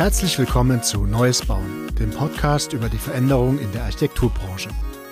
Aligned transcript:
Herzlich 0.00 0.38
willkommen 0.38 0.82
zu 0.82 1.04
Neues 1.04 1.44
Bauen, 1.44 1.94
dem 1.98 2.08
Podcast 2.08 2.72
über 2.72 2.88
die 2.88 2.96
Veränderung 2.96 3.58
in 3.58 3.70
der 3.72 3.82
Architekturbranche. 3.82 4.70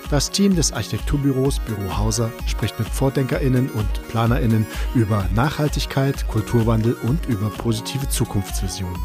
Das 0.08 0.30
Team 0.30 0.56
des 0.56 0.72
Architekturbüros 0.72 1.58
Büro 1.58 1.98
Hauser 1.98 2.32
spricht 2.46 2.78
mit 2.78 2.88
VordenkerInnen 2.88 3.68
und 3.68 4.08
PlanerInnen 4.08 4.66
über 4.94 5.28
Nachhaltigkeit, 5.34 6.26
Kulturwandel 6.28 6.94
und 7.02 7.26
über 7.26 7.50
positive 7.50 8.08
Zukunftsvisionen. 8.08 8.96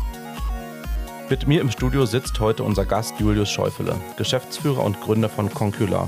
Mit 1.30 1.50
mir 1.50 1.60
im 1.60 1.70
Studio 1.70 2.06
sitzt 2.06 2.40
heute 2.40 2.64
unser 2.64 2.86
Gast 2.86 3.20
Julius 3.20 3.50
Schäufele, 3.50 3.98
Geschäftsführer 4.16 4.86
und 4.86 5.02
Gründer 5.02 5.28
von 5.28 5.54
Concula, 5.54 6.08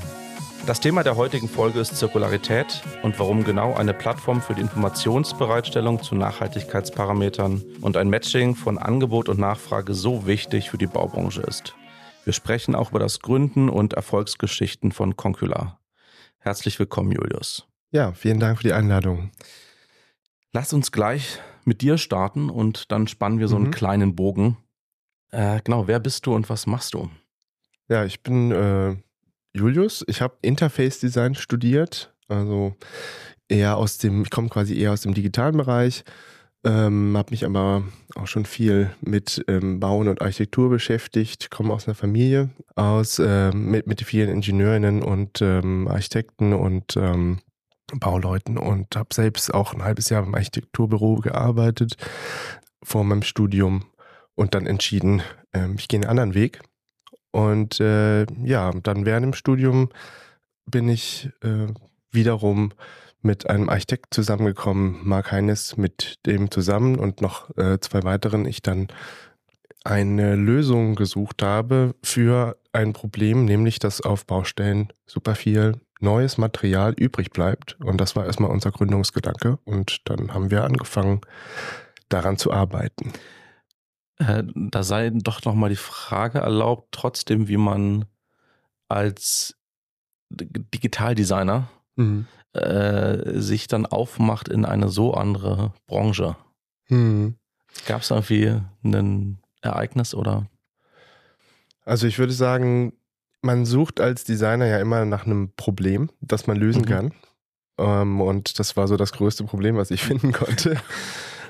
das 0.65 0.79
Thema 0.79 1.03
der 1.03 1.15
heutigen 1.15 1.47
Folge 1.47 1.79
ist 1.79 1.95
Zirkularität 1.95 2.81
und 3.03 3.19
warum 3.19 3.43
genau 3.43 3.75
eine 3.75 3.93
Plattform 3.93 4.41
für 4.41 4.55
die 4.55 4.61
Informationsbereitstellung 4.61 6.01
zu 6.01 6.15
Nachhaltigkeitsparametern 6.15 7.63
und 7.81 7.97
ein 7.97 8.09
Matching 8.09 8.55
von 8.55 8.79
Angebot 8.79 9.29
und 9.29 9.39
Nachfrage 9.39 9.93
so 9.93 10.25
wichtig 10.25 10.71
für 10.71 10.79
die 10.79 10.87
Baubranche 10.87 11.41
ist. 11.41 11.75
Wir 12.23 12.33
sprechen 12.33 12.73
auch 12.73 12.89
über 12.89 12.99
das 12.99 13.19
Gründen 13.19 13.69
und 13.69 13.93
Erfolgsgeschichten 13.93 14.91
von 14.91 15.15
Concula. 15.15 15.79
Herzlich 16.39 16.79
willkommen, 16.79 17.11
Julius. 17.11 17.67
Ja, 17.91 18.13
vielen 18.13 18.39
Dank 18.39 18.57
für 18.57 18.67
die 18.67 18.73
Einladung. 18.73 19.31
Lass 20.51 20.73
uns 20.73 20.91
gleich 20.91 21.39
mit 21.63 21.81
dir 21.81 21.99
starten 21.99 22.49
und 22.49 22.91
dann 22.91 23.07
spannen 23.07 23.39
wir 23.39 23.47
so 23.47 23.55
einen 23.55 23.67
mhm. 23.67 23.71
kleinen 23.71 24.15
Bogen. 24.15 24.57
Äh, 25.31 25.59
genau, 25.63 25.87
wer 25.87 25.99
bist 25.99 26.25
du 26.25 26.33
und 26.33 26.49
was 26.49 26.65
machst 26.65 26.95
du? 26.95 27.09
Ja, 27.87 28.03
ich 28.03 28.23
bin 28.23 28.51
äh, 28.51 28.95
Julius. 29.55 30.03
Ich 30.07 30.21
habe 30.21 30.35
Interface 30.41 30.99
Design 30.99 31.33
studiert, 31.33 32.13
also 32.27 32.75
eher 33.47 33.77
aus 33.77 33.97
dem, 33.97 34.23
ich 34.23 34.29
komme 34.29 34.49
quasi 34.49 34.77
eher 34.77 34.91
aus 34.91 35.01
dem 35.01 35.13
digitalen 35.13 35.55
Bereich, 35.55 36.03
ähm, 36.65 37.15
habe 37.15 37.31
mich 37.31 37.45
aber 37.45 37.83
auch 38.15 38.27
schon 38.27 38.45
viel 38.45 38.91
mit 38.99 39.43
ähm, 39.47 39.79
Bauen 39.79 40.07
und 40.07 40.21
Architektur 40.21 40.69
beschäftigt, 40.69 41.51
komme 41.51 41.73
aus 41.73 41.87
einer 41.87 41.95
Familie 41.95 42.49
aus 42.75 43.19
äh, 43.19 43.51
mit, 43.51 43.87
mit 43.87 44.01
vielen 44.01 44.29
Ingenieurinnen 44.29 45.01
und 45.01 45.41
ähm, 45.41 45.87
Architekten 45.87 46.53
und 46.53 46.97
ähm, 46.97 47.39
Bauleuten 47.93 48.57
und 48.57 48.95
habe 48.95 49.13
selbst 49.13 49.53
auch 49.53 49.73
ein 49.73 49.83
halbes 49.83 50.09
Jahr 50.09 50.23
im 50.23 50.33
Architekturbüro 50.33 51.17
gearbeitet 51.17 51.95
vor 52.83 53.03
meinem 53.03 53.21
Studium 53.21 53.85
und 54.33 54.53
dann 54.53 54.65
entschieden, 54.65 55.21
ähm, 55.53 55.75
ich 55.77 55.87
gehe 55.87 55.99
einen 55.99 56.09
anderen 56.09 56.33
Weg 56.33 56.61
und 57.35 57.81
äh, 57.81 58.25
ja, 58.45 58.71
dann 58.71 59.05
während 59.05 59.25
dem 59.25 59.33
Studium 59.33 59.89
bin 60.65 60.87
ich 60.87 61.29
äh, 61.43 61.67
wiederum 62.09 62.71
mit 63.21 63.49
einem 63.49 63.67
Architekt 63.67 64.13
zusammengekommen, 64.13 65.01
Mark 65.03 65.33
Heines, 65.33 65.75
mit 65.75 66.25
dem 66.25 66.49
zusammen 66.49 66.95
und 66.97 67.19
noch 67.19 67.49
äh, 67.57 67.77
zwei 67.81 68.03
weiteren 68.03 68.45
ich 68.45 68.61
dann 68.61 68.87
eine 69.83 70.37
Lösung 70.37 70.95
gesucht 70.95 71.43
habe 71.43 71.93
für 72.01 72.55
ein 72.71 72.93
Problem, 72.93 73.43
nämlich 73.43 73.79
dass 73.79 73.99
auf 73.99 74.25
Baustellen 74.25 74.93
super 75.05 75.35
viel 75.35 75.73
neues 75.99 76.37
Material 76.37 76.93
übrig 76.93 77.31
bleibt. 77.31 77.75
Und 77.81 77.99
das 77.99 78.15
war 78.15 78.25
erstmal 78.25 78.49
unser 78.49 78.71
Gründungsgedanke. 78.71 79.59
Und 79.65 80.03
dann 80.05 80.33
haben 80.33 80.51
wir 80.51 80.63
angefangen, 80.63 81.19
daran 82.07 82.37
zu 82.37 82.53
arbeiten. 82.53 83.11
Äh, 84.17 84.43
da 84.55 84.83
sei 84.83 85.09
doch 85.09 85.43
noch 85.43 85.55
mal 85.55 85.69
die 85.69 85.75
Frage 85.75 86.39
erlaubt, 86.39 86.89
trotzdem, 86.91 87.47
wie 87.47 87.57
man 87.57 88.05
als 88.87 89.57
Digitaldesigner 90.29 91.69
mhm. 91.95 92.27
äh, 92.53 93.39
sich 93.39 93.67
dann 93.67 93.85
aufmacht 93.85 94.47
in 94.47 94.65
eine 94.65 94.89
so 94.89 95.13
andere 95.13 95.73
Branche. 95.87 96.35
Mhm. 96.89 97.35
Gab 97.87 98.01
es 98.01 98.11
irgendwie 98.11 98.61
ein 98.83 99.39
Ereignis 99.61 100.13
oder? 100.15 100.47
Also 101.83 102.07
ich 102.07 102.17
würde 102.17 102.33
sagen, 102.33 102.93
man 103.41 103.65
sucht 103.65 103.99
als 103.99 104.23
Designer 104.23 104.65
ja 104.65 104.79
immer 104.79 105.05
nach 105.05 105.25
einem 105.25 105.53
Problem, 105.55 106.09
das 106.21 106.47
man 106.47 106.57
lösen 106.57 106.83
mhm. 106.83 106.85
kann. 106.85 107.13
Ähm, 107.77 108.21
und 108.21 108.59
das 108.59 108.77
war 108.77 108.87
so 108.87 108.97
das 108.97 109.11
größte 109.11 109.43
Problem, 109.43 109.75
was 109.77 109.91
ich 109.91 110.03
finden 110.05 110.31
konnte. 110.31 110.77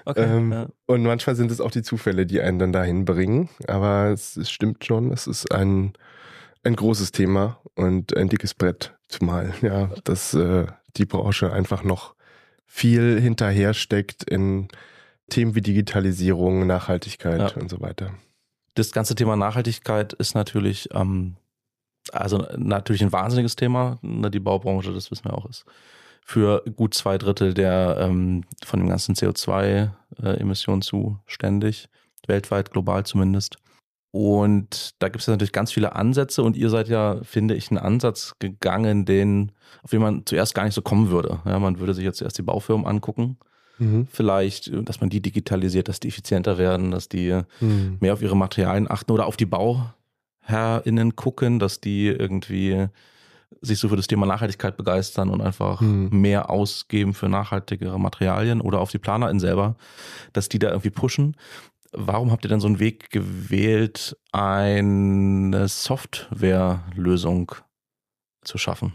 Okay, 0.06 0.24
ähm, 0.24 0.52
ja. 0.52 0.68
Und 0.86 1.04
manchmal 1.04 1.36
sind 1.36 1.52
es 1.52 1.60
auch 1.60 1.72
die 1.72 1.82
Zufälle, 1.82 2.26
die 2.26 2.40
einen 2.40 2.60
dann 2.60 2.72
dahin 2.72 3.06
bringen. 3.06 3.50
Aber 3.68 4.12
es, 4.12 4.38
es 4.38 4.52
stimmt 4.52 4.86
schon, 4.86 5.12
es 5.12 5.26
ist 5.28 5.52
ein, 5.52 5.94
ein 6.64 6.76
großes 6.76 7.12
Thema 7.12 7.60
und 7.74 8.16
ein 8.16 8.30
dickes 8.30 8.54
Brett, 8.54 8.94
zumal 9.08 9.54
ja, 9.62 9.90
dass 10.04 10.34
äh, 10.36 10.68
die 10.96 11.06
Branche 11.06 11.52
einfach 11.52 11.84
noch 11.84 12.16
viel 12.66 13.20
hinterher 13.20 13.74
steckt 13.74 14.24
in 14.24 14.68
Themen 15.30 15.56
wie 15.56 15.62
Digitalisierung, 15.62 16.68
Nachhaltigkeit 16.68 17.40
ja. 17.40 17.62
und 17.62 17.70
so 17.70 17.82
weiter. 17.82 18.12
Das 18.76 18.92
ganze 18.92 19.16
Thema 19.16 19.36
Nachhaltigkeit 19.36 20.14
ist 20.14 20.36
natürlich, 20.36 20.90
ähm, 20.94 21.38
also 22.12 22.46
natürlich 22.58 23.02
ein 23.02 23.12
wahnsinniges 23.12 23.56
Thema. 23.56 23.98
Ne, 24.02 24.30
die 24.30 24.40
Baubranche, 24.40 24.94
das 24.94 25.10
wissen 25.10 25.26
wir 25.26 25.34
auch, 25.34 25.50
ist 25.50 25.66
für 26.28 26.64
gut 26.76 26.96
zwei 26.96 27.20
Drittel 27.20 27.54
der 27.54 27.98
ähm, 28.00 28.44
von 28.66 28.80
dem 28.80 28.90
ganzen 28.90 29.14
CO2-Emissionen 29.14 30.82
äh, 30.82 30.84
zuständig, 30.84 31.88
weltweit, 32.26 32.72
global 32.72 33.06
zumindest. 33.06 33.58
Und 34.10 34.96
da 35.00 35.10
gibt 35.10 35.22
es 35.22 35.28
natürlich 35.28 35.52
ganz 35.52 35.72
viele 35.72 35.96
Ansätze 35.96 36.42
und 36.42 36.58
ihr 36.58 36.72
seid 36.72 36.88
ja, 36.88 37.20
finde 37.22 37.54
ich, 37.54 37.70
einen 37.70 37.78
Ansatz 37.78 38.34
gegangen, 38.40 39.06
den, 39.06 39.52
auf 39.84 39.92
den 39.92 40.02
man 40.02 40.26
zuerst 40.26 40.56
gar 40.56 40.64
nicht 40.64 40.74
so 40.74 40.82
kommen 40.82 41.12
würde. 41.12 41.42
Ja, 41.46 41.60
man 41.60 41.80
würde 41.80 41.94
sich 41.94 42.04
jetzt 42.04 42.24
erst 42.24 42.40
die 42.40 42.42
Baufirmen 42.42 42.88
angucken. 42.88 43.38
Mhm. 43.78 44.08
Vielleicht, 44.10 44.72
dass 44.74 45.02
man 45.02 45.12
die 45.12 45.22
digitalisiert, 45.22 45.90
dass 45.90 46.00
die 46.00 46.08
effizienter 46.08 46.58
werden, 46.58 46.90
dass 46.90 47.08
die 47.08 47.40
mhm. 47.60 47.98
mehr 48.00 48.14
auf 48.14 48.24
ihre 48.24 48.36
Materialien 48.36 48.90
achten 48.90 49.12
oder 49.12 49.28
auf 49.28 49.38
die 49.38 49.46
BauherrInnen 49.46 51.16
gucken, 51.16 51.60
dass 51.60 51.82
die 51.82 52.08
irgendwie 52.08 52.88
sich 53.62 53.80
so 53.80 53.90
für 53.90 53.96
das 53.96 54.08
Thema 54.08 54.26
Nachhaltigkeit 54.26 54.78
begeistern 54.78 55.30
und 55.30 55.42
einfach 55.42 55.82
mhm. 55.82 56.10
mehr 56.12 56.50
ausgeben 56.50 57.14
für 57.14 57.30
nachhaltigere 57.30 58.00
Materialien 58.00 58.62
oder 58.62 58.80
auf 58.80 58.92
die 58.92 59.00
PlanerInnen 59.00 59.40
selber, 59.40 59.76
dass 60.34 60.50
die 60.50 60.60
da 60.60 60.70
irgendwie 60.70 60.90
pushen. 60.90 61.36
Warum 61.92 62.32
habt 62.32 62.46
ihr 62.46 62.50
denn 62.50 62.60
so 62.60 62.68
einen 62.68 62.80
Weg 62.80 63.10
gewählt, 63.10 64.18
eine 64.32 65.68
Softwarelösung 65.68 67.54
zu 68.44 68.58
schaffen? 68.58 68.94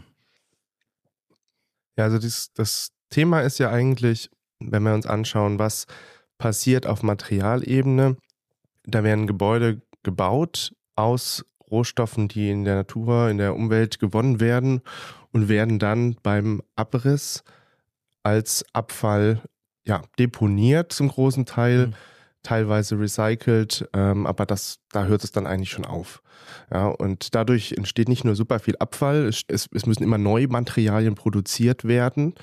Ja, 1.97 2.05
also 2.05 2.19
das, 2.19 2.51
das 2.53 2.91
Thema 3.09 3.41
ist 3.41 3.57
ja 3.57 3.69
eigentlich, 3.69 4.29
wenn 4.59 4.83
wir 4.83 4.93
uns 4.93 5.05
anschauen, 5.05 5.59
was 5.59 5.87
passiert 6.37 6.85
auf 6.85 7.03
Materialebene, 7.03 8.17
da 8.83 9.03
werden 9.03 9.27
Gebäude 9.27 9.81
gebaut 10.03 10.73
aus 10.95 11.45
Rohstoffen, 11.71 12.27
die 12.27 12.49
in 12.49 12.65
der 12.65 12.75
Natur, 12.75 13.29
in 13.29 13.37
der 13.37 13.55
Umwelt 13.55 13.99
gewonnen 13.99 14.39
werden 14.39 14.81
und 15.31 15.49
werden 15.49 15.79
dann 15.79 16.15
beim 16.21 16.61
Abriss 16.75 17.43
als 18.23 18.65
Abfall 18.73 19.41
ja, 19.85 20.01
deponiert 20.19 20.91
zum 20.91 21.07
großen 21.07 21.45
Teil, 21.45 21.87
mhm. 21.87 21.93
teilweise 22.43 22.99
recycelt, 22.99 23.89
ähm, 23.93 24.27
aber 24.27 24.45
das, 24.45 24.79
da 24.91 25.05
hört 25.05 25.23
es 25.23 25.31
dann 25.31 25.47
eigentlich 25.47 25.71
schon 25.71 25.85
auf. 25.85 26.21
Ja, 26.71 26.87
und 26.87 27.33
dadurch 27.33 27.73
entsteht 27.73 28.09
nicht 28.09 28.25
nur 28.25 28.35
super 28.35 28.59
viel 28.59 28.75
Abfall, 28.77 29.27
es, 29.27 29.43
es 29.47 29.85
müssen 29.85 30.03
immer 30.03 30.17
neue 30.17 30.47
Materialien 30.47 31.15
produziert 31.15 31.85
werden, 31.85 32.35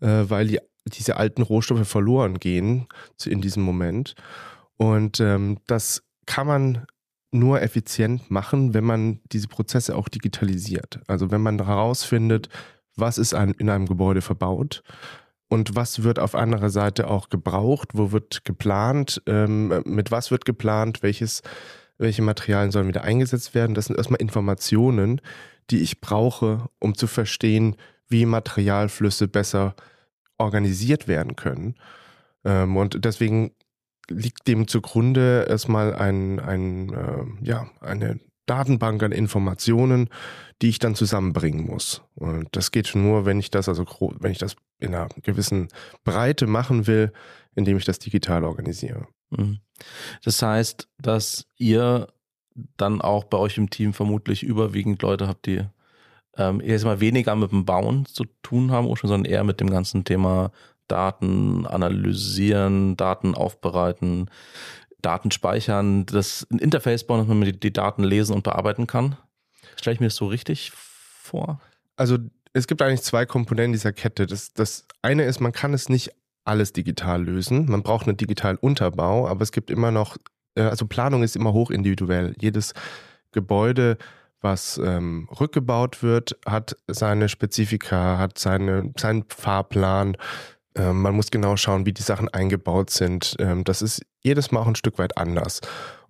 äh, 0.00 0.24
weil 0.28 0.46
die, 0.46 0.60
diese 0.86 1.16
alten 1.16 1.42
Rohstoffe 1.42 1.86
verloren 1.86 2.38
gehen 2.38 2.86
in 3.24 3.40
diesem 3.40 3.62
Moment. 3.62 4.14
Und 4.76 5.20
ähm, 5.20 5.58
das 5.66 6.02
kann 6.26 6.46
man 6.46 6.86
nur 7.30 7.60
effizient 7.62 8.30
machen, 8.30 8.74
wenn 8.74 8.84
man 8.84 9.20
diese 9.32 9.48
Prozesse 9.48 9.96
auch 9.96 10.08
digitalisiert. 10.08 11.00
Also 11.06 11.30
wenn 11.30 11.42
man 11.42 11.62
herausfindet, 11.64 12.48
was 12.96 13.18
ist 13.18 13.32
in 13.32 13.70
einem 13.70 13.86
Gebäude 13.86 14.22
verbaut 14.22 14.82
und 15.48 15.76
was 15.76 16.02
wird 16.02 16.18
auf 16.18 16.34
anderer 16.34 16.70
Seite 16.70 17.08
auch 17.08 17.28
gebraucht, 17.28 17.90
wo 17.92 18.12
wird 18.12 18.44
geplant, 18.44 19.22
ähm, 19.26 19.82
mit 19.84 20.10
was 20.10 20.30
wird 20.30 20.44
geplant, 20.44 21.02
welches, 21.02 21.42
welche 21.98 22.22
Materialien 22.22 22.70
sollen 22.70 22.88
wieder 22.88 23.04
eingesetzt 23.04 23.54
werden. 23.54 23.74
Das 23.74 23.86
sind 23.86 23.96
erstmal 23.96 24.20
Informationen, 24.20 25.20
die 25.70 25.80
ich 25.80 26.00
brauche, 26.00 26.68
um 26.78 26.94
zu 26.94 27.06
verstehen, 27.06 27.76
wie 28.08 28.26
Materialflüsse 28.26 29.28
besser 29.28 29.74
organisiert 30.38 31.08
werden 31.08 31.36
können. 31.36 31.74
Ähm, 32.44 32.76
und 32.76 33.04
deswegen 33.04 33.52
liegt 34.10 34.48
dem 34.48 34.68
zugrunde 34.68 35.46
erstmal 35.48 35.94
ein, 35.94 36.40
ein, 36.40 36.92
äh, 36.92 37.24
ja, 37.46 37.68
eine 37.80 38.20
Datenbank 38.46 39.02
an 39.02 39.12
Informationen, 39.12 40.08
die 40.62 40.70
ich 40.70 40.78
dann 40.78 40.94
zusammenbringen 40.94 41.66
muss. 41.66 42.02
Und 42.14 42.48
das 42.52 42.70
geht 42.70 42.94
nur, 42.94 43.26
wenn 43.26 43.38
ich 43.38 43.50
das 43.50 43.68
also 43.68 43.84
wenn 44.18 44.32
ich 44.32 44.38
das 44.38 44.56
in 44.80 44.94
einer 44.94 45.08
gewissen 45.22 45.68
Breite 46.04 46.46
machen 46.46 46.86
will, 46.86 47.12
indem 47.54 47.76
ich 47.76 47.84
das 47.84 47.98
digital 47.98 48.44
organisiere. 48.44 49.06
Mhm. 49.30 49.58
Das 50.24 50.40
heißt, 50.42 50.88
dass 50.98 51.46
ihr 51.56 52.08
dann 52.76 53.00
auch 53.00 53.24
bei 53.24 53.38
euch 53.38 53.58
im 53.58 53.70
Team 53.70 53.92
vermutlich 53.92 54.42
überwiegend 54.42 55.02
Leute 55.02 55.28
habt, 55.28 55.46
die 55.46 55.62
ähm, 56.36 56.60
erstmal 56.60 57.00
weniger 57.00 57.36
mit 57.36 57.52
dem 57.52 57.64
Bauen 57.64 58.06
zu 58.06 58.24
tun 58.42 58.70
haben, 58.70 58.92
sondern 58.96 59.24
eher 59.24 59.44
mit 59.44 59.60
dem 59.60 59.70
ganzen 59.70 60.04
Thema 60.04 60.50
Daten 60.88 61.66
analysieren, 61.66 62.96
Daten 62.96 63.34
aufbereiten. 63.34 64.30
Daten 65.00 65.30
speichern, 65.30 66.06
das 66.06 66.46
ein 66.50 66.58
Interface 66.58 67.06
bauen, 67.06 67.20
dass 67.20 67.28
man 67.28 67.40
die, 67.42 67.58
die 67.58 67.72
Daten 67.72 68.02
lesen 68.02 68.34
und 68.34 68.42
bearbeiten 68.42 68.86
kann. 68.86 69.16
Stelle 69.76 69.94
ich 69.94 70.00
mir 70.00 70.06
das 70.06 70.16
so 70.16 70.26
richtig 70.26 70.72
vor? 70.72 71.60
Also 71.96 72.18
es 72.52 72.66
gibt 72.66 72.82
eigentlich 72.82 73.02
zwei 73.02 73.24
Komponenten 73.26 73.72
dieser 73.72 73.92
Kette. 73.92 74.26
Das, 74.26 74.52
das 74.54 74.86
eine 75.02 75.24
ist, 75.24 75.40
man 75.40 75.52
kann 75.52 75.72
es 75.72 75.88
nicht 75.88 76.12
alles 76.44 76.72
digital 76.72 77.22
lösen. 77.22 77.66
Man 77.70 77.82
braucht 77.82 78.08
einen 78.08 78.16
digitalen 78.16 78.56
Unterbau, 78.56 79.28
aber 79.28 79.42
es 79.42 79.52
gibt 79.52 79.70
immer 79.70 79.90
noch, 79.90 80.16
äh, 80.56 80.62
also 80.62 80.86
Planung 80.86 81.22
ist 81.22 81.36
immer 81.36 81.52
hoch 81.52 81.70
individuell. 81.70 82.34
Jedes 82.40 82.74
Gebäude, 83.32 83.98
was 84.40 84.78
ähm, 84.78 85.28
rückgebaut 85.40 86.02
wird, 86.02 86.38
hat 86.46 86.76
seine 86.86 87.28
Spezifika, 87.28 88.18
hat 88.18 88.38
seine, 88.38 88.92
seinen 88.98 89.24
Fahrplan. 89.28 90.16
Ähm, 90.78 91.02
man 91.02 91.14
muss 91.14 91.30
genau 91.30 91.56
schauen, 91.56 91.84
wie 91.84 91.92
die 91.92 92.02
Sachen 92.02 92.28
eingebaut 92.28 92.90
sind. 92.90 93.36
Ähm, 93.38 93.64
das 93.64 93.82
ist 93.82 94.02
jedes 94.22 94.50
Mal 94.50 94.60
auch 94.60 94.66
ein 94.66 94.76
Stück 94.76 94.98
weit 94.98 95.18
anders. 95.18 95.60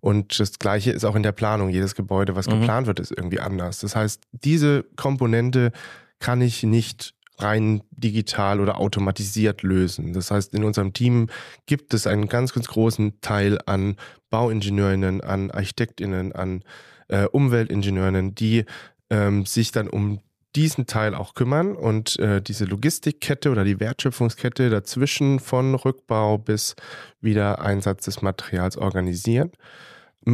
Und 0.00 0.38
das 0.38 0.59
Gleiche 0.59 0.93
ist 0.93 1.05
auch 1.05 1.17
in 1.17 1.23
der 1.23 1.32
Planung. 1.32 1.70
Jedes 1.70 1.94
Gebäude, 1.94 2.37
was 2.37 2.47
mhm. 2.47 2.61
geplant 2.61 2.87
wird, 2.87 3.00
ist 3.00 3.11
irgendwie 3.11 3.41
anders. 3.41 3.81
Das 3.81 3.97
heißt, 3.97 4.23
diese 4.32 4.85
Komponente 4.97 5.73
kann 6.20 6.41
ich 6.41 6.62
nicht 6.62 7.15
rein 7.38 7.82
digital 7.91 8.61
oder 8.61 8.79
automatisiert 8.79 9.62
lösen. 9.62 10.12
Das 10.12 10.31
heißt, 10.31 10.55
in 10.55 10.65
unserem 10.65 10.93
Team 10.93 11.29
gibt 11.67 11.94
es 11.94 12.06
einen 12.06 12.29
ganz, 12.29 12.53
ganz 12.53 12.67
großen 12.67 13.20
Teil 13.20 13.59
an 13.67 13.97
Bauingenieurinnen, 14.31 15.20
an 15.20 15.50
Architektinnen, 15.50 16.32
an 16.32 16.62
äh, 17.09 17.25
Umweltingenieurinnen, 17.26 18.35
die 18.35 18.65
ähm, 19.11 19.47
sich 19.47 19.73
dann 19.73 19.88
um 19.88 20.20
diesen 20.56 20.87
Teil 20.87 21.15
auch 21.15 21.35
kümmern 21.35 21.77
und 21.77 22.19
äh, 22.19 22.41
diese 22.41 22.65
Logistikkette 22.65 23.50
oder 23.50 23.65
die 23.65 23.81
Wertschöpfungskette 23.81 24.71
dazwischen 24.71 25.41
von 25.41 25.75
Rückbau 25.75 26.39
bis 26.39 26.75
wieder 27.21 27.61
Einsatz 27.61 28.05
des 28.06 28.23
Materials 28.23 28.77
organisieren 28.77 29.53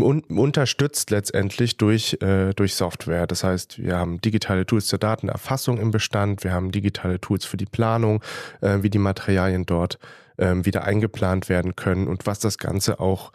unterstützt 0.02 1.10
letztendlich 1.10 1.76
durch, 1.76 2.18
äh, 2.20 2.52
durch 2.54 2.74
Software. 2.74 3.26
Das 3.26 3.44
heißt, 3.44 3.78
wir 3.78 3.96
haben 3.96 4.20
digitale 4.20 4.66
Tools 4.66 4.86
zur 4.86 4.98
Datenerfassung 4.98 5.78
im 5.78 5.90
Bestand, 5.90 6.42
wir 6.42 6.52
haben 6.52 6.72
digitale 6.72 7.20
Tools 7.20 7.44
für 7.44 7.56
die 7.56 7.66
Planung, 7.66 8.22
äh, 8.60 8.78
wie 8.80 8.90
die 8.90 8.98
Materialien 8.98 9.66
dort 9.66 9.98
äh, 10.36 10.54
wieder 10.62 10.84
eingeplant 10.84 11.48
werden 11.48 11.76
können 11.76 12.08
und 12.08 12.26
was 12.26 12.40
das 12.40 12.58
Ganze 12.58 12.98
auch 12.98 13.32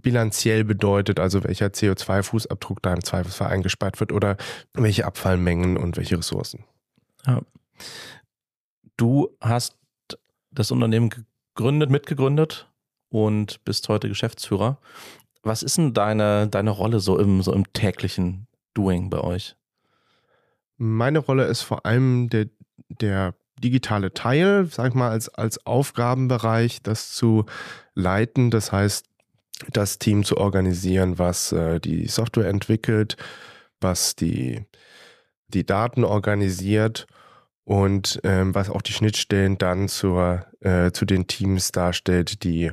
bilanziell 0.00 0.64
bedeutet, 0.64 1.20
also 1.20 1.44
welcher 1.44 1.66
CO2-Fußabdruck 1.66 2.78
da 2.82 2.94
im 2.94 3.04
Zweifelsfall 3.04 3.48
eingespart 3.48 4.00
wird 4.00 4.12
oder 4.12 4.36
welche 4.72 5.06
Abfallmengen 5.06 5.76
und 5.76 5.96
welche 5.96 6.18
Ressourcen. 6.18 6.64
Ja. 7.26 7.40
Du 8.96 9.36
hast 9.40 9.76
das 10.50 10.70
Unternehmen 10.70 11.10
gegründet, 11.10 11.90
mitgegründet 11.90 12.70
und 13.08 13.64
bist 13.64 13.88
heute 13.88 14.08
Geschäftsführer. 14.08 14.78
Was 15.42 15.62
ist 15.62 15.78
denn 15.78 15.92
deine, 15.92 16.48
deine 16.48 16.70
Rolle 16.70 17.00
so 17.00 17.18
im, 17.18 17.42
so 17.42 17.52
im 17.52 17.72
täglichen 17.72 18.46
Doing 18.72 19.10
bei 19.10 19.20
euch? 19.20 19.56
Meine 20.76 21.18
Rolle 21.18 21.44
ist 21.44 21.62
vor 21.62 21.86
allem 21.86 22.28
der, 22.30 22.46
der 22.88 23.34
digitale 23.62 24.12
Teil, 24.12 24.66
sag 24.66 24.88
ich 24.88 24.94
mal, 24.94 25.10
als, 25.10 25.28
als 25.28 25.64
Aufgabenbereich, 25.66 26.82
das 26.82 27.12
zu 27.12 27.46
leiten. 27.94 28.50
Das 28.50 28.72
heißt, 28.72 29.06
das 29.72 29.98
Team 29.98 30.24
zu 30.24 30.36
organisieren, 30.36 31.18
was 31.18 31.52
äh, 31.52 31.80
die 31.80 32.06
Software 32.06 32.48
entwickelt, 32.48 33.16
was 33.80 34.16
die, 34.16 34.64
die 35.48 35.64
Daten 35.64 36.04
organisiert 36.04 37.06
und 37.64 38.20
ähm, 38.24 38.54
was 38.54 38.70
auch 38.70 38.82
die 38.82 38.92
Schnittstellen 38.92 39.58
dann 39.58 39.88
zur, 39.88 40.46
äh, 40.60 40.90
zu 40.92 41.04
den 41.04 41.26
Teams 41.26 41.72
darstellt, 41.72 42.44
die 42.44 42.72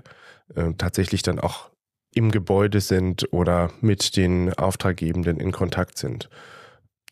äh, 0.55 0.73
tatsächlich 0.77 1.21
dann 1.21 1.39
auch 1.39 1.71
im 2.13 2.31
Gebäude 2.31 2.81
sind 2.81 3.31
oder 3.31 3.71
mit 3.79 4.17
den 4.17 4.53
Auftraggebenden 4.53 5.39
in 5.39 5.51
Kontakt 5.51 5.97
sind. 5.97 6.29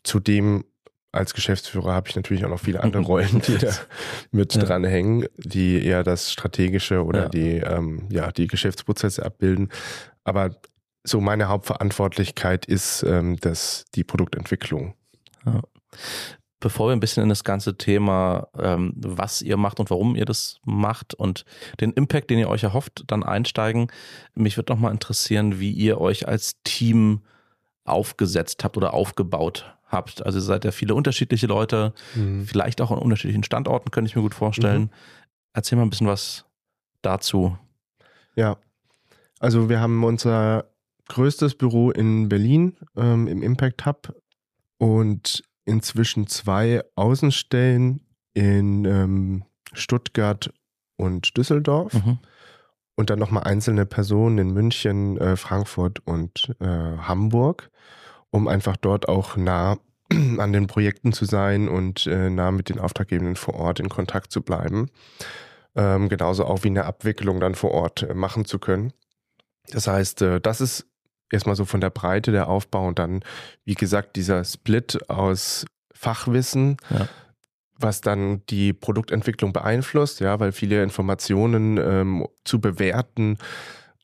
Zudem 0.04 0.64
als 1.12 1.34
Geschäftsführer 1.34 1.92
habe 1.92 2.08
ich 2.08 2.16
natürlich 2.16 2.44
auch 2.44 2.50
noch 2.50 2.60
viele 2.60 2.82
andere 2.82 3.02
Rollen, 3.06 3.42
die 3.42 3.58
da 3.58 3.72
mit 4.30 4.54
ja. 4.54 4.62
dranhängen, 4.62 5.26
die 5.36 5.84
eher 5.84 6.04
das 6.04 6.32
Strategische 6.32 7.04
oder 7.04 7.24
ja. 7.24 7.28
die, 7.28 7.56
ähm, 7.56 8.06
ja, 8.10 8.30
die 8.30 8.46
Geschäftsprozesse 8.46 9.24
abbilden. 9.24 9.70
Aber 10.24 10.56
so 11.04 11.20
meine 11.20 11.48
Hauptverantwortlichkeit 11.48 12.66
ist 12.66 13.02
ähm, 13.02 13.36
das, 13.40 13.84
die 13.94 14.04
Produktentwicklung. 14.04 14.94
Ja 15.44 15.62
bevor 16.60 16.88
wir 16.88 16.92
ein 16.92 17.00
bisschen 17.00 17.22
in 17.22 17.28
das 17.30 17.42
ganze 17.42 17.76
Thema, 17.76 18.48
ähm, 18.56 18.92
was 18.94 19.42
ihr 19.42 19.56
macht 19.56 19.80
und 19.80 19.90
warum 19.90 20.14
ihr 20.14 20.26
das 20.26 20.60
macht 20.64 21.14
und 21.14 21.44
den 21.80 21.92
Impact, 21.92 22.30
den 22.30 22.38
ihr 22.38 22.48
euch 22.48 22.62
erhofft, 22.62 23.04
dann 23.06 23.22
einsteigen, 23.22 23.90
mich 24.34 24.56
würde 24.56 24.72
noch 24.72 24.78
mal 24.78 24.92
interessieren, 24.92 25.58
wie 25.58 25.72
ihr 25.72 26.00
euch 26.00 26.28
als 26.28 26.62
Team 26.62 27.22
aufgesetzt 27.84 28.62
habt 28.62 28.76
oder 28.76 28.94
aufgebaut 28.94 29.74
habt. 29.90 30.24
Also 30.24 30.38
ihr 30.38 30.42
seid 30.42 30.64
ja 30.64 30.70
viele 30.70 30.94
unterschiedliche 30.94 31.46
Leute, 31.46 31.92
mhm. 32.14 32.46
vielleicht 32.46 32.80
auch 32.80 32.90
an 32.90 32.98
unterschiedlichen 32.98 33.44
Standorten, 33.44 33.90
könnte 33.90 34.08
ich 34.08 34.16
mir 34.16 34.22
gut 34.22 34.34
vorstellen. 34.34 34.82
Mhm. 34.82 34.90
Erzähl 35.52 35.76
mal 35.76 35.84
ein 35.84 35.90
bisschen 35.90 36.06
was 36.06 36.44
dazu. 37.02 37.58
Ja, 38.36 38.56
also 39.40 39.68
wir 39.68 39.80
haben 39.80 40.04
unser 40.04 40.66
größtes 41.08 41.56
Büro 41.56 41.90
in 41.90 42.28
Berlin 42.28 42.76
ähm, 42.96 43.26
im 43.26 43.42
Impact 43.42 43.84
Hub 43.84 44.14
und 44.78 45.42
inzwischen 45.64 46.26
zwei 46.26 46.82
Außenstellen 46.94 48.00
in 48.34 48.84
ähm, 48.84 49.44
Stuttgart 49.72 50.52
und 50.96 51.36
Düsseldorf. 51.36 51.94
Mhm. 51.94 52.18
Und 52.96 53.08
dann 53.08 53.18
nochmal 53.18 53.44
einzelne 53.44 53.86
Personen 53.86 54.38
in 54.38 54.52
München, 54.52 55.16
äh, 55.16 55.36
Frankfurt 55.36 56.06
und 56.06 56.54
äh, 56.60 56.66
Hamburg, 56.66 57.70
um 58.30 58.48
einfach 58.48 58.76
dort 58.76 59.08
auch 59.08 59.36
nah 59.36 59.78
an 60.38 60.52
den 60.52 60.66
Projekten 60.66 61.12
zu 61.12 61.24
sein 61.24 61.68
und 61.68 62.06
äh, 62.06 62.30
nah 62.30 62.50
mit 62.50 62.68
den 62.68 62.78
Auftraggebenden 62.78 63.36
vor 63.36 63.54
Ort 63.54 63.80
in 63.80 63.88
Kontakt 63.88 64.32
zu 64.32 64.42
bleiben. 64.42 64.90
Ähm, 65.76 66.08
genauso 66.08 66.44
auch 66.46 66.64
wie 66.64 66.68
eine 66.68 66.84
Abwicklung 66.84 67.38
dann 67.40 67.54
vor 67.54 67.70
Ort 67.70 68.02
äh, 68.02 68.14
machen 68.14 68.44
zu 68.44 68.58
können. 68.58 68.92
Das 69.70 69.86
heißt, 69.86 70.22
äh, 70.22 70.40
das 70.40 70.60
ist 70.60 70.86
erstmal 71.30 71.54
so 71.54 71.64
von 71.64 71.80
der 71.80 71.90
Breite 71.90 72.32
der 72.32 72.48
Aufbau 72.48 72.88
und 72.88 72.98
dann, 72.98 73.20
wie 73.64 73.74
gesagt, 73.74 74.16
dieser 74.16 74.44
Split 74.44 75.08
aus 75.08 75.64
Fachwissen, 75.92 76.76
ja. 76.90 77.08
was 77.78 78.00
dann 78.00 78.42
die 78.46 78.72
Produktentwicklung 78.72 79.52
beeinflusst, 79.52 80.20
ja, 80.20 80.40
weil 80.40 80.50
viele 80.50 80.82
Informationen 80.82 81.76
ähm, 81.78 82.26
zu 82.44 82.60
bewerten 82.60 83.38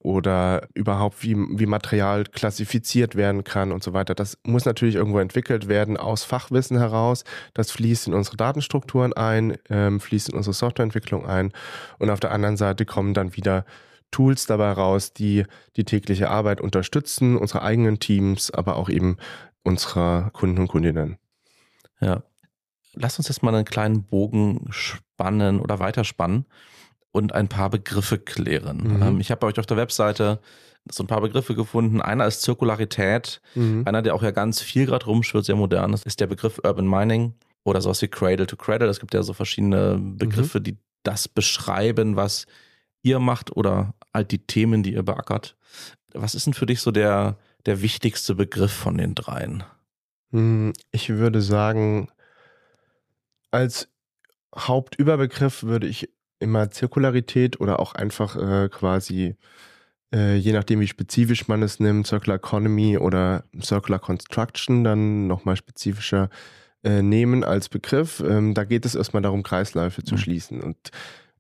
oder 0.07 0.69
überhaupt 0.73 1.25
wie, 1.25 1.35
wie 1.35 1.67
Material 1.67 2.23
klassifiziert 2.23 3.17
werden 3.17 3.43
kann 3.43 3.73
und 3.73 3.83
so 3.83 3.93
weiter. 3.93 4.15
Das 4.15 4.39
muss 4.45 4.65
natürlich 4.65 4.95
irgendwo 4.95 5.19
entwickelt 5.19 5.67
werden 5.67 5.97
aus 5.97 6.23
Fachwissen 6.23 6.79
heraus. 6.79 7.25
Das 7.55 7.73
fließt 7.73 8.07
in 8.07 8.15
unsere 8.15 8.37
Datenstrukturen 8.37 9.15
ein, 9.15 9.59
ähm, 9.69 9.99
fließt 9.99 10.29
in 10.29 10.37
unsere 10.37 10.55
Softwareentwicklung 10.55 11.27
ein. 11.27 11.53
Und 11.99 12.11
auf 12.11 12.21
der 12.21 12.31
anderen 12.31 12.57
Seite 12.57 12.85
kommen 12.85 13.15
dann 13.15 13.35
wieder 13.35 13.65
Tools 14.13 14.47
dabei 14.47 14.71
raus, 14.71 15.13
die 15.13 15.45
die 15.75 15.83
tägliche 15.83 16.31
Arbeit 16.31 16.61
unterstützen, 16.61 17.37
unsere 17.37 17.63
eigenen 17.63 17.99
Teams, 17.99 18.53
aber 18.53 18.77
auch 18.77 18.89
eben 18.89 19.17
unserer 19.65 20.31
Kunden 20.31 20.61
und 20.61 20.69
Kundinnen. 20.69 21.19
Ja. 22.01 22.23
Lass 22.93 23.19
uns 23.19 23.27
jetzt 23.27 23.43
mal 23.43 23.53
einen 23.53 23.65
kleinen 23.65 24.05
Bogen 24.05 24.69
spannen 24.71 25.59
oder 25.59 25.81
weiterspannen 25.81 26.47
und 27.17 27.35
ein 27.35 27.49
paar 27.49 27.71
Begriffe 27.71 28.19
klären. 28.19 28.97
Mhm. 28.97 29.03
Ähm, 29.03 29.21
ich 29.21 29.31
habe 29.31 29.41
bei 29.41 29.47
euch 29.47 29.59
auf 29.59 29.67
der 29.67 29.79
Webseite 29.79 30.39
so 30.91 31.03
ein 31.03 31.07
paar 31.07 31.23
Begriffe 31.23 31.55
gefunden. 31.55 32.03
Einer 32.03 32.27
ist 32.27 32.43
Zirkularität. 32.43 33.41
Mhm. 33.55 33.83
Einer, 33.87 34.03
der 34.03 34.15
auch 34.15 34.23
ja 34.23 34.31
ganz 34.31 34.61
viel 34.61 34.85
gerade 34.85 35.07
rumschwirrt, 35.07 35.47
sehr 35.47 35.57
modern 35.57 35.95
ist, 35.95 36.05
ist 36.05 36.21
der 36.21 36.27
Begriff 36.27 36.61
Urban 36.63 36.89
Mining 36.89 37.33
oder 37.65 37.81
sowas 37.81 38.03
wie 38.03 38.09
Cradle 38.09 38.47
to 38.47 38.57
Cradle. 38.57 38.89
Es 38.89 39.01
gibt 39.01 39.15
ja 39.15 39.23
so 39.23 39.33
verschiedene 39.33 39.99
Begriffe, 39.99 40.59
mhm. 40.59 40.65
die 40.65 40.79
das 41.03 41.27
beschreiben, 41.27 42.17
was 42.17 42.47
ihr 43.03 43.19
macht 43.19 43.57
oder 43.57 43.95
halt 44.13 44.31
die 44.31 44.47
Themen, 44.47 44.83
die 44.83 44.93
ihr 44.93 45.03
beackert. 45.03 45.57
Was 46.13 46.35
ist 46.35 46.47
denn 46.47 46.55
für 46.55 46.67
dich 46.67 46.83
so 46.83 46.91
der, 46.91 47.39
der 47.65 47.81
wichtigste 47.81 48.35
Begriff 48.35 48.73
von 48.73 48.99
den 48.99 49.15
dreien? 49.15 49.65
Hm, 50.33 50.75
ich 50.93 51.09
würde 51.09 51.41
sagen, 51.41 52.09
als 53.51 53.89
Hauptüberbegriff 54.57 55.63
würde 55.63 55.87
ich 55.87 56.11
immer 56.39 56.71
Zirkularität 56.71 57.61
oder 57.61 57.81
auch 57.81 57.95
einfach 57.95 58.37
äh, 58.37 58.69
quasi, 58.69 59.37
äh, 60.15 60.37
je 60.37 60.53
nachdem 60.53 60.81
wie 60.81 60.89
spezifisch 60.89 61.49
man 61.49 61.63
es 61.63 61.81
nimmt, 61.81 62.07
Circular 62.07 62.37
Economy 62.37 62.99
oder 62.99 63.45
Circular 63.63 63.99
Construction 63.99 64.85
dann 64.85 65.27
nochmal 65.27 65.57
spezifischer 65.57 66.29
äh, 66.85 67.03
nehmen 67.03 67.45
als 67.45 67.69
Begriff. 67.69 68.21
Ähm, 68.21 68.55
da 68.55 68.65
geht 68.65 68.87
es 68.87 68.95
erstmal 68.95 69.23
darum, 69.23 69.43
Kreisläufe 69.43 70.05
zu 70.05 70.15
mhm. 70.15 70.19
schließen. 70.19 70.61
Und 70.61 70.91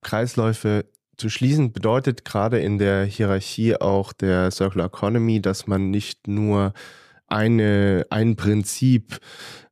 Kreisläufe 0.02 0.86
zu 1.16 1.28
schließen 1.28 1.72
bedeutet 1.72 2.24
gerade 2.24 2.58
in 2.58 2.78
der 2.78 3.04
Hierarchie 3.04 3.76
auch 3.76 4.12
der 4.12 4.50
Circular 4.50 4.86
Economy, 4.86 5.40
dass 5.40 5.66
man 5.66 5.90
nicht 5.90 6.28
nur 6.28 6.72
eine, 7.26 8.06
ein 8.10 8.36
Prinzip 8.36 9.18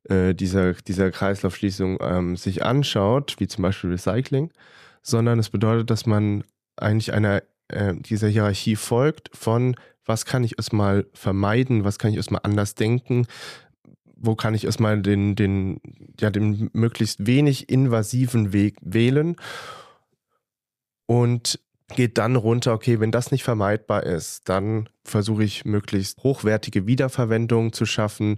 äh, 0.08 0.34
dieser, 0.34 0.74
dieser 0.74 1.10
Kreislaufschließung 1.10 1.98
ähm, 2.00 2.36
sich 2.36 2.64
anschaut, 2.64 3.36
wie 3.38 3.46
zum 3.46 3.62
Beispiel 3.62 3.90
Recycling, 3.90 4.52
sondern 5.04 5.38
es 5.38 5.50
bedeutet, 5.50 5.90
dass 5.90 6.06
man 6.06 6.42
eigentlich 6.76 7.12
eine 7.12 7.44
äh, 7.68 7.94
dieser 7.94 8.28
Hierarchie 8.28 8.74
folgt 8.74 9.30
von, 9.36 9.76
was 10.04 10.24
kann 10.24 10.42
ich 10.42 10.58
erstmal 10.58 11.06
vermeiden, 11.12 11.84
was 11.84 11.98
kann 11.98 12.10
ich 12.10 12.16
erstmal 12.16 12.40
anders 12.42 12.74
denken, 12.74 13.26
wo 14.16 14.34
kann 14.34 14.54
ich 14.54 14.64
erstmal 14.64 15.00
den, 15.00 15.36
den, 15.36 15.80
ja, 16.18 16.30
den 16.30 16.70
möglichst 16.72 17.26
wenig 17.26 17.68
invasiven 17.68 18.52
Weg 18.52 18.76
wählen 18.80 19.36
und 21.06 21.60
geht 21.88 22.16
dann 22.16 22.36
runter, 22.36 22.72
okay, 22.72 22.98
wenn 23.00 23.10
das 23.10 23.30
nicht 23.30 23.44
vermeidbar 23.44 24.04
ist, 24.04 24.48
dann 24.48 24.88
versuche 25.04 25.44
ich 25.44 25.66
möglichst 25.66 26.22
hochwertige 26.22 26.86
Wiederverwendung 26.86 27.74
zu 27.74 27.84
schaffen, 27.84 28.36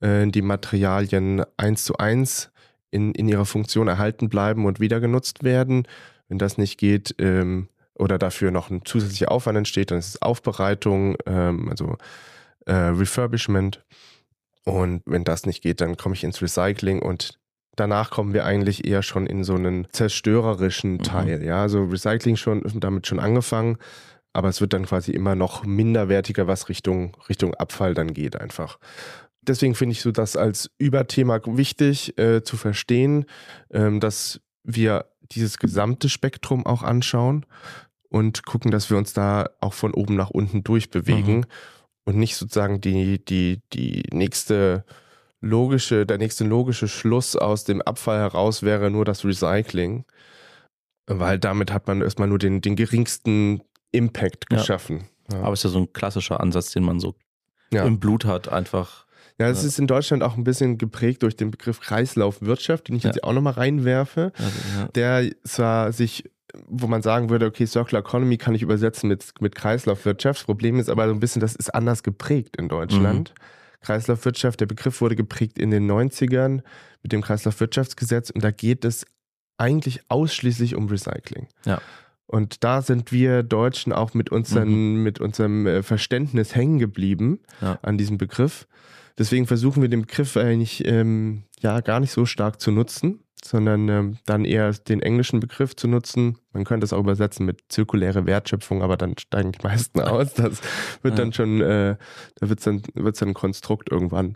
äh, 0.00 0.26
die 0.26 0.42
Materialien 0.42 1.44
eins 1.56 1.84
zu 1.84 1.96
eins 1.96 2.51
in, 2.92 3.12
in 3.12 3.26
ihrer 3.28 3.46
Funktion 3.46 3.88
erhalten 3.88 4.28
bleiben 4.28 4.64
und 4.66 4.78
wieder 4.78 5.00
genutzt 5.00 5.42
werden. 5.42 5.88
Wenn 6.28 6.38
das 6.38 6.58
nicht 6.58 6.78
geht 6.78 7.16
ähm, 7.18 7.68
oder 7.94 8.18
dafür 8.18 8.52
noch 8.52 8.70
ein 8.70 8.84
zusätzlicher 8.84 9.32
Aufwand 9.32 9.58
entsteht, 9.58 9.90
dann 9.90 9.98
ist 9.98 10.08
es 10.08 10.22
Aufbereitung, 10.22 11.16
ähm, 11.26 11.68
also 11.68 11.96
äh, 12.66 12.72
Refurbishment. 12.72 13.82
Und 14.64 15.02
wenn 15.06 15.24
das 15.24 15.46
nicht 15.46 15.62
geht, 15.62 15.80
dann 15.80 15.96
komme 15.96 16.14
ich 16.14 16.22
ins 16.22 16.40
Recycling 16.40 17.00
und 17.00 17.40
danach 17.74 18.10
kommen 18.10 18.34
wir 18.34 18.44
eigentlich 18.44 18.86
eher 18.86 19.02
schon 19.02 19.26
in 19.26 19.42
so 19.42 19.54
einen 19.54 19.88
zerstörerischen 19.90 20.92
mhm. 20.94 21.02
Teil. 21.02 21.42
Ja, 21.42 21.62
also 21.62 21.84
Recycling 21.84 22.36
schon 22.36 22.62
damit 22.74 23.06
schon 23.06 23.18
angefangen, 23.18 23.78
aber 24.32 24.48
es 24.48 24.60
wird 24.60 24.72
dann 24.72 24.86
quasi 24.86 25.12
immer 25.12 25.34
noch 25.34 25.64
minderwertiger, 25.64 26.46
was 26.46 26.68
Richtung, 26.68 27.16
Richtung 27.28 27.54
Abfall 27.54 27.94
dann 27.94 28.14
geht 28.14 28.40
einfach. 28.40 28.78
Deswegen 29.42 29.74
finde 29.74 29.92
ich 29.92 30.02
so 30.02 30.12
das 30.12 30.36
als 30.36 30.70
Überthema 30.78 31.40
wichtig 31.44 32.16
äh, 32.18 32.42
zu 32.42 32.56
verstehen, 32.56 33.26
ähm, 33.70 34.00
dass 34.00 34.40
wir 34.62 35.06
dieses 35.32 35.58
gesamte 35.58 36.08
Spektrum 36.08 36.64
auch 36.64 36.82
anschauen 36.82 37.44
und 38.08 38.44
gucken, 38.44 38.70
dass 38.70 38.90
wir 38.90 38.96
uns 38.96 39.12
da 39.12 39.50
auch 39.60 39.72
von 39.72 39.94
oben 39.94 40.14
nach 40.14 40.30
unten 40.30 40.62
durchbewegen 40.62 41.38
mhm. 41.38 41.46
und 42.04 42.16
nicht 42.18 42.36
sozusagen 42.36 42.80
die, 42.80 43.24
die, 43.24 43.60
die 43.72 44.04
nächste 44.12 44.84
logische, 45.40 46.06
der 46.06 46.18
nächste 46.18 46.44
logische 46.44 46.86
Schluss 46.86 47.34
aus 47.34 47.64
dem 47.64 47.82
Abfall 47.82 48.20
heraus 48.20 48.62
wäre 48.62 48.90
nur 48.90 49.04
das 49.04 49.24
Recycling, 49.24 50.04
weil 51.06 51.38
damit 51.38 51.72
hat 51.72 51.88
man 51.88 52.00
erstmal 52.00 52.28
nur 52.28 52.38
den, 52.38 52.60
den 52.60 52.76
geringsten 52.76 53.62
Impact 53.90 54.48
geschaffen. 54.48 55.08
Ja. 55.30 55.38
Ja. 55.38 55.42
Aber 55.42 55.52
es 55.52 55.60
ist 55.60 55.64
ja 55.64 55.70
so 55.70 55.78
ein 55.80 55.92
klassischer 55.92 56.40
Ansatz, 56.40 56.72
den 56.72 56.84
man 56.84 57.00
so 57.00 57.14
ja. 57.72 57.84
im 57.84 57.98
Blut 57.98 58.24
hat, 58.24 58.48
einfach. 58.48 59.06
Ja, 59.42 59.50
es 59.50 59.64
ist 59.64 59.78
in 59.78 59.86
Deutschland 59.86 60.22
auch 60.22 60.36
ein 60.36 60.44
bisschen 60.44 60.78
geprägt 60.78 61.22
durch 61.22 61.36
den 61.36 61.50
Begriff 61.50 61.80
Kreislaufwirtschaft, 61.80 62.88
den 62.88 62.96
ich 62.96 63.04
jetzt 63.04 63.24
auch 63.24 63.32
nochmal 63.32 63.54
reinwerfe, 63.54 64.32
also, 64.36 64.88
der 64.94 65.30
zwar 65.44 65.92
sich 65.92 66.24
wo 66.66 66.86
man 66.86 67.02
sagen 67.02 67.30
würde, 67.30 67.46
okay, 67.46 67.66
Circular 67.66 68.02
Economy 68.02 68.36
kann 68.36 68.54
ich 68.54 68.62
übersetzen 68.62 69.08
mit, 69.08 69.32
mit 69.40 69.54
Kreislaufwirtschaft. 69.54 70.40
Das 70.40 70.44
Problem 70.44 70.78
ist 70.78 70.90
aber 70.90 71.06
so 71.08 71.14
ein 71.14 71.20
bisschen, 71.20 71.40
das 71.40 71.56
ist 71.56 71.74
anders 71.74 72.02
geprägt 72.02 72.56
in 72.56 72.68
Deutschland. 72.68 73.30
Mhm. 73.30 73.44
Kreislaufwirtschaft, 73.80 74.60
der 74.60 74.66
Begriff 74.66 75.00
wurde 75.00 75.16
geprägt 75.16 75.58
in 75.58 75.70
den 75.70 75.90
90ern 75.90 76.60
mit 77.02 77.12
dem 77.12 77.22
Kreislaufwirtschaftsgesetz 77.22 78.30
und 78.30 78.44
da 78.44 78.50
geht 78.50 78.84
es 78.84 79.06
eigentlich 79.56 80.02
ausschließlich 80.08 80.76
um 80.76 80.88
Recycling. 80.88 81.48
Ja. 81.64 81.80
Und 82.26 82.64
da 82.64 82.80
sind 82.80 83.12
wir 83.12 83.42
Deutschen 83.42 83.92
auch 83.92 84.14
mit, 84.14 84.30
unseren, 84.30 84.68
mhm. 84.96 85.02
mit 85.02 85.20
unserem 85.20 85.66
äh, 85.66 85.82
Verständnis 85.82 86.54
hängen 86.54 86.78
geblieben 86.78 87.40
ja. 87.60 87.78
an 87.82 87.98
diesem 87.98 88.18
Begriff. 88.18 88.66
Deswegen 89.18 89.46
versuchen 89.46 89.82
wir 89.82 89.88
den 89.88 90.02
Begriff 90.02 90.36
eigentlich 90.36 90.86
ähm, 90.86 91.44
ja 91.60 91.80
gar 91.80 92.00
nicht 92.00 92.12
so 92.12 92.26
stark 92.26 92.60
zu 92.60 92.70
nutzen, 92.70 93.24
sondern 93.44 93.88
ähm, 93.88 94.18
dann 94.24 94.44
eher 94.44 94.72
den 94.72 95.00
englischen 95.00 95.40
Begriff 95.40 95.74
zu 95.76 95.88
nutzen. 95.88 96.38
Man 96.52 96.64
könnte 96.64 96.84
es 96.84 96.92
auch 96.92 97.00
übersetzen 97.00 97.44
mit 97.44 97.60
zirkuläre 97.68 98.26
Wertschöpfung, 98.26 98.82
aber 98.82 98.96
dann 98.96 99.18
steigen 99.18 99.52
die 99.52 99.62
meisten 99.62 100.00
aus. 100.02 100.34
Das 100.34 100.60
wird 101.02 101.18
dann 101.18 101.32
schon, 101.32 101.60
äh, 101.60 101.96
da 102.36 102.48
wird 102.48 102.60
es 102.60 102.64
dann, 102.64 102.82
wird's 102.94 103.18
dann 103.18 103.30
ein 103.30 103.34
Konstrukt 103.34 103.90
irgendwann. 103.90 104.34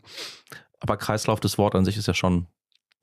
Aber 0.81 0.97
Kreislauf, 0.97 1.41
das 1.41 1.59
Wort 1.59 1.75
an 1.75 1.85
sich 1.85 1.97
ist 1.97 2.09
ja 2.09 2.15
schon 2.15 2.47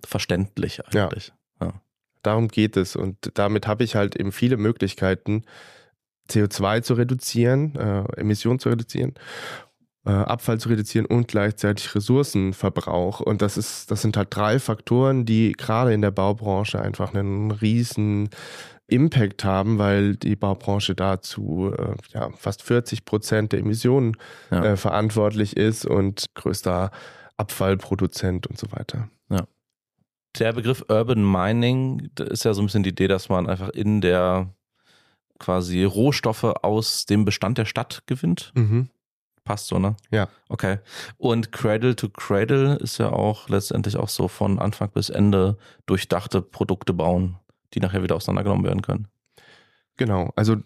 verständlich 0.06 0.86
eigentlich. 0.86 1.34
Ja. 1.60 1.68
ja. 1.68 1.74
Darum 2.22 2.48
geht 2.48 2.78
es. 2.78 2.96
Und 2.96 3.32
damit 3.34 3.68
habe 3.68 3.84
ich 3.84 3.96
halt 3.96 4.16
eben 4.16 4.32
viele 4.32 4.58
Möglichkeiten, 4.58 5.44
CO2 6.30 6.82
zu 6.82 6.94
reduzieren, 6.94 7.76
äh, 7.76 8.04
Emissionen 8.18 8.60
zu 8.60 8.70
reduzieren 8.70 9.16
Abfall 10.10 10.60
zu 10.60 10.70
reduzieren 10.70 11.06
und 11.06 11.30
gleichzeitig 11.30 11.96
Ressourcenverbrauch. 11.96 13.22
Und 13.22 13.42
das 13.42 13.58
ist, 13.58 13.90
das 13.90 14.02
sind 14.02 14.18
halt 14.18 14.36
drei 14.36 14.60
Faktoren, 14.60 15.26
die 15.26 15.54
gerade 15.54 15.94
in 15.94 16.02
der 16.02 16.12
Baubranche 16.12 16.82
einfach 16.82 17.14
einen 17.14 17.52
riesen 17.52 18.30
Impact 18.88 19.46
haben, 19.46 19.80
weil 19.80 20.16
die 20.18 20.36
Baubranche 20.36 20.94
dazu 20.94 21.74
äh, 21.78 21.96
ja, 22.14 22.30
fast 22.32 22.64
40 22.64 23.06
Prozent 23.06 23.54
der 23.54 23.60
Emissionen 23.60 24.18
ja. 24.52 24.64
äh, 24.64 24.78
verantwortlich 24.78 25.56
ist 25.56 25.86
und 25.86 26.26
größter 26.36 26.92
Abfallproduzent 27.38 28.46
und 28.48 28.60
so 28.60 28.72
weiter. 28.72 29.10
Ja. 29.30 29.48
Der 30.38 30.54
Begriff 30.54 30.84
Urban 30.90 31.30
Mining 31.30 32.10
ist 32.20 32.44
ja 32.44 32.54
so 32.54 32.62
ein 32.62 32.66
bisschen 32.66 32.84
die 32.84 32.90
Idee, 32.90 33.08
dass 33.08 33.30
man 33.30 33.48
einfach 33.48 33.70
in 33.70 34.02
der 34.02 34.54
quasi 35.40 35.84
Rohstoffe 35.84 36.44
aus 36.44 37.06
dem 37.06 37.26
Bestand 37.26 37.58
der 37.58 37.66
Stadt 37.66 38.04
gewinnt. 38.06 38.52
Mhm. 38.56 38.90
Passt 39.44 39.68
so, 39.68 39.78
ne? 39.78 39.96
Ja. 40.10 40.30
Okay. 40.48 40.80
Und 41.18 41.52
Cradle 41.52 41.96
to 41.96 42.10
Cradle 42.10 42.76
ist 42.76 42.98
ja 42.98 43.12
auch 43.12 43.50
letztendlich 43.50 43.98
auch 43.98 44.10
so 44.10 44.28
von 44.28 44.58
Anfang 44.60 44.90
bis 44.92 45.10
Ende 45.10 45.58
durchdachte 45.86 46.42
Produkte 46.42 46.94
bauen, 46.94 47.38
die 47.74 47.82
nachher 47.82 48.04
wieder 48.04 48.16
auseinandergenommen 48.16 48.66
werden 48.66 48.82
können. 48.82 49.08
Genau. 49.98 50.32
Also 50.36 50.58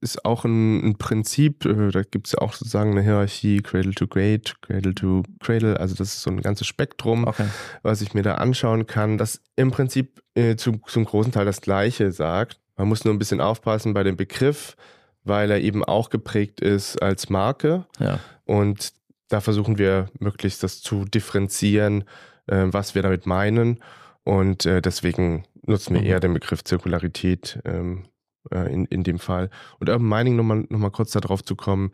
ist 0.00 0.24
auch 0.24 0.44
ein, 0.44 0.84
ein 0.84 0.98
Prinzip, 0.98 1.64
äh, 1.64 1.90
da 1.90 2.02
gibt 2.02 2.26
es 2.26 2.32
ja 2.32 2.40
auch 2.40 2.52
sozusagen 2.52 2.92
eine 2.92 3.02
Hierarchie, 3.02 3.62
Cradle 3.62 3.94
to 3.94 4.06
Grade, 4.06 4.42
Cradle 4.60 4.94
to 4.94 5.22
Cradle, 5.40 5.78
also 5.78 5.94
das 5.94 6.14
ist 6.14 6.22
so 6.22 6.30
ein 6.30 6.40
ganzes 6.40 6.66
Spektrum, 6.66 7.26
okay. 7.26 7.46
was 7.82 8.00
ich 8.00 8.14
mir 8.14 8.22
da 8.22 8.34
anschauen 8.34 8.86
kann, 8.86 9.18
das 9.18 9.40
im 9.56 9.70
Prinzip 9.70 10.22
äh, 10.34 10.56
zum, 10.56 10.82
zum 10.86 11.04
großen 11.04 11.32
Teil 11.32 11.44
das 11.44 11.60
Gleiche 11.60 12.12
sagt. 12.12 12.60
Man 12.76 12.88
muss 12.88 13.04
nur 13.04 13.14
ein 13.14 13.18
bisschen 13.18 13.40
aufpassen 13.40 13.94
bei 13.94 14.02
dem 14.02 14.16
Begriff, 14.16 14.76
weil 15.24 15.50
er 15.50 15.60
eben 15.60 15.84
auch 15.84 16.10
geprägt 16.10 16.60
ist 16.60 17.00
als 17.02 17.30
Marke. 17.30 17.86
Ja. 17.98 18.20
Und 18.44 18.92
da 19.28 19.40
versuchen 19.40 19.78
wir 19.78 20.06
möglichst 20.18 20.62
das 20.62 20.80
zu 20.80 21.04
differenzieren, 21.04 22.04
äh, 22.46 22.66
was 22.66 22.94
wir 22.94 23.02
damit 23.02 23.26
meinen. 23.26 23.80
Und 24.22 24.66
äh, 24.66 24.80
deswegen 24.80 25.44
nutzen 25.66 25.94
wir 25.94 26.02
mhm. 26.02 26.06
eher 26.06 26.20
den 26.20 26.34
Begriff 26.34 26.62
Zirkularität 26.64 27.60
ähm, 27.64 28.04
äh, 28.50 28.72
in, 28.72 28.84
in 28.86 29.02
dem 29.02 29.18
Fall. 29.18 29.50
Und 29.80 29.88
Urban 29.88 30.08
Mining, 30.08 30.36
nochmal 30.36 30.64
noch 30.68 30.78
mal 30.78 30.90
kurz 30.90 31.12
darauf 31.12 31.42
zu 31.42 31.56
kommen, 31.56 31.92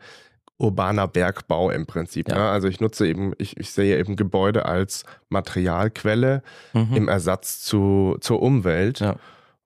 urbaner 0.57 1.07
Bergbau 1.07 1.71
im 1.71 1.85
Prinzip. 1.85 2.29
Ja. 2.29 2.35
Ne? 2.35 2.49
Also 2.49 2.67
ich 2.67 2.79
nutze 2.79 3.07
eben, 3.07 3.33
ich, 3.37 3.57
ich 3.57 3.71
sehe 3.71 3.97
eben 3.97 4.15
Gebäude 4.15 4.65
als 4.65 5.03
Materialquelle 5.29 6.43
mhm. 6.73 6.95
im 6.95 7.07
Ersatz 7.07 7.61
zu, 7.61 8.17
zur 8.21 8.41
Umwelt. 8.41 8.99
Ja. 8.99 9.15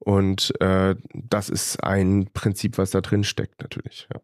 Und 0.06 0.54
äh, 0.62 0.96
das 1.16 1.50
ist 1.50 1.84
ein 1.84 2.30
Prinzip, 2.32 2.78
was 2.78 2.92
da 2.92 3.02
drin 3.02 3.24
steckt, 3.24 3.60
natürlich. 3.62 4.08
Ja. 4.14 4.22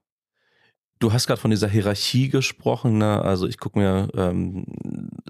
Du 0.99 1.11
hast 1.11 1.25
gerade 1.25 1.41
von 1.41 1.49
dieser 1.49 1.67
Hierarchie 1.67 2.29
gesprochen, 2.29 2.99
ne? 2.99 3.19
Also 3.23 3.47
ich 3.47 3.57
gucke 3.57 3.79
mir 3.79 4.07
ähm, 4.13 4.65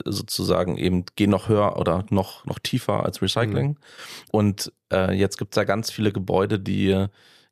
sozusagen 0.03 0.75
eben, 0.75 1.05
gehe 1.15 1.29
noch 1.29 1.47
höher 1.47 1.77
oder 1.77 2.05
noch, 2.09 2.45
noch 2.45 2.59
tiefer 2.59 3.05
als 3.05 3.21
Recycling. 3.21 3.69
Mhm. 3.69 3.77
Und 4.31 4.73
äh, 4.91 5.13
jetzt 5.13 5.37
gibt 5.37 5.53
es 5.53 5.55
da 5.55 5.63
ganz 5.63 5.89
viele 5.89 6.11
Gebäude, 6.11 6.59
die 6.59 7.05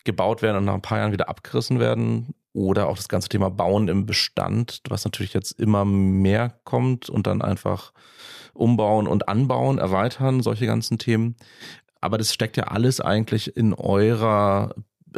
gebaut 0.03 0.41
werden 0.41 0.57
und 0.57 0.65
nach 0.65 0.73
ein 0.73 0.81
paar 0.81 0.97
Jahren 0.97 1.13
wieder 1.13 1.29
abgerissen 1.29 1.79
werden. 1.79 2.35
Oder 2.51 2.89
auch 2.89 2.97
das 2.97 3.07
ganze 3.07 3.29
Thema 3.29 3.49
Bauen 3.49 3.87
im 3.87 4.05
Bestand, 4.05 4.81
was 4.89 5.05
natürlich 5.05 5.33
jetzt 5.33 5.57
immer 5.57 5.85
mehr 5.85 6.59
kommt 6.65 7.09
und 7.09 7.27
dann 7.27 7.41
einfach 7.41 7.93
umbauen 8.53 9.07
und 9.07 9.29
anbauen, 9.29 9.77
erweitern, 9.77 10.41
solche 10.41 10.65
ganzen 10.65 10.97
Themen. 10.97 11.35
Aber 12.01 12.17
das 12.17 12.33
steckt 12.33 12.57
ja 12.57 12.65
alles 12.65 13.01
eigentlich 13.01 13.55
in 13.57 13.73
eurer, 13.73 14.73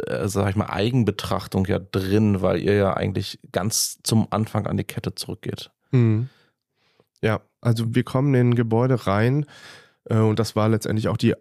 äh, 0.06 0.28
sag 0.28 0.50
ich 0.50 0.56
mal, 0.56 0.66
Eigenbetrachtung 0.66 1.66
ja 1.66 1.78
drin, 1.78 2.42
weil 2.42 2.60
ihr 2.60 2.74
ja 2.74 2.94
eigentlich 2.94 3.38
ganz 3.52 4.00
zum 4.02 4.26
Anfang 4.30 4.66
an 4.66 4.76
die 4.76 4.84
Kette 4.84 5.14
zurückgeht. 5.14 5.70
Mhm. 5.92 6.28
Ja, 7.20 7.40
also 7.60 7.94
wir 7.94 8.02
kommen 8.02 8.34
in 8.34 8.50
ein 8.50 8.54
Gebäude 8.54 9.06
rein 9.06 9.46
äh, 10.06 10.16
und 10.16 10.38
das 10.38 10.56
war 10.56 10.68
letztendlich 10.68 11.08
auch 11.08 11.16
die, 11.16 11.34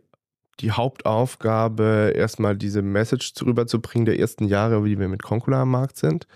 die 0.60 0.72
Hauptaufgabe, 0.72 2.14
erstmal 2.16 2.56
diese 2.56 2.82
Message 2.84 3.34
rüberzubringen 3.44 4.06
der 4.06 4.20
ersten 4.20 4.46
Jahre, 4.46 4.86
wie 4.86 5.00
wir 5.00 5.08
mit 5.08 5.24
Concula 5.24 5.64
am 5.64 5.72
Markt 5.72 5.98
sind. 5.98 6.28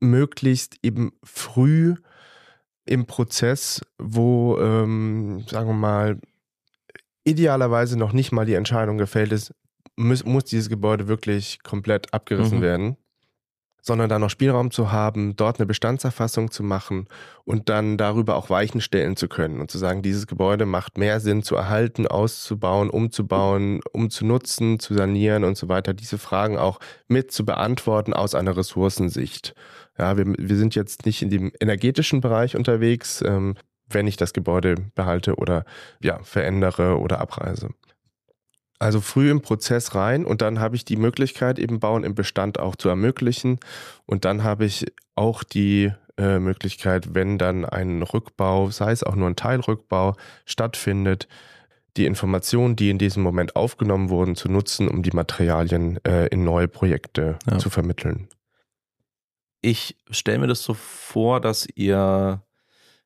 Möglichst 0.00 0.78
eben 0.82 1.12
früh 1.22 1.94
im 2.84 3.06
Prozess, 3.06 3.82
wo, 3.98 4.58
ähm, 4.58 5.44
sagen 5.48 5.68
wir 5.68 5.74
mal, 5.74 6.18
idealerweise 7.24 7.98
noch 7.98 8.12
nicht 8.12 8.32
mal 8.32 8.46
die 8.46 8.54
Entscheidung 8.54 8.98
gefällt 8.98 9.32
ist, 9.32 9.54
muss, 9.96 10.24
muss 10.24 10.44
dieses 10.44 10.68
Gebäude 10.68 11.08
wirklich 11.08 11.62
komplett 11.62 12.12
abgerissen 12.12 12.58
mhm. 12.58 12.62
werden. 12.62 12.96
sondern 13.84 14.08
da 14.08 14.20
noch 14.20 14.30
Spielraum 14.30 14.70
zu 14.70 14.92
haben, 14.92 15.34
dort 15.34 15.58
eine 15.58 15.66
Bestandserfassung 15.66 16.52
zu 16.52 16.62
machen 16.62 17.08
und 17.44 17.68
dann 17.68 17.96
darüber 17.96 18.36
auch 18.36 18.48
Weichen 18.48 18.80
stellen 18.80 19.16
zu 19.16 19.26
können 19.26 19.60
und 19.60 19.72
zu 19.72 19.78
sagen, 19.78 20.02
dieses 20.02 20.28
Gebäude 20.28 20.66
macht 20.66 20.98
mehr 20.98 21.18
Sinn 21.18 21.42
zu 21.42 21.56
erhalten, 21.56 22.06
auszubauen, 22.06 22.90
umzubauen, 22.90 23.80
umzunutzen, 23.92 24.78
zu 24.78 24.94
sanieren 24.94 25.42
und 25.42 25.56
so 25.56 25.68
weiter. 25.68 25.94
Diese 25.94 26.16
Fragen 26.16 26.58
auch 26.58 26.78
mit 27.08 27.32
zu 27.32 27.44
beantworten 27.44 28.12
aus 28.12 28.36
einer 28.36 28.56
Ressourcensicht. 28.56 29.52
Ja, 29.98 30.16
wir, 30.16 30.26
wir 30.26 30.56
sind 30.56 30.76
jetzt 30.76 31.04
nicht 31.04 31.20
in 31.20 31.30
dem 31.30 31.50
energetischen 31.58 32.20
Bereich 32.20 32.54
unterwegs, 32.54 33.20
ähm, 33.26 33.56
wenn 33.94 34.06
ich 34.06 34.16
das 34.16 34.32
Gebäude 34.32 34.76
behalte 34.94 35.36
oder 35.36 35.64
ja, 36.00 36.22
verändere 36.22 36.98
oder 36.98 37.20
abreise. 37.20 37.70
Also 38.78 39.00
früh 39.00 39.30
im 39.30 39.42
Prozess 39.42 39.94
rein 39.94 40.24
und 40.24 40.42
dann 40.42 40.58
habe 40.58 40.74
ich 40.74 40.84
die 40.84 40.96
Möglichkeit, 40.96 41.58
eben 41.58 41.78
Bauen 41.78 42.02
im 42.02 42.16
Bestand 42.16 42.58
auch 42.58 42.74
zu 42.74 42.88
ermöglichen. 42.88 43.60
Und 44.06 44.24
dann 44.24 44.42
habe 44.42 44.64
ich 44.64 44.86
auch 45.14 45.44
die 45.44 45.92
äh, 46.18 46.38
Möglichkeit, 46.40 47.14
wenn 47.14 47.38
dann 47.38 47.64
ein 47.64 48.02
Rückbau, 48.02 48.70
sei 48.70 48.92
es 48.92 49.04
auch 49.04 49.14
nur 49.14 49.28
ein 49.28 49.36
Teilrückbau, 49.36 50.16
stattfindet, 50.44 51.28
die 51.96 52.06
Informationen, 52.06 52.76
die 52.76 52.90
in 52.90 52.98
diesem 52.98 53.22
Moment 53.22 53.56
aufgenommen 53.56 54.08
wurden, 54.08 54.34
zu 54.34 54.50
nutzen, 54.50 54.88
um 54.88 55.02
die 55.02 55.10
Materialien 55.12 56.02
äh, 56.04 56.26
in 56.26 56.44
neue 56.44 56.68
Projekte 56.68 57.38
ja. 57.50 57.58
zu 57.58 57.70
vermitteln. 57.70 58.28
Ich 59.60 59.96
stelle 60.10 60.38
mir 60.38 60.48
das 60.48 60.62
so 60.62 60.74
vor, 60.74 61.40
dass 61.40 61.68
ihr, 61.74 62.42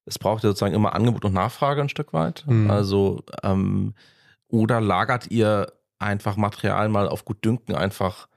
es 0.06 0.18
braucht 0.18 0.44
ja 0.44 0.50
sozusagen 0.50 0.74
immer 0.74 0.94
Angebot 0.94 1.24
und 1.24 1.34
Nachfrage 1.34 1.82
ein 1.82 1.88
Stück 1.88 2.12
weit. 2.12 2.44
Mhm. 2.46 2.70
Also 2.70 3.22
ähm, 3.42 3.94
oder 4.48 4.80
lagert 4.80 5.30
ihr 5.30 5.72
einfach 5.98 6.36
Material 6.36 6.88
mal 6.88 7.08
auf 7.08 7.24
gut 7.24 7.44
Dünken 7.44 7.74
einfach 7.74 8.28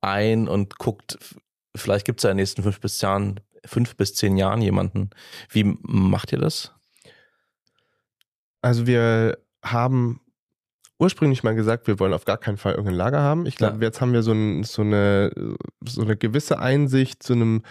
ein 0.00 0.48
und 0.48 0.78
guckt, 0.78 1.18
vielleicht 1.74 2.04
gibt 2.04 2.20
es 2.20 2.24
ja 2.24 2.30
in 2.30 2.36
den 2.36 2.42
nächsten 2.42 2.62
fünf 2.62 2.80
bis, 2.80 3.00
Jahren, 3.00 3.40
fünf 3.64 3.96
bis 3.96 4.14
zehn 4.14 4.36
Jahren 4.36 4.60
jemanden. 4.60 5.10
Wie 5.48 5.76
macht 5.82 6.32
ihr 6.32 6.38
das? 6.38 6.72
Also 8.60 8.86
wir 8.86 9.38
haben 9.62 10.20
ursprünglich 10.98 11.42
mal 11.42 11.54
gesagt, 11.54 11.86
wir 11.86 11.98
wollen 11.98 12.14
auf 12.14 12.24
gar 12.24 12.38
keinen 12.38 12.56
Fall 12.56 12.72
irgendein 12.72 12.96
Lager 12.96 13.20
haben. 13.20 13.46
Ich 13.46 13.56
glaube, 13.56 13.76
ja. 13.76 13.82
jetzt 13.82 14.00
haben 14.00 14.12
wir 14.12 14.22
so, 14.22 14.32
ein, 14.32 14.64
so, 14.64 14.82
eine, 14.82 15.56
so 15.84 16.02
eine 16.02 16.16
gewisse 16.16 16.58
Einsicht 16.58 17.22
zu 17.22 17.34
einem 17.34 17.62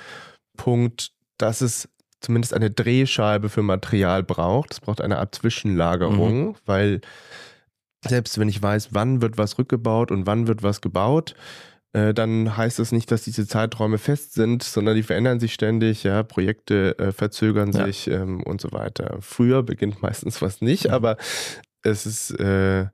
Punkt, 0.55 1.11
dass 1.37 1.61
es 1.61 1.89
zumindest 2.23 2.53
eine 2.53 2.71
Drehscheibe 2.71 3.49
für 3.49 3.61
Material 3.61 4.23
braucht. 4.23 4.73
Es 4.73 4.79
braucht 4.79 5.01
eine 5.01 5.19
Art 5.19 5.35
Zwischenlagerung, 5.35 6.47
mhm. 6.47 6.55
weil 6.65 7.01
selbst 8.01 8.37
wenn 8.39 8.49
ich 8.49 8.61
weiß, 8.61 8.89
wann 8.91 9.21
wird 9.21 9.37
was 9.37 9.57
rückgebaut 9.57 10.11
und 10.11 10.25
wann 10.25 10.47
wird 10.47 10.63
was 10.63 10.81
gebaut, 10.81 11.35
äh, 11.93 12.13
dann 12.13 12.57
heißt 12.57 12.79
das 12.79 12.91
nicht, 12.91 13.11
dass 13.11 13.23
diese 13.23 13.47
Zeiträume 13.47 13.97
fest 13.97 14.33
sind, 14.33 14.63
sondern 14.63 14.95
die 14.95 15.03
verändern 15.03 15.39
sich 15.39 15.53
ständig, 15.53 16.03
ja, 16.03 16.23
Projekte 16.23 16.97
äh, 16.97 17.11
verzögern 17.11 17.71
ja. 17.71 17.85
sich 17.85 18.07
ähm, 18.07 18.41
und 18.43 18.59
so 18.59 18.71
weiter. 18.71 19.17
Früher 19.21 19.63
beginnt 19.63 20.01
meistens 20.01 20.41
was 20.41 20.61
nicht, 20.61 20.89
aber 20.89 21.17
es 21.83 22.05
ist 22.05 22.31
äh, 22.39 22.87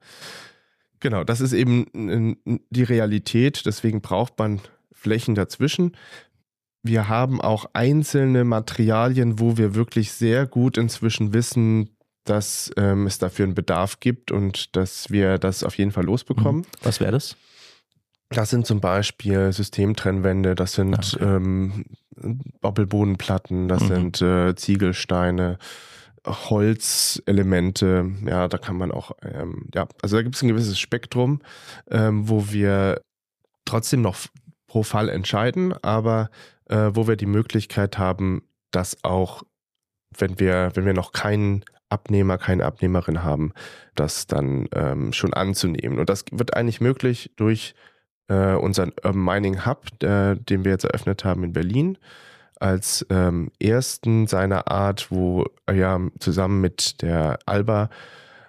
genau, 1.00 1.24
das 1.24 1.42
ist 1.42 1.54
eben 1.54 2.38
die 2.70 2.84
Realität, 2.84 3.66
deswegen 3.66 4.02
braucht 4.02 4.38
man 4.38 4.60
Flächen 4.92 5.34
dazwischen. 5.34 5.96
Wir 6.82 7.10
haben 7.10 7.42
auch 7.42 7.66
einzelne 7.74 8.44
Materialien, 8.44 9.40
wo 9.40 9.58
wir 9.58 9.76
wirklich 9.76 10.12
sehr 10.12 10.46
gut 10.46 10.78
inzwischen 10.78 11.34
wissen, 11.34 11.90
dass 12.24 12.72
ähm, 12.78 13.08
es 13.08 13.18
dafür 13.18 13.46
einen 13.46 13.56
Bedarf 13.56 14.00
gibt 14.00 14.32
und 14.32 14.76
dass 14.76 15.10
wir 15.10 15.38
das 15.38 15.64
auf 15.64 15.78
jeden 15.78 15.92
Fall 15.92 16.06
losbekommen. 16.06 16.62
Mhm. 16.62 16.84
Was 16.84 17.00
wäre 17.00 17.12
das? 17.12 17.36
Das 18.30 18.52
sind 18.52 18.68
zum 18.68 18.80
Beispiel 18.80 19.52
Systemtrennwände, 19.52 20.54
das 20.54 20.74
sind 20.74 20.94
okay. 20.94 21.24
ähm, 21.24 21.86
Doppelbodenplatten, 22.62 23.68
das 23.68 23.84
mhm. 23.84 23.88
sind 23.88 24.22
äh, 24.22 24.56
Ziegelsteine, 24.56 25.58
Holzelemente. 26.28 28.12
Ja, 28.26 28.48
da 28.48 28.58
kann 28.60 28.78
man 28.78 28.92
auch, 28.92 29.12
ähm, 29.24 29.68
ja, 29.74 29.88
also 30.04 30.18
da 30.18 30.22
gibt 30.22 30.36
es 30.36 30.44
ein 30.44 30.50
gewisses 30.50 30.80
Spektrum, 30.80 31.42
ähm, 31.89 32.30
wo 32.30 32.52
wir 32.52 33.02
trotzdem 33.65 34.04
noch 34.04 34.18
pro 34.68 34.84
Fall 34.84 35.10
entscheiden, 35.10 35.74
aber 35.82 36.30
äh, 36.69 36.91
wo 36.93 37.08
wir 37.08 37.15
die 37.15 37.25
Möglichkeit 37.25 37.97
haben, 37.97 38.43
das 38.71 39.03
auch, 39.03 39.43
wenn 40.17 40.39
wir, 40.39 40.71
wenn 40.75 40.86
wir 40.86 40.93
noch 40.93 41.12
keinen 41.12 41.65
Abnehmer, 41.89 42.38
keine 42.38 42.65
Abnehmerin 42.65 43.23
haben, 43.23 43.51
das 43.95 44.27
dann 44.27 44.67
ähm, 44.73 45.12
schon 45.12 45.34
anzunehmen. 45.34 45.99
Und 45.99 46.10
das 46.10 46.25
wird 46.32 46.55
eigentlich 46.55 46.82
möglich 46.82 47.32
durch 47.36 47.73
äh, 48.27 48.53
unseren 48.53 48.93
Urban 49.03 49.23
Mining 49.23 49.65
Hub, 49.65 49.86
äh, 50.03 50.36
den 50.36 50.63
wir 50.63 50.71
jetzt 50.71 50.86
eröffnet 50.86 51.25
haben 51.25 51.43
in 51.43 51.53
Berlin, 51.53 51.97
als 52.60 53.05
ähm, 53.10 53.51
ersten 53.60 54.27
seiner 54.27 54.69
Art, 54.69 55.12
wo 55.12 55.45
äh, 55.67 55.73
ja 55.73 55.99
zusammen 56.19 56.62
mit 56.62 57.01
der 57.01 57.39
Alba, 57.45 57.89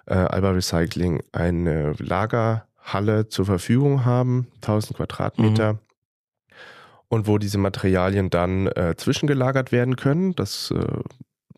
äh, 0.05 0.13
Alba 0.13 0.51
Recycling 0.51 1.23
eine 1.31 1.93
Lagerhalle 1.93 3.29
zur 3.29 3.45
Verfügung 3.45 4.05
haben, 4.05 4.47
1000 4.61 4.97
Quadratmeter. 4.97 5.73
Mhm. 5.73 5.79
Und 7.11 7.27
wo 7.27 7.37
diese 7.37 7.57
Materialien 7.57 8.29
dann 8.29 8.67
äh, 8.67 8.95
zwischengelagert 8.95 9.73
werden 9.73 9.97
können. 9.97 10.33
Das, 10.33 10.71
äh, 10.71 11.01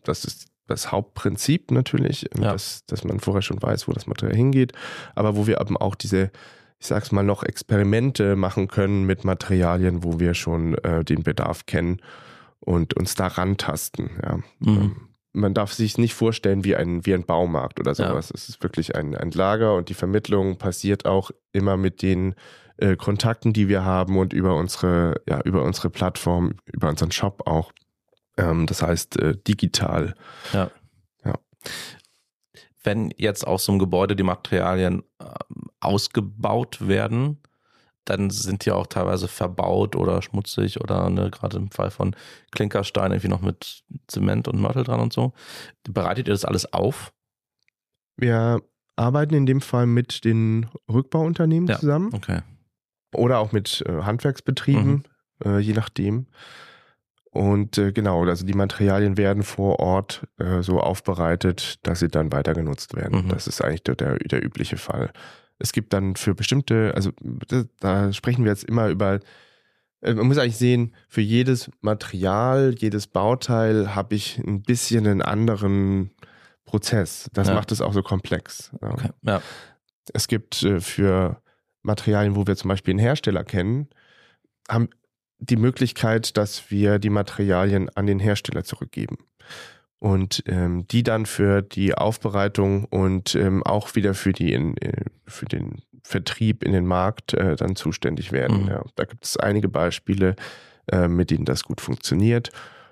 das 0.02 0.24
ist 0.24 0.48
das 0.66 0.90
Hauptprinzip 0.90 1.70
natürlich, 1.70 2.26
ja. 2.36 2.52
dass, 2.52 2.84
dass 2.86 3.04
man 3.04 3.20
vorher 3.20 3.40
schon 3.40 3.62
weiß, 3.62 3.86
wo 3.86 3.92
das 3.92 4.08
Material 4.08 4.34
hingeht, 4.34 4.72
aber 5.14 5.36
wo 5.36 5.46
wir 5.46 5.60
eben 5.60 5.76
auch 5.76 5.94
diese, 5.94 6.32
ich 6.80 6.88
sag's 6.88 7.12
mal, 7.12 7.22
noch 7.22 7.44
Experimente 7.44 8.34
machen 8.34 8.66
können 8.66 9.04
mit 9.04 9.24
Materialien, 9.24 10.02
wo 10.02 10.18
wir 10.18 10.34
schon 10.34 10.74
äh, 10.78 11.04
den 11.04 11.22
Bedarf 11.22 11.66
kennen 11.66 12.00
und 12.58 12.94
uns 12.94 13.14
da 13.14 13.28
rantasten. 13.28 14.10
Ja. 14.24 14.36
Mhm. 14.36 14.42
Ähm, 14.66 14.96
man 15.36 15.54
darf 15.54 15.72
sich 15.72 15.98
nicht 15.98 16.14
vorstellen 16.14 16.64
wie 16.64 16.74
ein, 16.74 17.06
wie 17.06 17.14
ein 17.14 17.26
Baumarkt 17.26 17.78
oder 17.78 17.94
sowas. 17.94 18.30
Ja. 18.30 18.34
Es 18.34 18.48
ist 18.48 18.62
wirklich 18.64 18.96
ein, 18.96 19.16
ein 19.16 19.30
Lager 19.30 19.76
und 19.76 19.88
die 19.88 19.94
Vermittlung 19.94 20.58
passiert 20.58 21.06
auch 21.06 21.30
immer 21.52 21.76
mit 21.76 22.02
den 22.02 22.34
äh, 22.76 22.96
Kontakten, 22.96 23.52
die 23.52 23.68
wir 23.68 23.84
haben 23.84 24.18
und 24.18 24.32
über 24.32 24.56
unsere, 24.56 25.20
ja, 25.28 25.40
über 25.42 25.62
unsere 25.62 25.90
Plattform, 25.90 26.54
über 26.72 26.88
unseren 26.88 27.12
Shop 27.12 27.46
auch. 27.46 27.72
Ähm, 28.36 28.66
das 28.66 28.82
heißt 28.82 29.20
äh, 29.20 29.36
digital. 29.36 30.14
Ja. 30.52 30.70
ja. 31.24 31.34
Wenn 32.82 33.12
jetzt 33.16 33.46
aus 33.46 33.64
so 33.64 33.72
einem 33.72 33.78
Gebäude 33.78 34.16
die 34.16 34.22
Materialien 34.22 35.02
äh, 35.20 35.26
ausgebaut 35.80 36.86
werden, 36.88 37.40
dann 38.04 38.28
sind 38.30 38.66
die 38.66 38.70
auch 38.70 38.86
teilweise 38.86 39.28
verbaut 39.28 39.96
oder 39.96 40.20
schmutzig 40.20 40.80
oder 40.80 41.08
ne, 41.08 41.30
gerade 41.30 41.56
im 41.56 41.70
Fall 41.70 41.90
von 41.90 42.14
Klinkerstein 42.50 43.12
irgendwie 43.12 43.28
noch 43.28 43.40
mit 43.40 43.82
Zement 44.08 44.46
und 44.46 44.60
Mörtel 44.60 44.84
dran 44.84 45.00
und 45.00 45.12
so. 45.12 45.32
Bereitet 45.84 46.28
ihr 46.28 46.34
das 46.34 46.44
alles 46.44 46.70
auf? 46.72 47.12
Wir 48.16 48.60
arbeiten 48.96 49.34
in 49.34 49.46
dem 49.46 49.60
Fall 49.60 49.86
mit 49.86 50.24
den 50.24 50.66
Rückbauunternehmen 50.88 51.68
ja, 51.68 51.78
zusammen. 51.78 52.10
Okay. 52.12 52.42
Oder 53.14 53.38
auch 53.38 53.52
mit 53.52 53.84
äh, 53.86 54.02
Handwerksbetrieben, 54.02 55.04
mhm. 55.44 55.50
äh, 55.50 55.58
je 55.58 55.72
nachdem. 55.72 56.26
Und 57.30 57.78
äh, 57.78 57.92
genau, 57.92 58.24
also 58.24 58.46
die 58.46 58.54
Materialien 58.54 59.16
werden 59.16 59.42
vor 59.42 59.80
Ort 59.80 60.26
so 60.60 60.80
aufbereitet, 60.80 61.80
dass 61.82 61.98
sie 61.98 62.08
dann 62.08 62.32
weiter 62.32 62.54
genutzt 62.54 62.94
werden. 62.94 63.24
Mhm. 63.24 63.28
Das 63.28 63.48
ist 63.48 63.60
eigentlich 63.60 63.82
der, 63.82 63.96
der, 63.96 64.18
der, 64.18 64.44
übliche 64.44 64.76
Fall. 64.76 65.12
Es 65.58 65.72
gibt 65.72 65.92
dann 65.92 66.14
für 66.14 66.34
bestimmte, 66.34 66.92
also 66.94 67.10
da 67.80 68.12
sprechen 68.12 68.44
wir 68.44 68.52
jetzt 68.52 68.64
immer 68.64 68.88
über, 68.88 69.18
man 70.00 70.26
muss 70.26 70.38
eigentlich 70.38 70.58
sehen, 70.58 70.94
für 71.08 71.22
jedes 71.22 71.70
Material, 71.80 72.74
jedes 72.78 73.08
Bauteil 73.08 73.96
habe 73.96 74.14
ich 74.14 74.38
ein 74.38 74.62
bisschen 74.62 75.06
einen 75.06 75.22
anderen 75.22 76.10
Prozess. 76.64 77.30
Das 77.32 77.48
ja. 77.48 77.54
macht 77.54 77.72
es 77.72 77.80
auch 77.80 77.92
so 77.92 78.02
komplex. 78.02 78.70
Okay. 78.80 79.10
Ja. 79.22 79.42
Es 80.12 80.28
gibt 80.28 80.66
für 80.80 81.40
Materialien, 81.84 82.34
wo 82.34 82.46
wir 82.46 82.56
zum 82.56 82.68
Beispiel 82.68 82.92
einen 82.92 82.98
Hersteller 82.98 83.44
kennen, 83.44 83.88
haben 84.68 84.88
die 85.38 85.56
Möglichkeit, 85.56 86.36
dass 86.36 86.70
wir 86.70 86.98
die 86.98 87.10
Materialien 87.10 87.88
an 87.94 88.06
den 88.06 88.18
Hersteller 88.18 88.64
zurückgeben 88.64 89.18
und 89.98 90.42
ähm, 90.46 90.86
die 90.88 91.02
dann 91.02 91.26
für 91.26 91.62
die 91.62 91.94
Aufbereitung 91.94 92.84
und 92.84 93.34
ähm, 93.34 93.62
auch 93.62 93.94
wieder 93.94 94.14
für 94.14 94.32
die 94.32 94.52
in, 94.52 94.76
äh, 94.78 95.04
für 95.26 95.46
den 95.46 95.82
Vertrieb 96.02 96.62
in 96.62 96.72
den 96.72 96.86
Markt 96.86 97.34
äh, 97.34 97.56
dann 97.56 97.76
zuständig 97.76 98.32
werden. 98.32 98.64
Mhm. 98.64 98.68
Ja, 98.68 98.84
da 98.96 99.04
gibt 99.04 99.24
es 99.24 99.36
einige 99.36 99.68
Beispiele, 99.68 100.36
äh, 100.90 101.08
mit 101.08 101.30
denen 101.30 101.44
das 101.44 101.64
gut 101.64 101.80
funktioniert 101.80 102.50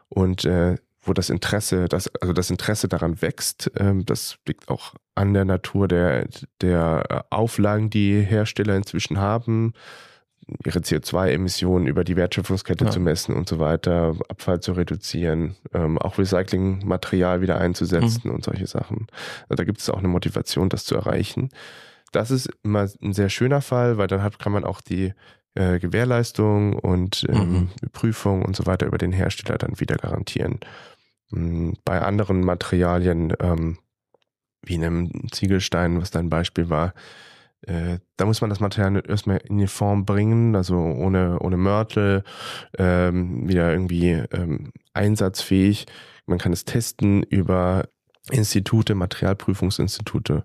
und 0.08 0.44
äh, 0.44 0.76
wo 1.02 1.12
das 1.12 1.30
Interesse, 1.30 1.88
das, 1.88 2.08
also 2.16 2.32
das 2.32 2.50
Interesse 2.50 2.88
daran 2.88 3.20
wächst. 3.20 3.70
Ähm, 3.76 4.06
das 4.06 4.38
liegt 4.46 4.68
auch 4.68 4.94
an 5.14 5.34
der 5.34 5.44
Natur 5.44 5.88
der, 5.88 6.28
der 6.60 7.26
Auflagen, 7.30 7.90
die 7.90 8.20
Hersteller 8.20 8.76
inzwischen 8.76 9.18
haben 9.18 9.74
ihre 10.64 10.80
CO2-Emissionen 10.80 11.86
über 11.86 12.04
die 12.04 12.16
Wertschöpfungskette 12.16 12.84
ja. 12.84 12.90
zu 12.90 13.00
messen 13.00 13.34
und 13.34 13.48
so 13.48 13.58
weiter, 13.58 14.16
Abfall 14.28 14.60
zu 14.60 14.72
reduzieren, 14.72 15.56
ähm, 15.72 15.98
auch 15.98 16.18
Recyclingmaterial 16.18 17.40
wieder 17.40 17.58
einzusetzen 17.58 18.22
mhm. 18.28 18.34
und 18.34 18.44
solche 18.44 18.66
Sachen. 18.66 19.06
Also 19.48 19.56
da 19.56 19.64
gibt 19.64 19.80
es 19.80 19.90
auch 19.90 19.98
eine 19.98 20.08
Motivation, 20.08 20.68
das 20.68 20.84
zu 20.84 20.94
erreichen. 20.94 21.50
Das 22.10 22.30
ist 22.30 22.50
immer 22.62 22.88
ein 23.00 23.12
sehr 23.12 23.28
schöner 23.28 23.62
Fall, 23.62 23.98
weil 23.98 24.08
dann 24.08 24.22
hat, 24.22 24.38
kann 24.38 24.52
man 24.52 24.64
auch 24.64 24.80
die 24.80 25.14
äh, 25.54 25.78
Gewährleistung 25.78 26.78
und 26.78 27.24
ähm, 27.28 27.52
mhm. 27.52 27.70
Prüfung 27.92 28.44
und 28.44 28.56
so 28.56 28.66
weiter 28.66 28.86
über 28.86 28.98
den 28.98 29.12
Hersteller 29.12 29.58
dann 29.58 29.80
wieder 29.80 29.96
garantieren. 29.96 30.60
Mm, 31.32 31.72
bei 31.84 32.00
anderen 32.00 32.40
Materialien, 32.40 33.34
ähm, 33.40 33.78
wie 34.64 34.76
einem 34.76 35.10
Ziegelstein, 35.32 36.00
was 36.00 36.10
dein 36.10 36.28
Beispiel 36.28 36.70
war, 36.70 36.94
äh, 37.66 37.98
da 38.16 38.26
muss 38.26 38.40
man 38.40 38.50
das 38.50 38.60
Material 38.60 39.02
erstmal 39.06 39.38
in 39.38 39.58
die 39.58 39.66
Form 39.66 40.04
bringen, 40.04 40.56
also 40.56 40.76
ohne, 40.76 41.38
ohne 41.40 41.56
Mörtel, 41.56 42.24
ähm, 42.76 43.48
wieder 43.48 43.72
irgendwie 43.72 44.10
ähm, 44.32 44.72
einsatzfähig. 44.94 45.86
Man 46.26 46.38
kann 46.38 46.52
es 46.52 46.64
testen 46.64 47.22
über 47.22 47.88
Institute, 48.30 48.94
Materialprüfungsinstitute 48.94 50.44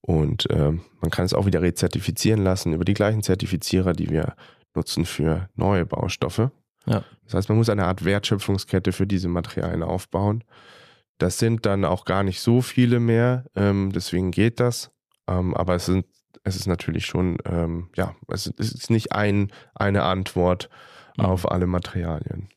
und 0.00 0.48
äh, 0.50 0.72
man 1.00 1.10
kann 1.10 1.24
es 1.24 1.34
auch 1.34 1.46
wieder 1.46 1.62
rezertifizieren 1.62 2.42
lassen 2.42 2.72
über 2.72 2.84
die 2.84 2.94
gleichen 2.94 3.22
Zertifizierer, 3.22 3.92
die 3.92 4.10
wir 4.10 4.34
nutzen 4.74 5.04
für 5.04 5.48
neue 5.54 5.86
Baustoffe. 5.86 6.50
Ja. 6.86 7.04
Das 7.24 7.34
heißt, 7.34 7.48
man 7.48 7.58
muss 7.58 7.68
eine 7.68 7.86
Art 7.86 8.04
Wertschöpfungskette 8.04 8.92
für 8.92 9.06
diese 9.06 9.28
Materialien 9.28 9.82
aufbauen. 9.82 10.44
Das 11.18 11.38
sind 11.38 11.66
dann 11.66 11.84
auch 11.84 12.04
gar 12.04 12.22
nicht 12.22 12.40
so 12.40 12.60
viele 12.60 13.00
mehr, 13.00 13.44
ähm, 13.56 13.90
deswegen 13.92 14.30
geht 14.30 14.60
das. 14.60 14.90
Ähm, 15.26 15.54
aber 15.54 15.74
es 15.74 15.86
sind 15.86 16.06
es 16.46 16.54
ist 16.54 16.66
natürlich 16.66 17.06
schon, 17.06 17.38
ähm, 17.44 17.90
ja, 17.96 18.14
es 18.28 18.46
ist 18.46 18.88
nicht 18.88 19.12
ein, 19.12 19.52
eine 19.74 20.04
Antwort 20.04 20.70
mhm. 21.16 21.24
auf 21.24 21.50
alle 21.50 21.66
Materialien. 21.66 22.48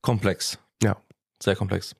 Komplex. 0.00 0.58
Ja. 0.82 0.96
Sehr 1.42 1.54
komplex. 1.54 1.94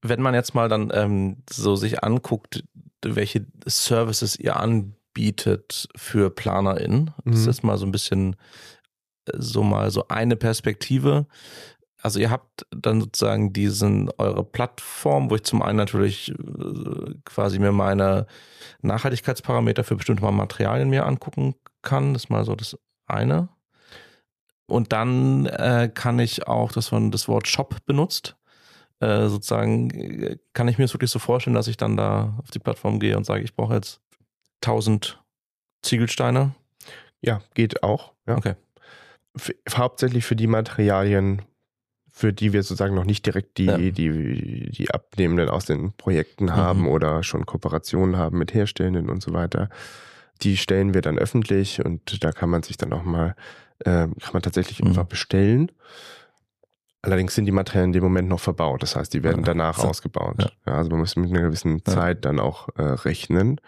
Wenn 0.00 0.22
man 0.22 0.34
jetzt 0.34 0.54
mal 0.54 0.70
dann 0.70 0.90
ähm, 0.94 1.42
so 1.48 1.76
sich 1.76 2.02
anguckt, 2.02 2.64
welche 3.04 3.46
Services 3.66 4.38
ihr 4.38 4.56
anbietet 4.56 5.88
für 5.94 6.30
PlanerInnen, 6.30 7.12
mhm. 7.22 7.30
das 7.30 7.46
ist 7.46 7.62
mal 7.62 7.76
so 7.76 7.84
ein 7.84 7.92
bisschen 7.92 8.36
so 9.36 9.62
mal 9.62 9.90
so 9.90 10.06
eine 10.08 10.36
Perspektive 10.36 11.26
also 12.02 12.18
ihr 12.18 12.30
habt 12.30 12.66
dann 12.70 13.00
sozusagen 13.00 13.52
diesen 13.52 14.10
eure 14.18 14.44
Plattform, 14.44 15.30
wo 15.30 15.34
ich 15.34 15.44
zum 15.44 15.62
einen 15.62 15.76
natürlich 15.76 16.30
äh, 16.30 17.14
quasi 17.24 17.58
mir 17.58 17.72
meine 17.72 18.26
Nachhaltigkeitsparameter 18.82 19.84
für 19.84 19.96
bestimmte 19.96 20.22
Materialien 20.30 20.88
mir 20.88 21.06
angucken 21.06 21.54
kann. 21.82 22.14
Das 22.14 22.24
ist 22.24 22.30
mal 22.30 22.44
so 22.44 22.54
das 22.54 22.78
eine. 23.06 23.48
Und 24.66 24.92
dann 24.92 25.46
äh, 25.46 25.90
kann 25.92 26.18
ich 26.18 26.46
auch, 26.46 26.72
dass 26.72 26.92
man 26.92 27.10
das 27.10 27.28
Wort 27.28 27.48
Shop 27.48 27.76
benutzt, 27.86 28.36
äh, 29.00 29.28
sozusagen, 29.28 29.90
äh, 29.90 30.38
kann 30.52 30.68
ich 30.68 30.78
mir 30.78 30.84
das 30.84 30.94
wirklich 30.94 31.10
so 31.10 31.18
vorstellen, 31.18 31.54
dass 31.54 31.66
ich 31.66 31.76
dann 31.76 31.96
da 31.96 32.34
auf 32.40 32.50
die 32.50 32.60
Plattform 32.60 33.00
gehe 33.00 33.16
und 33.16 33.24
sage, 33.24 33.42
ich 33.42 33.54
brauche 33.54 33.74
jetzt 33.74 34.00
1000 34.62 35.22
Ziegelsteine. 35.82 36.54
Ja, 37.20 37.42
geht 37.54 37.82
auch. 37.82 38.12
Ja. 38.26 38.36
Okay. 38.36 38.54
Hauptsächlich 39.72 40.24
für 40.24 40.36
die 40.36 40.46
Materialien, 40.46 41.42
für 42.10 42.32
die 42.32 42.52
wir 42.52 42.62
sozusagen 42.62 42.94
noch 42.94 43.04
nicht 43.04 43.24
direkt 43.26 43.58
die, 43.58 43.66
ja. 43.66 43.78
die, 43.78 44.70
die 44.70 44.90
Abnehmenden 44.90 45.48
aus 45.48 45.64
den 45.64 45.92
Projekten 45.92 46.46
mhm. 46.46 46.56
haben 46.56 46.88
oder 46.88 47.22
schon 47.22 47.46
Kooperationen 47.46 48.16
haben 48.16 48.38
mit 48.38 48.52
Herstellenden 48.54 49.08
und 49.08 49.22
so 49.22 49.32
weiter. 49.32 49.68
Die 50.42 50.56
stellen 50.56 50.94
wir 50.94 51.02
dann 51.02 51.18
öffentlich 51.18 51.84
und 51.84 52.22
da 52.24 52.32
kann 52.32 52.50
man 52.50 52.62
sich 52.62 52.76
dann 52.76 52.92
auch 52.92 53.04
mal, 53.04 53.34
äh, 53.80 54.08
kann 54.08 54.32
man 54.32 54.42
tatsächlich 54.42 54.80
mhm. 54.80 54.88
einfach 54.88 55.04
bestellen. 55.04 55.70
Allerdings 57.02 57.34
sind 57.34 57.46
die 57.46 57.52
Materialien 57.52 57.90
in 57.90 57.92
dem 57.94 58.02
Moment 58.02 58.28
noch 58.28 58.40
verbaut. 58.40 58.82
Das 58.82 58.94
heißt, 58.94 59.14
die 59.14 59.22
werden 59.22 59.42
danach 59.42 59.78
so. 59.78 59.88
ausgebaut. 59.88 60.36
Ja. 60.66 60.74
Also 60.74 60.90
man 60.90 61.00
muss 61.00 61.16
mit 61.16 61.30
einer 61.30 61.42
gewissen 61.42 61.82
Zeit 61.84 62.24
dann 62.26 62.38
auch 62.38 62.68
äh, 62.76 62.82
rechnen. 62.82 63.58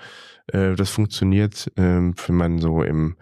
Äh, 0.49 0.75
das 0.75 0.91
funktioniert, 0.91 1.69
äh, 1.77 1.81
wenn 1.81 2.35
man 2.35 2.59
so 2.59 2.83
im 2.83 3.17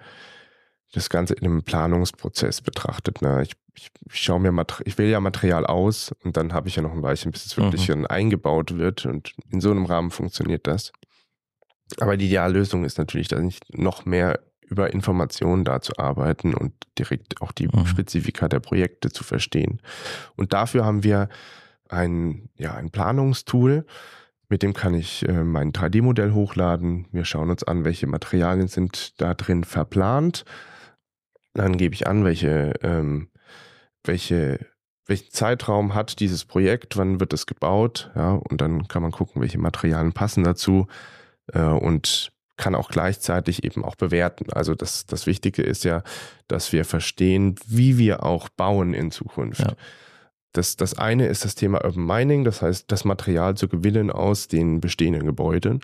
das 0.93 1.09
Ganze 1.09 1.35
in 1.35 1.47
einem 1.47 1.63
Planungsprozess 1.63 2.61
betrachtet. 2.61 3.23
Ne? 3.23 3.43
Ich, 3.43 3.53
ich, 3.75 3.91
ich 4.13 4.21
schaue 4.21 4.41
mir 4.41 4.53
Mater 4.53 4.85
ich 4.85 4.99
wähle 4.99 5.11
ja 5.11 5.21
Material 5.21 5.67
aus 5.67 6.13
und 6.25 6.37
dann 6.37 6.53
habe 6.53 6.69
ich 6.69 6.77
ja 6.77 6.83
noch 6.83 6.93
ein 6.93 7.03
Weilchen, 7.03 7.31
bis 7.31 7.47
es 7.47 7.57
wirklich 7.57 7.89
mhm. 7.89 8.07
eingebaut 8.07 8.77
wird 8.77 9.07
und 9.07 9.35
in 9.51 9.61
so 9.61 9.71
einem 9.71 9.87
Rahmen 9.87 10.11
funktioniert 10.11 10.67
das. 10.67 10.93
Aber 11.99 12.17
die 12.17 12.27
Ideallösung 12.27 12.85
ist 12.85 12.99
natürlich, 12.99 13.29
da 13.29 13.41
nicht 13.41 13.77
noch 13.77 14.05
mehr 14.05 14.41
über 14.69 14.93
Informationen 14.93 15.65
da 15.65 15.81
zu 15.81 15.99
arbeiten 15.99 16.55
und 16.55 16.73
direkt 16.99 17.41
auch 17.41 17.51
die 17.51 17.67
mhm. 17.67 17.87
Spezifika 17.87 18.49
der 18.49 18.61
Projekte 18.61 19.11
zu 19.11 19.25
verstehen. 19.25 19.81
Und 20.37 20.53
dafür 20.53 20.85
haben 20.85 21.03
wir 21.03 21.29
ein, 21.89 22.49
ja, 22.57 22.75
ein 22.75 22.91
Planungstool, 22.91 23.85
mit 24.49 24.63
dem 24.63 24.73
kann 24.73 24.95
ich 24.95 25.29
äh, 25.29 25.45
mein 25.45 25.73
3D-Modell 25.73 26.33
hochladen. 26.33 27.07
Wir 27.13 27.25
schauen 27.25 27.51
uns 27.51 27.65
an, 27.65 27.85
welche 27.85 28.07
Materialien 28.07 28.69
sind 28.69 29.21
da 29.21 29.35
drin 29.35 29.65
verplant 29.65 30.45
dann 31.55 31.77
gebe 31.77 31.95
ich 31.95 32.07
an, 32.07 32.25
welche, 32.25 32.75
ähm, 32.83 33.29
welche, 34.05 34.67
welchen 35.07 35.31
Zeitraum 35.31 35.95
hat 35.95 36.21
dieses 36.21 36.45
Projekt, 36.45 36.97
wann 36.97 37.21
wird 37.21 37.33
es 37.33 37.47
gebaut, 37.47 38.11
ja, 38.15 38.33
und 38.33 38.61
dann 38.61 38.89
kann 38.89 39.03
man 39.03 39.13
gucken, 39.13 39.43
welche 39.43 39.59
Materialien 39.59 40.13
passen 40.13 40.45
dazu 40.45 40.87
äh, 41.53 41.61
und 41.61 42.33
kann 42.57 42.75
auch 42.75 42.91
gleichzeitig 42.91 43.65
eben 43.65 43.85
auch 43.85 43.97
bewerten. 43.97 44.53
Also 44.53 44.75
das, 44.75 45.07
das 45.07 45.27
Wichtige 45.27 45.63
ist 45.63 45.83
ja, 45.85 46.03
dass 46.47 46.73
wir 46.73 46.85
verstehen, 46.85 47.57
wie 47.67 47.97
wir 47.97 48.23
auch 48.23 48.51
bauen 48.51 48.93
in 48.93 49.11
Zukunft. 49.11 49.63
Ja. 49.63 49.73
Das, 50.53 50.77
das 50.77 50.99
eine 50.99 51.27
ist 51.27 51.45
das 51.45 51.55
Thema 51.55 51.85
Urban 51.85 52.05
Mining, 52.05 52.45
das 52.45 52.61
heißt, 52.61 52.91
das 52.91 53.05
Material 53.05 53.57
zu 53.57 53.69
gewinnen 53.69 54.11
aus 54.11 54.49
den 54.49 54.81
bestehenden 54.81 55.25
Gebäuden. 55.25 55.81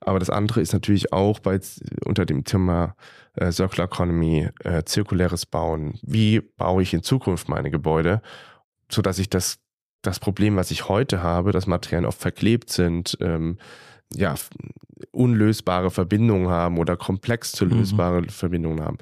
Aber 0.00 0.18
das 0.18 0.28
andere 0.28 0.60
ist 0.60 0.74
natürlich 0.74 1.12
auch 1.12 1.38
bei, 1.38 1.58
unter 2.04 2.26
dem 2.26 2.44
Thema 2.44 2.94
äh, 3.34 3.50
Circular 3.50 3.86
Economy, 3.86 4.48
äh, 4.62 4.82
zirkuläres 4.84 5.46
Bauen. 5.46 5.98
Wie 6.02 6.40
baue 6.40 6.82
ich 6.82 6.92
in 6.92 7.02
Zukunft 7.02 7.48
meine 7.48 7.70
Gebäude, 7.70 8.20
so 8.90 9.00
dass 9.00 9.18
ich 9.18 9.30
das, 9.30 9.58
das 10.02 10.20
Problem, 10.20 10.56
was 10.56 10.70
ich 10.70 10.88
heute 10.88 11.22
habe, 11.22 11.52
dass 11.52 11.66
Materialien 11.66 12.06
oft 12.06 12.20
verklebt 12.20 12.70
sind, 12.70 13.16
ähm, 13.20 13.58
ja, 14.14 14.34
unlösbare 15.12 15.90
Verbindungen 15.90 16.48
haben 16.48 16.78
oder 16.78 16.96
komplex 16.96 17.52
zu 17.52 17.64
mhm. 17.64 17.78
lösbare 17.78 18.22
mhm. 18.22 18.28
Verbindungen 18.28 18.84
haben, 18.84 18.98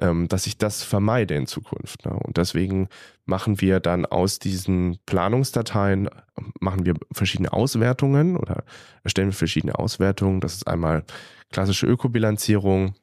ähm, 0.00 0.28
dass 0.28 0.46
ich 0.46 0.56
das 0.56 0.82
vermeide 0.82 1.34
in 1.34 1.46
Zukunft. 1.46 2.06
Ne? 2.06 2.12
Und 2.12 2.36
deswegen 2.36 2.88
machen 3.26 3.60
wir 3.60 3.80
dann 3.80 4.06
aus 4.06 4.38
diesen 4.38 4.98
Planungsdateien, 5.04 6.08
machen 6.60 6.86
wir 6.86 6.94
verschiedene 7.12 7.52
Auswertungen 7.52 8.36
oder 8.36 8.64
erstellen 9.02 9.28
wir 9.28 9.34
verschiedene 9.34 9.78
Auswertungen. 9.78 10.40
Das 10.40 10.54
ist 10.54 10.66
einmal 10.66 11.04
klassische 11.50 11.86
Ökobilanzierung, 11.86 12.94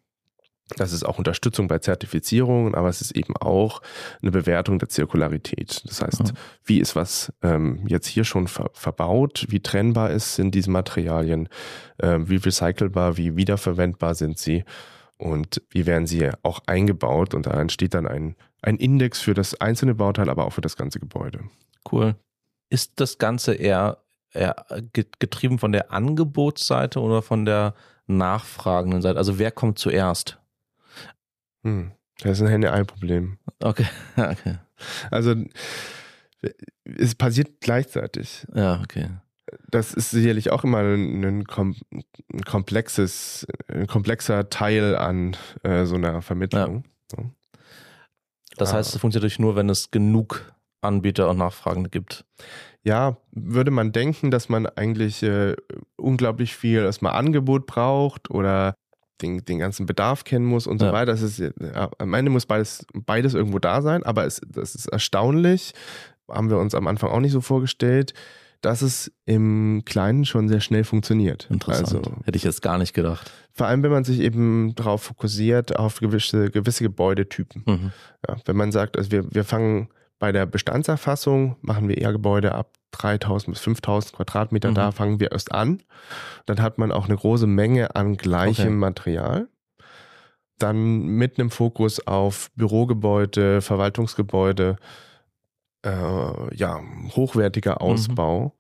das 0.78 0.94
ist 0.94 1.04
auch 1.04 1.18
Unterstützung 1.18 1.68
bei 1.68 1.80
Zertifizierungen, 1.80 2.74
aber 2.74 2.88
es 2.90 3.02
ist 3.02 3.12
eben 3.12 3.36
auch 3.38 3.82
eine 4.22 4.32
Bewertung 4.32 4.80
der 4.80 4.90
Zirkularität. 4.90 5.84
Das 5.86 6.02
heißt, 6.02 6.24
mhm. 6.24 6.38
wie 6.64 6.80
ist 6.80 6.96
was 6.96 7.34
ähm, 7.42 7.84
jetzt 7.88 8.08
hier 8.08 8.24
schon 8.24 8.48
ver 8.48 8.72
verbaut, 8.74 9.46
wie 9.50 9.60
trennbar 9.60 10.12
ist, 10.12 10.36
sind 10.36 10.56
diese 10.56 10.72
Materialien, 10.72 11.50
äh, 11.98 12.20
wie 12.22 12.38
recycelbar, 12.38 13.18
wie 13.18 13.36
wiederverwendbar 13.36 14.16
sind 14.16 14.38
sie 14.38 14.64
und 15.18 15.62
wie 15.70 15.86
werden 15.86 16.08
sie 16.08 16.30
auch 16.44 16.62
eingebaut 16.66 17.34
und 17.34 17.46
da 17.46 17.60
entsteht 17.60 17.94
dann 17.94 18.08
ein, 18.08 18.36
ein 18.64 18.78
Index 18.78 19.22
für 19.22 19.34
das 19.34 19.60
einzelne 19.60 19.96
Bauteil, 19.96 20.30
aber 20.30 20.46
auch 20.46 20.54
für 20.54 20.62
das 20.62 20.76
ganze 20.76 21.00
Gebäude. 21.00 21.42
Cool. 21.92 22.16
Ist 22.70 23.00
das 23.00 23.18
Ganze 23.18 23.54
eher, 23.54 24.00
eher 24.32 24.66
getrieben 25.20 25.60
von 25.60 25.72
der 25.72 25.92
Angebotsseite 25.92 27.00
oder 27.00 27.22
von 27.22 27.46
der 27.46 27.76
nachfragenden 28.08 29.02
Seite? 29.02 29.18
Also 29.18 29.38
wer 29.38 29.52
kommt 29.52 29.80
zuerst? 29.80 30.40
Hm. 31.64 31.92
Das 32.20 32.40
ist 32.40 32.42
ein 32.42 32.48
Henne-Ei-Problem. 32.48 33.38
Okay. 33.60 33.88
okay. 34.16 34.58
Also 35.12 35.36
es 36.84 37.16
passiert 37.16 37.62
gleichzeitig. 37.62 38.46
Ja, 38.54 38.82
okay 38.82 39.10
das 39.70 39.94
ist 39.94 40.12
sicherlich 40.12 40.52
auch 40.52 40.64
immer 40.64 40.80
ein, 40.80 41.24
ein, 41.24 41.44
komplexes, 42.46 43.46
ein 43.68 43.88
komplexer 43.88 44.50
Teil 44.50 44.96
an 44.96 45.36
äh, 45.64 45.86
so 45.86 45.96
einer 45.96 46.22
Vermittlung. 46.22 46.84
Ja. 47.16 47.24
Das 48.58 48.74
heißt, 48.74 48.94
es 48.94 49.02
funktioniert 49.02 49.24
natürlich 49.24 49.40
nur, 49.40 49.56
wenn 49.56 49.70
es 49.70 49.92
genug 49.92 50.54
Anbieter 50.82 51.30
und 51.30 51.38
Nachfragende 51.38 51.90
gibt. 51.90 52.26
Ja, 52.84 53.18
würde 53.32 53.72
man 53.72 53.92
denken, 53.92 54.30
dass 54.30 54.50
man 54.50 54.66
eigentlich 54.66 55.24
äh, 55.24 55.56
unglaublich 55.96 56.56
viel 56.56 56.80
erstmal 56.80 57.14
Angebot 57.14 57.66
braucht 57.66 58.30
oder 58.30 58.76
den, 59.22 59.46
den 59.46 59.60
ganzen 59.60 59.86
Bedarf 59.86 60.26
kennen 60.26 60.46
muss 60.46 60.68
und 60.68 60.80
so 60.80 60.88
ja. 60.88 60.94
weiter. 60.94 61.14
Das 61.14 61.22
ist, 61.22 61.40
ja, 61.40 61.90
am 61.98 62.14
Ende 62.14 62.30
muss 62.30 62.46
beides, 62.46 62.86
beides 62.94 63.34
irgendwo 63.34 63.60
da 63.60 63.82
sein, 63.82 64.04
aber 64.04 64.26
es, 64.26 64.42
das 64.46 64.76
ist 64.76 64.88
erstaunlich. 64.88 65.74
Haben 66.30 66.50
wir 66.50 66.58
uns 66.58 66.76
am 66.76 66.88
Anfang 66.88 67.10
auch 67.12 67.20
nicht 67.20 67.32
so 67.32 67.42
vorgestellt 67.42 68.14
dass 68.66 68.82
es 68.82 69.12
im 69.26 69.84
Kleinen 69.86 70.26
schon 70.26 70.48
sehr 70.48 70.62
schnell 70.62 70.84
funktioniert. 70.84 71.48
Interessant. 71.50 71.96
Also, 71.96 72.02
Hätte 72.24 72.38
ich 72.38 72.44
jetzt 72.44 72.62
gar 72.62 72.78
nicht 72.78 72.94
gedacht. 72.94 73.32
Vor 73.52 73.68
allem, 73.68 73.84
wenn 73.84 73.92
man 73.92 74.04
sich 74.04 74.20
eben 74.20 74.74
darauf 74.76 75.04
fokussiert, 75.04 75.76
auf 75.76 76.00
gewisse, 76.00 76.50
gewisse 76.50 76.84
Gebäudetypen. 76.84 77.64
Mhm. 77.66 77.92
Ja, 78.28 78.38
wenn 78.46 78.56
man 78.56 78.72
sagt, 78.72 78.98
also 78.98 79.12
wir, 79.12 79.26
wir 79.34 79.44
fangen 79.44 79.90
bei 80.18 80.32
der 80.32 80.46
Bestandserfassung, 80.46 81.58
machen 81.62 81.90
wir 81.90 81.98
eher 81.98 82.14
Gebäude 82.14 82.56
ab 82.56 82.72
3000 82.92 83.54
bis 83.54 83.62
5000 83.64 84.14
Quadratmeter, 84.14 84.72
mhm. 84.72 84.76
da 84.76 84.92
fangen 84.92 85.20
wir 85.20 85.32
erst 85.32 85.52
an. 85.52 85.84
Dann 86.46 86.62
hat 86.62 86.78
man 86.78 86.92
auch 86.92 87.06
eine 87.06 87.18
große 87.18 87.48
Menge 87.48 87.96
an 87.96 88.16
gleichem 88.16 88.68
okay. 88.68 88.76
Material 88.76 89.48
dann 90.64 91.06
mit 91.06 91.40
einem 91.40 91.50
Fokus 91.50 92.06
auf 92.08 92.50
Bürogebäude, 92.56 93.62
Verwaltungsgebäude, 93.62 94.78
äh, 95.84 96.56
ja, 96.56 96.82
hochwertiger 97.16 97.82
Ausbau. 97.82 98.56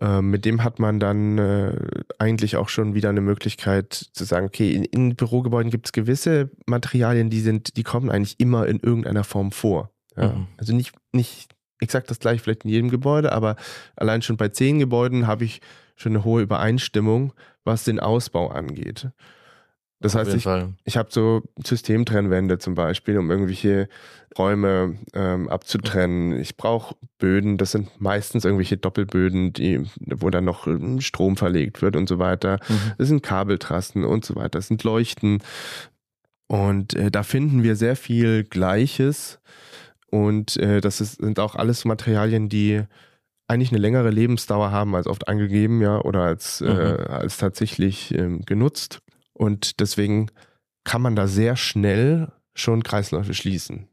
Mhm. 0.00 0.06
Äh, 0.06 0.22
mit 0.22 0.44
dem 0.44 0.62
hat 0.62 0.78
man 0.78 1.00
dann 1.00 1.38
äh, 1.38 1.74
eigentlich 2.18 2.56
auch 2.56 2.68
schon 2.68 2.94
wieder 2.94 3.08
eine 3.08 3.20
Möglichkeit 3.20 3.92
zu 4.12 4.24
sagen, 4.24 4.46
okay, 4.46 4.72
in, 4.72 4.84
in 4.84 5.16
Bürogebäuden 5.16 5.70
gibt 5.70 5.86
es 5.86 5.92
gewisse 5.92 6.50
Materialien, 6.66 7.30
die 7.30 7.40
sind, 7.40 7.76
die 7.76 7.82
kommen 7.82 8.10
eigentlich 8.10 8.38
immer 8.38 8.66
in 8.66 8.78
irgendeiner 8.78 9.24
Form 9.24 9.50
vor. 9.50 9.90
Ja? 10.16 10.28
Mhm. 10.28 10.46
Also 10.56 10.74
nicht, 10.74 10.94
nicht 11.12 11.54
exakt 11.80 12.10
das 12.10 12.20
gleiche 12.20 12.42
vielleicht 12.42 12.64
in 12.64 12.70
jedem 12.70 12.90
Gebäude, 12.90 13.32
aber 13.32 13.56
allein 13.96 14.22
schon 14.22 14.36
bei 14.36 14.48
zehn 14.48 14.78
Gebäuden 14.78 15.26
habe 15.26 15.44
ich 15.44 15.60
schon 15.96 16.12
eine 16.12 16.24
hohe 16.24 16.42
Übereinstimmung, 16.42 17.32
was 17.64 17.84
den 17.84 17.98
Ausbau 17.98 18.48
angeht. 18.48 19.08
Das 20.00 20.14
heißt, 20.14 20.32
ich, 20.34 20.46
ich 20.84 20.96
habe 20.96 21.08
so 21.10 21.42
Systemtrennwände 21.64 22.58
zum 22.58 22.74
Beispiel, 22.76 23.18
um 23.18 23.30
irgendwelche 23.30 23.88
Räume 24.38 24.96
ähm, 25.12 25.48
abzutrennen. 25.48 26.38
Ich 26.38 26.56
brauche 26.56 26.94
Böden, 27.18 27.56
das 27.56 27.72
sind 27.72 28.00
meistens 28.00 28.44
irgendwelche 28.44 28.76
Doppelböden, 28.76 29.52
die, 29.52 29.82
wo 29.96 30.30
dann 30.30 30.44
noch 30.44 30.68
ähm, 30.68 31.00
Strom 31.00 31.36
verlegt 31.36 31.82
wird 31.82 31.96
und 31.96 32.08
so 32.08 32.20
weiter. 32.20 32.60
Mhm. 32.68 32.92
Das 32.98 33.08
sind 33.08 33.22
Kabeltrassen 33.24 34.04
und 34.04 34.24
so 34.24 34.36
weiter. 34.36 34.50
Das 34.50 34.68
sind 34.68 34.84
Leuchten. 34.84 35.42
Und 36.46 36.94
äh, 36.94 37.10
da 37.10 37.24
finden 37.24 37.64
wir 37.64 37.74
sehr 37.74 37.96
viel 37.96 38.44
Gleiches. 38.44 39.40
Und 40.10 40.56
äh, 40.58 40.80
das 40.80 41.00
ist, 41.00 41.20
sind 41.20 41.40
auch 41.40 41.56
alles 41.56 41.84
Materialien, 41.84 42.48
die 42.48 42.84
eigentlich 43.48 43.72
eine 43.72 43.80
längere 43.80 44.10
Lebensdauer 44.10 44.70
haben 44.70 44.94
als 44.94 45.06
oft 45.06 45.26
angegeben, 45.26 45.80
ja, 45.82 46.00
oder 46.00 46.22
als, 46.22 46.60
äh, 46.60 46.72
mhm. 46.72 46.78
äh, 46.78 47.02
als 47.08 47.38
tatsächlich 47.38 48.14
ähm, 48.14 48.42
genutzt. 48.42 49.00
Und 49.38 49.80
deswegen 49.80 50.30
kann 50.84 51.00
man 51.00 51.16
da 51.16 51.28
sehr 51.28 51.56
schnell 51.56 52.32
schon 52.54 52.82
Kreisläufe 52.82 53.34
schließen. 53.34 53.88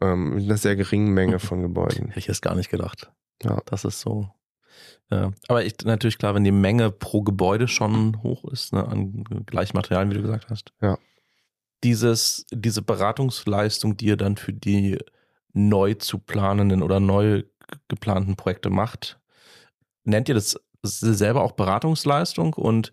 Ähm, 0.00 0.34
mit 0.34 0.44
einer 0.44 0.56
sehr 0.56 0.76
geringen 0.76 1.12
Menge 1.12 1.38
von 1.38 1.62
Gebäuden. 1.62 2.08
Hätte 2.08 2.20
ich 2.20 2.26
jetzt 2.26 2.42
gar 2.42 2.54
nicht 2.54 2.70
gedacht. 2.70 3.10
Ja. 3.42 3.60
Das 3.66 3.84
ist 3.84 4.00
so. 4.00 4.30
Ja. 5.10 5.32
Aber 5.48 5.64
ich, 5.64 5.74
natürlich 5.84 6.18
klar, 6.18 6.34
wenn 6.34 6.44
die 6.44 6.52
Menge 6.52 6.90
pro 6.90 7.22
Gebäude 7.22 7.68
schon 7.68 8.22
hoch 8.22 8.44
ist, 8.44 8.72
ne, 8.72 8.86
an 8.86 9.24
gleichen 9.46 9.76
Materialien, 9.76 10.10
wie 10.10 10.16
du 10.16 10.22
gesagt 10.22 10.48
hast. 10.48 10.72
Ja. 10.80 10.98
Dieses, 11.82 12.46
diese 12.50 12.82
Beratungsleistung, 12.82 13.96
die 13.96 14.06
ihr 14.06 14.16
dann 14.16 14.36
für 14.36 14.52
die 14.52 14.98
neu 15.52 15.94
zu 15.94 16.18
planenden 16.18 16.82
oder 16.82 17.00
neu 17.00 17.44
geplanten 17.88 18.36
Projekte 18.36 18.70
macht, 18.70 19.20
nennt 20.04 20.28
ihr 20.28 20.34
das 20.34 20.58
selber 20.82 21.42
auch 21.42 21.52
Beratungsleistung? 21.52 22.54
Und 22.54 22.92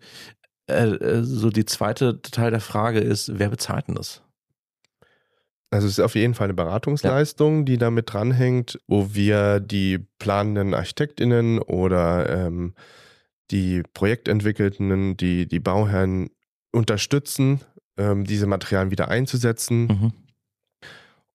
äh, 0.68 0.88
äh, 0.90 1.22
so 1.22 1.50
die 1.50 1.64
zweite 1.64 2.22
Teil 2.22 2.50
der 2.50 2.60
Frage 2.60 3.00
ist, 3.00 3.38
wer 3.38 3.48
bezahlt 3.48 3.88
denn 3.88 3.94
das? 3.96 4.22
Also 5.70 5.86
es 5.86 5.94
ist 5.94 6.04
auf 6.04 6.14
jeden 6.14 6.34
Fall 6.34 6.46
eine 6.46 6.54
Beratungsleistung, 6.54 7.60
ja. 7.60 7.64
die 7.64 7.78
damit 7.78 8.12
dranhängt, 8.12 8.78
wo 8.86 9.14
wir 9.14 9.58
die 9.58 9.98
planenden 10.18 10.74
ArchitektInnen 10.74 11.60
oder 11.60 12.28
ähm, 12.28 12.74
die 13.50 13.82
Projektentwickelten, 13.94 15.16
die, 15.16 15.48
die 15.48 15.60
Bauherren 15.60 16.28
unterstützen, 16.72 17.60
ähm, 17.96 18.24
diese 18.24 18.46
Materialien 18.46 18.90
wieder 18.90 19.08
einzusetzen. 19.08 19.86
Mhm. 19.86 20.12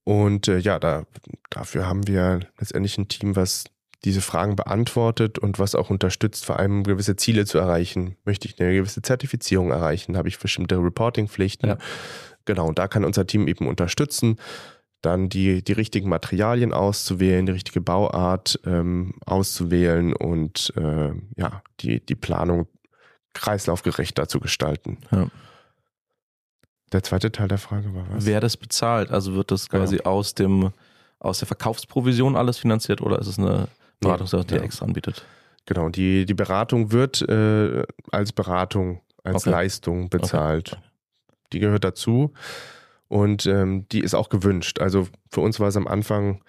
Und 0.04 0.48
äh, 0.48 0.60
ja, 0.60 0.80
da, 0.80 1.04
dafür 1.50 1.88
haben 1.88 2.08
wir 2.08 2.40
letztendlich 2.60 2.98
ein 2.98 3.08
Team, 3.08 3.36
was 3.36 3.66
diese 4.06 4.22
Fragen 4.22 4.56
beantwortet 4.56 5.40
und 5.40 5.60
was 5.60 5.76
auch 5.76 5.90
unterstützt, 5.90 6.46
vor 6.46 6.60
allem 6.60 6.84
gewisse 6.84 7.16
Ziele 7.16 7.46
zu 7.46 7.58
erreichen. 7.58 8.16
Möchte 8.26 8.48
ich 8.48 8.60
eine 8.60 8.74
gewisse 8.74 9.02
Zertifizierung 9.02 9.72
erreichen? 9.72 10.18
Habe 10.18 10.28
ich 10.28 10.38
bestimmte 10.38 10.78
Reporting-Pflichten? 10.78 11.68
Ja. 11.68 11.78
Genau, 12.46 12.68
und 12.68 12.80
da 12.80 12.88
kann 12.88 13.04
unser 13.04 13.26
Team 13.28 13.48
eben 13.48 13.68
unterstützen, 13.68 14.38
dann 15.02 15.30
die, 15.30 15.64
die 15.64 15.74
richtigen 15.74 16.10
Materialien 16.10 16.74
auszuwählen, 16.74 17.46
die 17.46 17.52
richtige 17.52 17.82
Bauart 17.82 18.60
ähm, 18.66 19.16
auszuwählen 19.26 20.14
und 20.14 20.74
äh, 20.76 21.12
ja, 21.36 21.62
die, 21.82 22.04
die 22.04 22.16
Planung 22.16 22.68
kreislaufgerechter 23.34 24.28
zu 24.28 24.40
gestalten. 24.40 24.98
Ja. 25.12 25.28
Der 26.94 27.04
zweite 27.04 27.32
Teil 27.32 27.48
der 27.48 27.58
Frage 27.58 27.94
war 27.94 28.06
was? 28.10 28.26
Wer 28.26 28.40
das 28.40 28.58
bezahlt? 28.58 29.12
Also 29.12 29.34
wird 29.36 29.52
das 29.52 29.70
quasi 29.70 29.98
ja. 29.98 30.06
aus 30.06 30.34
dem 30.34 30.72
aus 31.20 31.40
der 31.40 31.48
Verkaufsprovision 31.48 32.36
alles 32.36 32.60
finanziert 32.60 33.02
oder 33.02 33.18
ist 33.20 33.28
es 33.28 33.40
eine 33.40 33.68
Beratungshaus, 34.00 34.46
die 34.46 34.56
ja. 34.56 34.62
extra 34.62 34.86
anbietet. 34.86 35.26
Genau, 35.66 35.90
die, 35.90 36.26
die 36.26 36.34
Beratung 36.34 36.92
wird 36.92 37.22
äh, 37.28 37.84
als 38.12 38.32
Beratung, 38.32 39.02
als 39.24 39.44
okay. 39.44 39.50
Leistung 39.50 40.10
bezahlt. 40.10 40.74
Okay. 40.74 40.82
Die 41.54 41.60
gehört 41.60 41.84
dazu 41.84 42.34
und 43.08 43.46
ähm, 43.46 43.88
die 43.92 44.00
ist 44.00 44.14
auch 44.14 44.30
gewünscht. 44.30 44.80
Also 44.80 45.08
für 45.30 45.42
uns 45.42 45.60
war 45.60 45.68
es 45.68 45.78
am 45.78 45.88
Anfang 45.88 46.42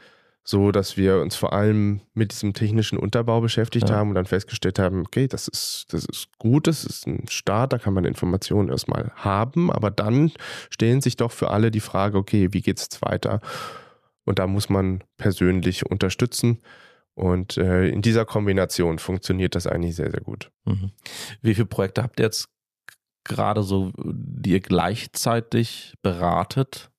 so, 0.44 0.72
dass 0.72 0.96
wir 0.96 1.20
uns 1.20 1.36
vor 1.36 1.52
allem 1.52 2.00
mit 2.14 2.32
diesem 2.32 2.54
technischen 2.54 2.96
Unterbau 2.96 3.42
beschäftigt 3.42 3.90
ja. 3.90 3.96
haben 3.96 4.08
und 4.08 4.14
dann 4.14 4.24
festgestellt 4.24 4.78
haben, 4.78 5.00
okay, 5.00 5.28
das 5.28 5.46
ist, 5.46 5.86
das 5.90 6.06
ist 6.06 6.28
gut, 6.38 6.66
das 6.66 6.84
ist 6.84 7.06
ein 7.06 7.28
Start, 7.28 7.74
da 7.74 7.78
kann 7.78 7.92
man 7.92 8.06
Informationen 8.06 8.70
erstmal 8.70 9.12
haben, 9.14 9.70
aber 9.70 9.90
dann 9.90 10.32
stellen 10.70 11.02
sich 11.02 11.16
doch 11.16 11.32
für 11.32 11.50
alle 11.50 11.70
die 11.70 11.80
Frage, 11.80 12.16
okay, 12.16 12.48
wie 12.52 12.62
geht 12.62 12.78
es 12.78 12.84
jetzt 12.84 13.02
weiter? 13.02 13.40
Und 14.24 14.38
da 14.38 14.46
muss 14.46 14.70
man 14.70 15.04
persönlich 15.18 15.84
unterstützen. 15.84 16.60
Und 17.18 17.56
äh, 17.56 17.88
in 17.88 18.00
dieser 18.00 18.24
Kombination 18.24 19.00
funktioniert 19.00 19.56
das 19.56 19.66
eigentlich 19.66 19.96
sehr, 19.96 20.12
sehr 20.12 20.20
gut. 20.20 20.52
Mhm. 20.64 20.92
Wie 21.42 21.52
viele 21.52 21.66
Projekte 21.66 22.04
habt 22.04 22.20
ihr 22.20 22.26
jetzt 22.26 22.48
gerade 23.24 23.64
so, 23.64 23.90
die 23.96 24.52
ihr 24.52 24.60
gleichzeitig 24.60 25.94
beratet? 26.00 26.92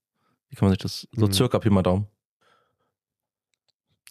Wie 0.49 0.57
kann 0.57 0.67
man 0.67 0.73
sich 0.73 0.83
das, 0.83 1.07
so 1.13 1.27
mhm. 1.27 1.31
circa 1.31 1.59
Pi 1.59 1.69
mal 1.69 1.83
Daumen? 1.83 2.07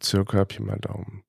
Circa 0.03 0.47
Pi 0.47 0.63
mal 0.63 0.79
Daumen. 0.79 1.25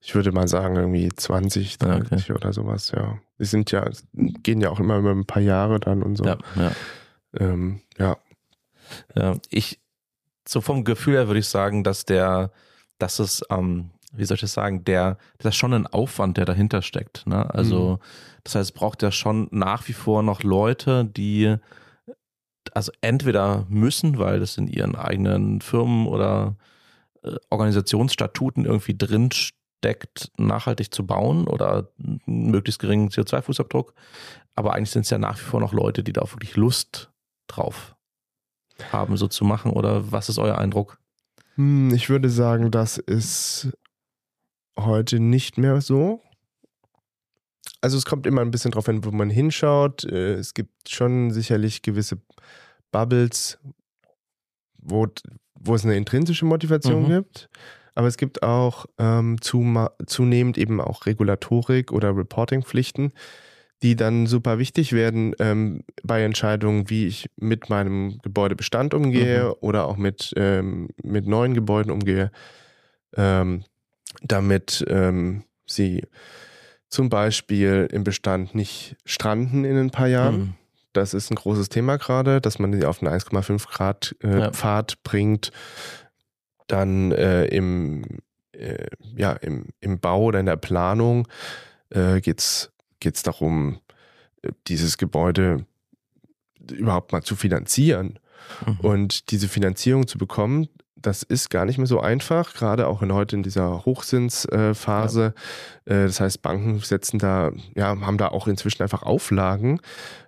Ich 0.00 0.14
würde 0.14 0.30
mal 0.30 0.46
sagen, 0.46 0.76
irgendwie 0.76 1.08
20, 1.08 1.78
30 1.78 2.12
okay. 2.12 2.32
oder 2.34 2.52
sowas, 2.52 2.90
ja. 2.90 3.18
Die 3.38 3.46
sind 3.46 3.70
ja, 3.70 3.88
gehen 4.12 4.60
ja 4.60 4.68
auch 4.68 4.78
immer 4.78 4.98
über 4.98 5.12
ein 5.12 5.24
paar 5.24 5.40
Jahre 5.40 5.80
dann 5.80 6.02
und 6.02 6.16
so. 6.16 6.26
Ja, 6.26 6.36
ja. 6.54 6.72
Ähm, 7.38 7.80
ja. 7.96 8.18
ja. 9.14 9.38
Ich, 9.48 9.80
so 10.46 10.60
vom 10.60 10.84
Gefühl 10.84 11.14
her 11.14 11.28
würde 11.28 11.40
ich 11.40 11.48
sagen, 11.48 11.82
dass 11.82 12.04
der, 12.04 12.52
dass 12.98 13.20
es 13.20 13.42
ähm, 13.48 13.90
wie 14.12 14.24
soll 14.24 14.36
ich 14.36 14.40
das 14.40 14.52
sagen, 14.52 14.84
der, 14.84 15.18
das 15.38 15.54
ist 15.54 15.58
schon 15.58 15.74
ein 15.74 15.86
Aufwand, 15.86 16.36
der 16.36 16.44
dahinter 16.44 16.82
steckt. 16.82 17.26
Ne? 17.26 17.52
Also, 17.54 17.98
mhm. 18.00 18.40
das 18.44 18.54
heißt, 18.54 18.70
es 18.70 18.72
braucht 18.72 19.02
ja 19.02 19.10
schon 19.10 19.48
nach 19.50 19.86
wie 19.88 19.92
vor 19.92 20.22
noch 20.22 20.42
Leute, 20.42 21.04
die 21.04 21.56
also 22.74 22.92
entweder 23.00 23.66
müssen, 23.68 24.18
weil 24.18 24.40
das 24.40 24.58
in 24.58 24.68
ihren 24.68 24.94
eigenen 24.94 25.60
Firmen 25.60 26.06
oder 26.06 26.56
äh, 27.22 27.36
Organisationsstatuten 27.50 28.64
irgendwie 28.64 28.96
drin 28.96 29.30
steckt, 29.32 30.30
nachhaltig 30.36 30.92
zu 30.92 31.06
bauen 31.06 31.46
oder 31.46 31.90
möglichst 32.26 32.80
geringen 32.80 33.08
CO2-Fußabdruck. 33.08 33.92
Aber 34.54 34.74
eigentlich 34.74 34.90
sind 34.90 35.02
es 35.02 35.10
ja 35.10 35.18
nach 35.18 35.38
wie 35.38 35.44
vor 35.44 35.60
noch 35.60 35.72
Leute, 35.72 36.02
die 36.02 36.12
da 36.12 36.22
auch 36.22 36.32
wirklich 36.32 36.56
Lust 36.56 37.10
drauf 37.46 37.94
haben, 38.92 39.16
so 39.16 39.28
zu 39.28 39.44
machen. 39.44 39.72
Oder 39.72 40.12
was 40.12 40.28
ist 40.28 40.38
euer 40.38 40.58
Eindruck? 40.58 40.98
Hm, 41.54 41.92
ich 41.94 42.08
würde 42.08 42.30
sagen, 42.30 42.70
das 42.70 42.98
ist 42.98 43.72
heute 44.78 45.20
nicht 45.20 45.58
mehr 45.58 45.80
so. 45.80 46.20
Also 47.80 47.96
es 47.96 48.04
kommt 48.04 48.26
immer 48.26 48.40
ein 48.40 48.50
bisschen 48.50 48.70
drauf 48.70 48.86
hin, 48.86 49.04
wo 49.04 49.10
man 49.10 49.30
hinschaut. 49.30 50.04
Äh, 50.04 50.34
es 50.34 50.54
gibt 50.54 50.88
schon 50.88 51.30
sicherlich 51.30 51.82
gewisse 51.82 52.18
Bubbles, 52.90 53.58
wo, 54.78 55.06
wo 55.54 55.74
es 55.74 55.84
eine 55.84 55.96
intrinsische 55.96 56.44
Motivation 56.44 57.04
mhm. 57.04 57.08
gibt. 57.08 57.48
Aber 57.94 58.06
es 58.06 58.16
gibt 58.16 58.42
auch 58.42 58.86
ähm, 58.98 59.38
zunehmend 59.40 60.56
eben 60.56 60.80
auch 60.80 61.06
Regulatorik 61.06 61.90
oder 61.90 62.16
Reporting-Pflichten, 62.16 63.12
die 63.82 63.96
dann 63.96 64.26
super 64.26 64.58
wichtig 64.58 64.92
werden 64.92 65.34
ähm, 65.40 65.82
bei 66.04 66.22
Entscheidungen, 66.22 66.90
wie 66.90 67.06
ich 67.06 67.28
mit 67.36 67.70
meinem 67.70 68.18
Gebäudebestand 68.22 68.94
umgehe 68.94 69.46
mhm. 69.46 69.54
oder 69.60 69.86
auch 69.86 69.96
mit, 69.96 70.32
ähm, 70.36 70.90
mit 71.02 71.26
neuen 71.26 71.54
Gebäuden 71.54 71.90
umgehe. 71.90 72.30
Ähm, 73.16 73.64
damit 74.22 74.84
ähm, 74.88 75.44
sie 75.66 76.02
zum 76.88 77.08
Beispiel 77.08 77.88
im 77.92 78.04
Bestand 78.04 78.54
nicht 78.54 78.96
stranden 79.04 79.64
in 79.64 79.76
ein 79.76 79.90
paar 79.90 80.08
Jahren. 80.08 80.38
Mhm. 80.38 80.54
Das 80.92 81.14
ist 81.14 81.30
ein 81.30 81.36
großes 81.36 81.68
Thema 81.68 81.96
gerade, 81.96 82.40
dass 82.40 82.58
man 82.58 82.72
sie 82.72 82.86
auf 82.86 83.02
einen 83.02 83.12
1,5 83.12 83.68
Grad 83.68 84.16
äh, 84.22 84.38
ja. 84.38 84.50
Pfad 84.50 85.02
bringt. 85.02 85.52
Dann 86.66 87.12
äh, 87.12 87.46
im, 87.46 88.04
äh, 88.52 88.86
ja, 89.16 89.32
im, 89.32 89.66
im 89.80 90.00
Bau 90.00 90.24
oder 90.24 90.40
in 90.40 90.46
der 90.46 90.56
Planung 90.56 91.28
äh, 91.90 92.20
geht 92.20 92.40
es 92.40 93.22
darum, 93.22 93.80
äh, 94.42 94.50
dieses 94.66 94.98
Gebäude 94.98 95.66
überhaupt 96.72 97.12
mal 97.12 97.22
zu 97.22 97.36
finanzieren. 97.36 98.18
Mhm. 98.66 98.80
Und 98.80 99.30
diese 99.30 99.48
Finanzierung 99.48 100.06
zu 100.06 100.18
bekommen, 100.18 100.68
das 101.00 101.22
ist 101.22 101.50
gar 101.50 101.64
nicht 101.64 101.78
mehr 101.78 101.86
so 101.86 102.00
einfach, 102.00 102.54
gerade 102.54 102.86
auch 102.86 103.02
in 103.02 103.12
heute 103.12 103.36
in 103.36 103.42
dieser 103.42 103.84
Hochzinsphase. 103.84 105.34
Ja. 105.86 105.94
Äh, 105.94 106.06
das 106.06 106.20
heißt, 106.20 106.42
Banken 106.42 106.78
setzen 106.80 107.18
da, 107.18 107.52
ja, 107.74 107.88
haben 108.00 108.18
da 108.18 108.28
auch 108.28 108.48
inzwischen 108.48 108.82
einfach 108.82 109.02
Auflagen 109.02 109.80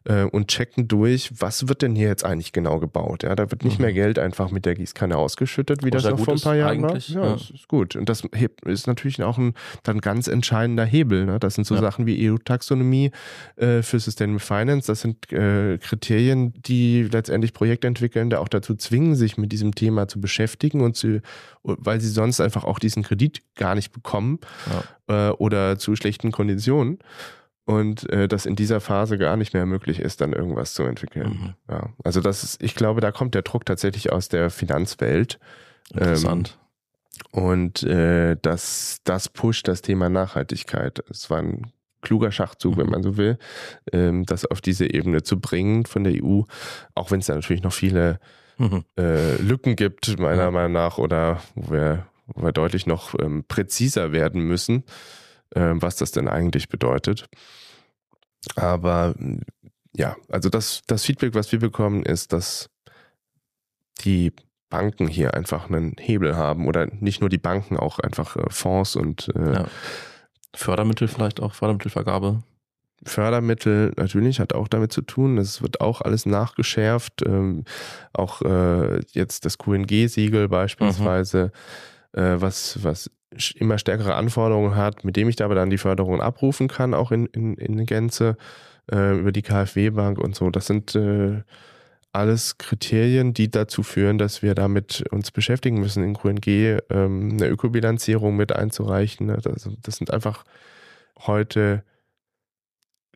äh, 0.04 0.24
und 0.24 0.48
checken 0.48 0.88
durch, 0.88 1.30
was 1.38 1.68
wird 1.68 1.82
denn 1.82 1.94
hier 1.94 2.08
jetzt 2.08 2.24
eigentlich 2.24 2.52
genau 2.52 2.78
gebaut. 2.78 3.22
Ja, 3.22 3.34
da 3.34 3.50
wird 3.50 3.64
nicht 3.64 3.78
mhm. 3.78 3.86
mehr 3.86 3.92
Geld 3.92 4.18
einfach 4.18 4.50
mit 4.50 4.64
der 4.64 4.74
Gießkanne 4.74 5.16
ausgeschüttet, 5.16 5.84
wie 5.84 5.90
das 5.90 6.04
noch 6.04 6.18
vor 6.18 6.34
ein 6.34 6.40
paar 6.40 6.56
Jahren 6.56 6.82
war. 6.82 6.96
Ja, 6.96 7.22
ja, 7.22 7.32
das 7.32 7.50
ist 7.50 7.68
gut. 7.68 7.96
Und 7.96 8.08
das 8.08 8.24
ist 8.64 8.86
natürlich 8.86 9.22
auch 9.22 9.38
ein 9.38 9.54
dann 9.82 10.00
ganz 10.00 10.26
entscheidender 10.26 10.84
Hebel. 10.84 11.26
Ne? 11.26 11.38
Das 11.38 11.54
sind 11.54 11.66
so 11.66 11.74
ja. 11.74 11.80
Sachen 11.80 12.06
wie 12.06 12.30
EU-Taxonomie 12.30 13.10
äh, 13.56 13.82
für 13.82 14.00
Sustainable 14.00 14.40
Finance. 14.40 14.86
Das 14.86 15.02
sind 15.02 15.30
äh, 15.32 15.78
Kriterien, 15.78 16.54
die 16.62 17.02
letztendlich 17.02 17.52
Projektentwickelnde 17.52 18.40
auch 18.40 18.48
dazu 18.48 18.74
zwingen, 18.74 19.14
sich 19.14 19.36
mit 19.36 19.52
diesem 19.52 19.74
Thema 19.74 20.08
zu 20.08 20.20
beschäftigen 20.20 20.80
und 20.80 20.96
zu, 20.96 21.20
weil 21.62 22.00
sie 22.00 22.08
sonst 22.08 22.40
einfach 22.40 22.64
auch 22.64 22.78
diesen 22.78 23.02
Kredit 23.02 23.42
gar 23.54 23.74
nicht 23.74 23.92
bekommen 23.92 24.38
ja. 25.08 25.28
äh, 25.28 25.32
oder 25.32 25.78
zu 25.78 25.94
schlechten 25.94 26.32
Konditionen 26.32 26.98
und 27.70 28.10
äh, 28.10 28.26
das 28.26 28.46
in 28.46 28.56
dieser 28.56 28.80
Phase 28.80 29.16
gar 29.16 29.36
nicht 29.36 29.54
mehr 29.54 29.64
möglich 29.64 30.00
ist, 30.00 30.20
dann 30.20 30.32
irgendwas 30.32 30.74
zu 30.74 30.82
entwickeln. 30.82 31.28
Mhm. 31.28 31.54
Ja, 31.70 31.90
also 32.02 32.20
das 32.20 32.42
ist, 32.42 32.62
ich 32.62 32.74
glaube, 32.74 33.00
da 33.00 33.12
kommt 33.12 33.36
der 33.36 33.42
Druck 33.42 33.64
tatsächlich 33.64 34.10
aus 34.10 34.28
der 34.28 34.50
Finanzwelt. 34.50 35.38
Interessant. 35.92 36.58
Ähm, 37.32 37.42
und 37.44 37.82
äh, 37.84 38.36
das, 38.42 38.98
das 39.04 39.28
pusht 39.28 39.68
das 39.68 39.82
Thema 39.82 40.08
Nachhaltigkeit. 40.08 41.04
Es 41.10 41.30
war 41.30 41.38
ein 41.38 41.70
kluger 42.02 42.32
Schachzug, 42.32 42.74
mhm. 42.74 42.80
wenn 42.80 42.90
man 42.90 43.02
so 43.04 43.16
will, 43.16 43.38
ähm, 43.92 44.26
das 44.26 44.46
auf 44.46 44.60
diese 44.60 44.92
Ebene 44.92 45.22
zu 45.22 45.38
bringen 45.38 45.86
von 45.86 46.02
der 46.02 46.14
EU, 46.24 46.42
auch 46.96 47.12
wenn 47.12 47.20
es 47.20 47.26
da 47.26 47.36
natürlich 47.36 47.62
noch 47.62 47.72
viele 47.72 48.18
mhm. 48.58 48.84
äh, 48.98 49.36
Lücken 49.36 49.76
gibt, 49.76 50.18
meiner 50.18 50.44
ja. 50.44 50.50
Meinung 50.50 50.72
nach, 50.72 50.98
oder 50.98 51.40
wo 51.54 51.72
wir, 51.72 52.06
wo 52.26 52.42
wir 52.42 52.52
deutlich 52.52 52.86
noch 52.88 53.14
ähm, 53.20 53.44
präziser 53.46 54.10
werden 54.10 54.42
müssen, 54.42 54.82
äh, 55.54 55.70
was 55.74 55.94
das 55.94 56.10
denn 56.10 56.26
eigentlich 56.26 56.68
bedeutet. 56.68 57.28
Aber 58.56 59.14
ja, 59.94 60.16
also 60.28 60.48
das, 60.48 60.82
das 60.86 61.04
Feedback, 61.04 61.34
was 61.34 61.50
wir 61.52 61.58
bekommen, 61.58 62.02
ist, 62.02 62.32
dass 62.32 62.70
die 64.04 64.32
Banken 64.68 65.08
hier 65.08 65.34
einfach 65.34 65.68
einen 65.68 65.96
Hebel 65.98 66.36
haben 66.36 66.66
oder 66.68 66.86
nicht 66.86 67.20
nur 67.20 67.28
die 67.28 67.38
Banken, 67.38 67.76
auch 67.76 67.98
einfach 67.98 68.36
äh, 68.36 68.44
Fonds 68.48 68.96
und 68.96 69.28
äh, 69.34 69.54
ja. 69.54 69.64
Fördermittel 70.54 71.08
vielleicht 71.08 71.40
auch, 71.40 71.54
Fördermittelvergabe. 71.54 72.42
Fördermittel 73.04 73.92
natürlich 73.96 74.40
hat 74.40 74.52
auch 74.52 74.68
damit 74.68 74.92
zu 74.92 75.02
tun. 75.02 75.38
Es 75.38 75.62
wird 75.62 75.80
auch 75.80 76.02
alles 76.02 76.26
nachgeschärft. 76.26 77.22
Ähm, 77.26 77.64
auch 78.12 78.42
äh, 78.42 79.00
jetzt 79.12 79.44
das 79.44 79.58
QNG-Siegel 79.58 80.48
beispielsweise, 80.48 81.50
mhm. 82.14 82.20
äh, 82.20 82.40
was, 82.40 82.82
was 82.82 83.10
immer 83.54 83.78
stärkere 83.78 84.14
Anforderungen 84.14 84.74
hat, 84.74 85.04
mit 85.04 85.16
dem 85.16 85.28
ich 85.28 85.36
da 85.36 85.44
aber 85.44 85.54
dann 85.54 85.70
die 85.70 85.78
Förderung 85.78 86.20
abrufen 86.20 86.68
kann, 86.68 86.94
auch 86.94 87.12
in, 87.12 87.26
in, 87.26 87.54
in 87.54 87.86
Gänze 87.86 88.36
äh, 88.90 89.18
über 89.18 89.32
die 89.32 89.42
KfW-Bank 89.42 90.18
und 90.18 90.34
so. 90.34 90.50
Das 90.50 90.66
sind 90.66 90.94
äh, 90.96 91.42
alles 92.12 92.58
Kriterien, 92.58 93.32
die 93.32 93.50
dazu 93.50 93.82
führen, 93.82 94.18
dass 94.18 94.42
wir 94.42 94.54
damit 94.54 95.04
uns 95.10 95.30
beschäftigen 95.30 95.78
müssen, 95.78 96.02
in 96.02 96.14
QNG 96.14 96.80
ähm, 96.90 97.30
eine 97.32 97.46
Ökobilanzierung 97.46 98.36
mit 98.36 98.52
einzureichen. 98.52 99.26
Ne? 99.26 99.38
Das, 99.42 99.68
das 99.80 99.96
sind 99.96 100.12
einfach 100.12 100.44
heute 101.18 101.84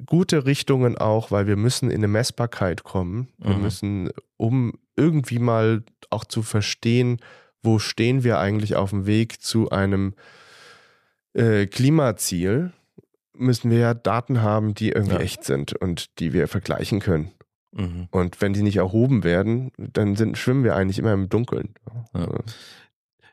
gute 0.06 0.46
Richtungen 0.46 0.96
auch, 0.96 1.30
weil 1.30 1.46
wir 1.46 1.56
müssen 1.56 1.90
in 1.90 1.98
eine 1.98 2.08
Messbarkeit 2.08 2.84
kommen. 2.84 3.28
Wir 3.38 3.56
mhm. 3.56 3.62
müssen, 3.62 4.10
um 4.36 4.74
irgendwie 4.96 5.38
mal 5.38 5.82
auch 6.10 6.24
zu 6.24 6.42
verstehen, 6.42 7.18
wo 7.64 7.78
stehen 7.78 8.24
wir 8.24 8.38
eigentlich 8.38 8.76
auf 8.76 8.90
dem 8.90 9.06
Weg 9.06 9.40
zu 9.42 9.70
einem 9.70 10.14
äh, 11.32 11.66
Klimaziel, 11.66 12.72
müssen 13.34 13.70
wir 13.70 13.78
ja 13.78 13.94
Daten 13.94 14.42
haben, 14.42 14.74
die 14.74 14.90
irgendwie 14.90 15.16
ja. 15.16 15.20
echt 15.20 15.44
sind 15.44 15.74
und 15.74 16.18
die 16.20 16.32
wir 16.32 16.46
vergleichen 16.46 17.00
können. 17.00 17.32
Mhm. 17.72 18.08
Und 18.10 18.40
wenn 18.40 18.52
die 18.52 18.62
nicht 18.62 18.76
erhoben 18.76 19.24
werden, 19.24 19.72
dann 19.76 20.14
sind, 20.14 20.38
schwimmen 20.38 20.64
wir 20.64 20.76
eigentlich 20.76 20.98
immer 20.98 21.12
im 21.12 21.28
Dunkeln. 21.28 21.74
Ja. 21.88 22.20
Also, 22.20 22.38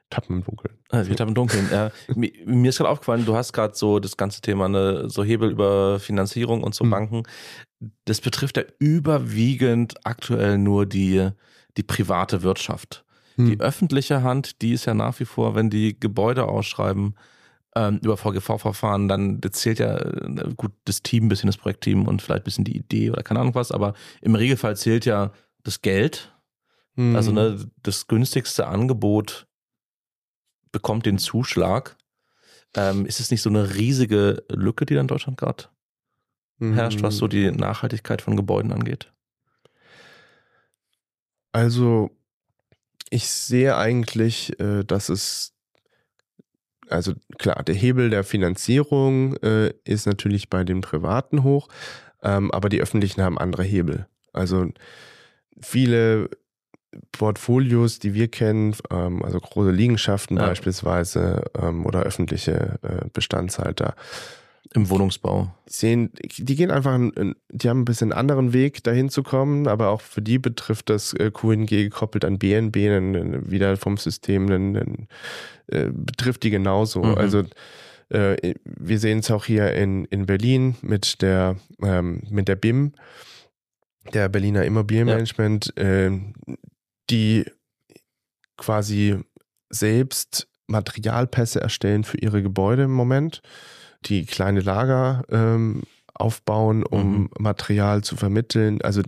tappen 0.10 0.38
im 0.38 0.44
Dunkeln. 0.44 0.78
Also 0.90 1.10
wir 1.10 1.16
tappen 1.16 1.32
im 1.32 1.36
Dunkeln. 1.36 1.72
äh, 1.72 1.90
mir, 2.16 2.32
mir, 2.46 2.70
ist 2.70 2.78
gerade 2.78 2.90
aufgefallen, 2.90 3.26
du 3.26 3.36
hast 3.36 3.54
gerade 3.54 3.76
so 3.76 4.00
das 4.00 4.18
ganze 4.18 4.42
Thema, 4.42 4.68
ne, 4.68 5.10
so 5.10 5.24
Hebel 5.24 5.52
über 5.52 6.00
Finanzierung 6.00 6.64
und 6.64 6.76
so 6.76 6.84
mhm. 6.84 6.90
Banken. 6.90 7.24
Das 8.06 8.22
betrifft 8.22 8.58
ja 8.58 8.64
überwiegend 8.80 10.06
aktuell 10.06 10.58
nur 10.58 10.86
die, 10.86 11.30
die 11.78 11.84
private 11.84 12.44
Wirtschaft. 12.44 13.06
Die 13.48 13.54
hm. 13.54 13.62
öffentliche 13.62 14.24
Hand, 14.24 14.62
die 14.62 14.74
ist 14.74 14.86
ja 14.86 14.94
nach 14.94 15.20
wie 15.20 15.26
vor, 15.26 15.56
wenn 15.56 15.70
die 15.70 16.00
Gebäude 16.00 16.46
ausschreiben, 16.46 17.16
ähm, 17.76 18.00
über 18.04 18.18
VGV-Verfahren, 18.18 19.08
dann 19.08 19.40
zählt 19.52 19.80
ja 19.80 19.98
äh, 19.98 20.54
gut 20.58 20.74
das 20.86 21.04
Team, 21.04 21.26
ein 21.26 21.30
bisschen 21.30 21.48
das 21.48 21.58
Projektteam 21.58 22.08
und 22.08 22.22
vielleicht 22.22 22.42
ein 22.42 22.46
bisschen 22.46 22.66
die 22.66 22.76
Idee 22.76 23.12
oder 23.12 23.24
keine 23.24 23.40
Ahnung 23.40 23.56
was, 23.56 23.72
aber 23.72 23.94
im 24.22 24.36
Regelfall 24.36 24.76
zählt 24.76 25.06
ja 25.06 25.32
das 25.64 25.82
Geld. 25.82 26.36
Mhm. 26.96 27.16
Also 27.16 27.32
ne, 27.32 27.66
das 27.82 28.08
günstigste 28.08 28.68
Angebot 28.68 29.48
bekommt 30.72 31.06
den 31.06 31.18
Zuschlag. 31.18 31.98
Ähm, 32.76 33.06
ist 33.06 33.20
es 33.20 33.32
nicht 33.32 33.42
so 33.42 33.50
eine 33.50 33.76
riesige 33.76 34.44
Lücke, 34.50 34.86
die 34.86 34.96
dann 34.96 35.04
in 35.04 35.08
Deutschland 35.08 35.38
gerade 35.38 35.66
mhm. 36.58 36.74
herrscht, 36.74 37.04
was 37.04 37.18
so 37.18 37.28
die 37.28 37.52
Nachhaltigkeit 37.52 38.22
von 38.22 38.36
Gebäuden 38.36 38.72
angeht? 38.72 39.12
Also 41.54 42.12
ich 43.12 43.30
sehe 43.30 43.78
eigentlich, 43.78 44.60
äh, 44.60 44.84
dass 44.84 45.10
es, 45.10 45.54
also 46.90 47.14
klar, 47.38 47.62
der 47.64 47.76
Hebel 47.76 48.10
der 48.10 48.24
Finanzierung 48.24 49.36
äh, 49.38 49.74
ist 49.84 50.08
natürlich 50.08 50.50
bei 50.50 50.64
den 50.64 50.82
Privaten 50.82 51.44
hoch, 51.44 51.68
ähm, 52.24 52.50
aber 52.52 52.70
die 52.70 52.82
Öffentlichen 52.82 53.22
haben 53.22 53.38
andere 53.38 53.64
Hebel. 53.64 54.08
Also 54.34 54.70
viele 55.62 56.30
Portfolios, 57.12 58.00
die 58.00 58.14
wir 58.14 58.30
kennen, 58.30 58.76
ähm, 58.90 59.24
also 59.24 59.40
große 59.40 59.72
Liegenschaften 59.72 60.38
ja. 60.38 60.48
beispielsweise 60.48 61.44
ähm, 61.60 61.86
oder 61.86 62.04
öffentliche 62.04 62.80
äh, 62.82 63.10
Bestandshalter, 63.12 63.96
im 64.74 64.90
Wohnungsbau. 64.90 65.54
Sehen, 65.66 66.12
die 66.38 66.56
gehen 66.56 66.72
einfach, 66.72 66.98
die 66.98 67.70
haben 67.70 67.82
ein 67.82 67.86
bisschen 67.86 68.12
einen 68.12 68.20
anderen 68.20 68.54
Weg, 68.54 68.84
dahin 68.84 69.10
zu 69.10 69.22
kommen, 69.22 69.68
aber 69.68 69.90
auch 69.90 70.02
für 70.02 70.22
die 70.22 70.40
betrifft 70.40 70.90
das 70.90 71.14
äh, 71.14 71.32
QNG 71.32 71.68
gekoppelt 71.68 72.24
an 72.24 72.40
BNB 72.40 72.76
wieder 73.50 73.76
vom 73.78 73.98
System, 73.98 74.50
dann, 74.50 75.08
äh, 75.68 75.90
betrifft 75.92 76.44
die 76.44 76.52
genauso. 76.52 77.04
Mhm. 77.04 77.16
Also 77.16 77.44
äh, 78.10 78.56
wir 78.64 79.00
sehen 79.00 79.20
es 79.20 79.32
auch 79.32 79.46
hier 79.46 79.74
in, 79.74 80.06
in 80.06 80.26
Berlin 80.26 80.76
mit 80.82 81.22
der, 81.22 81.58
ähm, 81.84 82.24
mit 82.30 82.48
der 82.48 82.56
BIM, 82.56 82.94
der 84.14 84.30
Berliner 84.30 84.64
Immobilienmanagement, 84.64 85.74
ja. 85.78 85.84
äh, 85.84 86.20
die 87.10 87.46
quasi 88.58 89.18
selbst 89.70 90.48
Materialpässe 90.68 91.60
erstellen 91.60 92.04
für 92.06 92.18
ihre 92.18 92.42
Gebäude 92.42 92.84
im 92.84 92.92
Moment 92.92 93.42
die 94.06 94.26
kleine 94.26 94.62
Lager 94.62 95.24
ähm, 95.30 95.84
aufbauen, 96.14 96.84
um 96.84 97.22
mhm. 97.22 97.30
Material 97.38 98.04
zu 98.04 98.16
vermitteln. 98.16 98.82
Also 98.82 99.02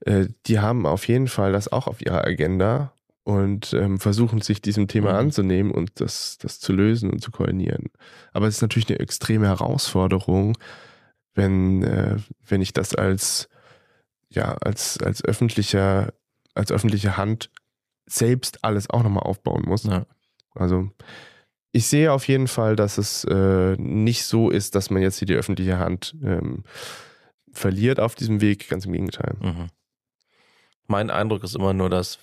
äh, 0.00 0.26
die 0.46 0.60
haben 0.60 0.86
auf 0.86 1.08
jeden 1.08 1.28
Fall 1.28 1.52
das 1.52 1.70
auch 1.70 1.86
auf 1.86 2.00
ihrer 2.02 2.24
Agenda 2.24 2.92
und 3.24 3.72
ähm, 3.74 3.98
versuchen 3.98 4.40
sich 4.40 4.60
diesem 4.60 4.88
Thema 4.88 5.12
mhm. 5.12 5.18
anzunehmen 5.18 5.72
und 5.72 6.00
das, 6.00 6.38
das 6.38 6.60
zu 6.60 6.72
lösen 6.72 7.10
und 7.10 7.22
zu 7.22 7.30
koordinieren. 7.30 7.90
Aber 8.32 8.46
es 8.46 8.56
ist 8.56 8.62
natürlich 8.62 8.88
eine 8.88 8.98
extreme 9.00 9.46
Herausforderung, 9.46 10.56
wenn, 11.34 11.82
äh, 11.82 12.16
wenn 12.46 12.60
ich 12.60 12.72
das 12.72 12.94
als, 12.94 13.48
ja, 14.28 14.54
als, 14.54 14.98
als 15.02 15.24
öffentlicher, 15.24 16.12
als 16.54 16.72
öffentliche 16.72 17.16
Hand 17.16 17.50
selbst 18.06 18.64
alles 18.64 18.90
auch 18.90 19.02
nochmal 19.02 19.24
aufbauen 19.24 19.62
muss. 19.66 19.84
Ja. 19.84 20.06
Also 20.54 20.90
ich 21.72 21.86
sehe 21.86 22.12
auf 22.12 22.26
jeden 22.28 22.48
Fall, 22.48 22.76
dass 22.76 22.98
es 22.98 23.24
äh, 23.24 23.76
nicht 23.76 24.24
so 24.24 24.50
ist, 24.50 24.74
dass 24.74 24.90
man 24.90 25.02
jetzt 25.02 25.18
hier 25.18 25.26
die 25.26 25.34
öffentliche 25.34 25.78
Hand 25.78 26.16
ähm, 26.22 26.64
verliert 27.52 28.00
auf 28.00 28.14
diesem 28.14 28.40
Weg. 28.40 28.68
Ganz 28.68 28.86
im 28.86 28.92
Gegenteil. 28.92 29.36
Mhm. 29.40 29.66
Mein 30.86 31.10
Eindruck 31.10 31.44
ist 31.44 31.54
immer 31.54 31.72
nur, 31.72 31.88
dass 31.88 32.18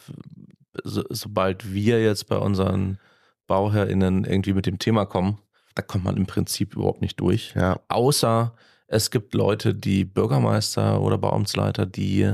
so, 0.83 1.03
sobald 1.09 1.73
wir 1.73 2.03
jetzt 2.03 2.27
bei 2.27 2.37
unseren 2.37 2.99
BauherrInnen 3.47 4.25
irgendwie 4.25 4.53
mit 4.53 4.65
dem 4.65 4.79
Thema 4.79 5.05
kommen, 5.05 5.39
da 5.75 5.81
kommt 5.81 6.03
man 6.03 6.17
im 6.17 6.25
Prinzip 6.25 6.75
überhaupt 6.75 7.01
nicht 7.01 7.19
durch. 7.19 7.53
Ja. 7.55 7.79
Außer 7.87 8.53
es 8.87 9.11
gibt 9.11 9.33
Leute, 9.33 9.73
die 9.73 10.05
Bürgermeister 10.05 11.01
oder 11.01 11.17
Bauamtsleiter, 11.17 11.85
die 11.85 12.33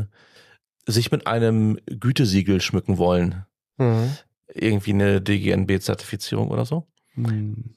sich 0.86 1.12
mit 1.12 1.28
einem 1.28 1.80
Gütesiegel 1.86 2.62
schmücken 2.62 2.98
wollen. 2.98 3.46
Mhm. 3.78 4.18
Irgendwie 4.48 4.94
eine 4.94 5.22
DGNB-Zertifizierung 5.22 6.50
oder 6.50 6.66
so. 6.66 6.88
Mhm. 7.16 7.76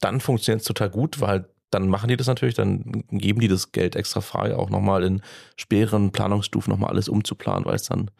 Dann 0.00 0.20
funktioniert 0.20 0.62
es 0.62 0.66
total 0.66 0.90
gut, 0.90 1.20
weil 1.20 1.48
dann 1.70 1.88
machen 1.88 2.08
die 2.08 2.16
das 2.16 2.26
natürlich, 2.26 2.54
dann 2.54 3.04
geben 3.10 3.40
die 3.40 3.48
das 3.48 3.70
Geld 3.72 3.94
extra 3.96 4.20
frei, 4.20 4.56
auch 4.56 4.70
nochmal 4.70 5.04
in 5.04 5.22
späteren 5.56 6.10
Planungsstufen 6.10 6.70
nochmal 6.70 6.90
alles 6.90 7.08
umzuplanen, 7.08 7.64
weil 7.64 7.76
es 7.76 7.84
dann 7.84 8.10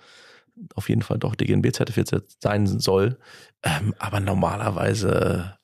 auf 0.74 0.88
jeden 0.88 1.02
Fall 1.02 1.18
doch 1.18 1.34
DGNB-zertifiziert 1.34 2.30
sein 2.42 2.66
soll. 2.66 3.18
Ähm, 3.62 3.94
aber 3.98 4.20
normalerweise 4.20 5.56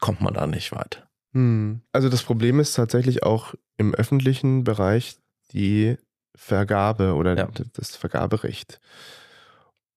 kommt 0.00 0.20
man 0.20 0.34
da 0.34 0.46
nicht 0.46 0.70
weit. 0.72 1.06
Hm. 1.32 1.80
Also 1.92 2.08
das 2.08 2.22
Problem 2.22 2.60
ist 2.60 2.74
tatsächlich 2.74 3.22
auch 3.22 3.54
im 3.78 3.94
öffentlichen 3.94 4.64
Bereich 4.64 5.16
die 5.52 5.96
Vergabe 6.36 7.14
oder 7.14 7.36
Ja. 7.36 7.48
das 7.72 7.96
Vergaberecht. 7.96 8.80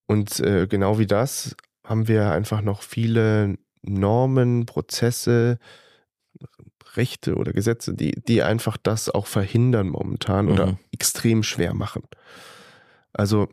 Und 0.08 0.40
äh, 0.40 0.68
genau 0.68 0.98
wie 0.98 1.08
das 1.08 1.56
haben 1.86 2.08
wir 2.08 2.32
einfach 2.32 2.62
noch 2.62 2.82
viele 2.82 3.58
Normen, 3.84 4.66
Prozesse, 4.66 5.58
Rechte 6.96 7.36
oder 7.36 7.54
Gesetze, 7.54 7.94
die, 7.94 8.12
die 8.28 8.44
einfach 8.44 8.78
das 8.78 9.10
auch 9.10 9.28
verhindern 9.28 9.90
momentan 9.90 10.50
oder 10.50 10.68
Mhm. 10.68 10.78
extrem 10.92 11.44
schwer 11.44 11.74
machen. 11.74 12.04
Also, 13.14 13.48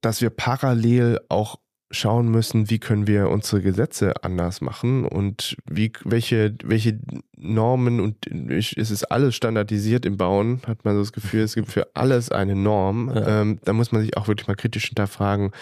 dass 0.00 0.20
wir 0.20 0.30
parallel 0.30 1.18
auch 1.28 1.56
schauen 1.90 2.28
müssen, 2.28 2.68
wie 2.68 2.78
können 2.78 3.06
wir 3.06 3.30
unsere 3.30 3.62
Gesetze 3.62 4.22
anders 4.22 4.60
machen 4.60 5.06
und 5.06 5.56
wie, 5.64 5.90
welche, 6.04 6.54
welche 6.62 7.00
Normen 7.34 7.98
und 8.00 8.26
es 8.50 8.72
ist 8.74 9.04
alles 9.04 9.34
standardisiert 9.34 10.04
im 10.04 10.18
Bauen, 10.18 10.60
hat 10.66 10.84
man 10.84 10.96
so 10.96 11.00
das 11.00 11.14
Gefühl, 11.14 11.40
es 11.40 11.54
gibt 11.54 11.72
für 11.72 11.88
alles 11.94 12.30
eine 12.30 12.54
Norm. 12.54 13.10
Ja. 13.14 13.40
Ähm, 13.40 13.58
da 13.64 13.72
muss 13.72 13.90
man 13.90 14.02
sich 14.02 14.18
auch 14.18 14.28
wirklich 14.28 14.48
mal 14.48 14.54
kritisch 14.56 14.88
hinterfragen, 14.88 15.52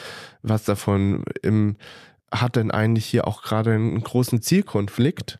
was 0.43 0.65
davon 0.65 1.23
im, 1.43 1.77
hat 2.33 2.57
denn 2.57 2.71
eigentlich 2.71 3.07
hier 3.07 3.27
auch 3.27 3.43
gerade 3.43 3.73
einen 3.73 4.03
großen 4.03 4.43
Zielkonflikt, 4.43 5.39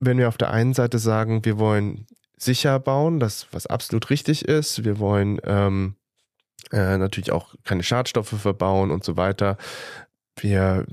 wenn 0.00 0.18
wir 0.18 0.28
auf 0.28 0.38
der 0.38 0.50
einen 0.50 0.74
Seite 0.74 0.98
sagen, 0.98 1.44
wir 1.44 1.58
wollen 1.58 2.06
sicher 2.36 2.78
bauen, 2.78 3.18
das 3.18 3.48
was 3.50 3.66
absolut 3.66 4.10
richtig 4.10 4.44
ist, 4.46 4.84
wir 4.84 4.98
wollen 4.98 5.40
ähm, 5.44 5.96
äh, 6.72 6.98
natürlich 6.98 7.32
auch 7.32 7.54
keine 7.64 7.82
Schadstoffe 7.82 8.28
verbauen 8.28 8.90
und 8.90 9.04
so 9.04 9.16
weiter. 9.16 9.56
Wir, 10.40 10.86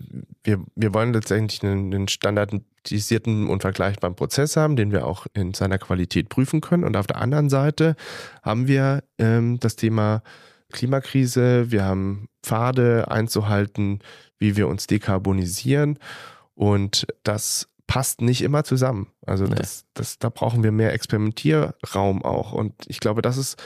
wir, 0.43 0.63
wir 0.75 0.93
wollen 0.93 1.13
letztendlich 1.13 1.61
einen, 1.63 1.93
einen 1.93 2.07
standardisierten 2.07 3.47
und 3.47 3.61
vergleichbaren 3.61 4.15
Prozess 4.15 4.57
haben, 4.57 4.75
den 4.75 4.91
wir 4.91 5.05
auch 5.05 5.27
in 5.33 5.53
seiner 5.53 5.77
Qualität 5.77 6.29
prüfen 6.29 6.61
können. 6.61 6.83
Und 6.83 6.97
auf 6.97 7.05
der 7.05 7.21
anderen 7.21 7.49
Seite 7.49 7.95
haben 8.41 8.67
wir 8.67 9.03
ähm, 9.19 9.59
das 9.59 9.75
Thema 9.75 10.23
Klimakrise, 10.71 11.71
wir 11.71 11.83
haben 11.85 12.27
Pfade 12.43 13.09
einzuhalten, 13.09 13.99
wie 14.37 14.55
wir 14.55 14.67
uns 14.67 14.87
dekarbonisieren. 14.87 15.99
Und 16.53 17.07
das 17.23 17.67
passt 17.87 18.21
nicht 18.21 18.41
immer 18.41 18.63
zusammen. 18.63 19.07
Also 19.25 19.45
Nee. 19.45 19.55
das, 19.55 19.85
das, 19.93 20.17
da 20.19 20.29
brauchen 20.29 20.63
wir 20.63 20.71
mehr 20.71 20.93
Experimentierraum 20.93 22.23
auch. 22.23 22.51
Und 22.51 22.73
ich 22.87 22.99
glaube, 22.99 23.21
das 23.21 23.37
ist 23.37 23.61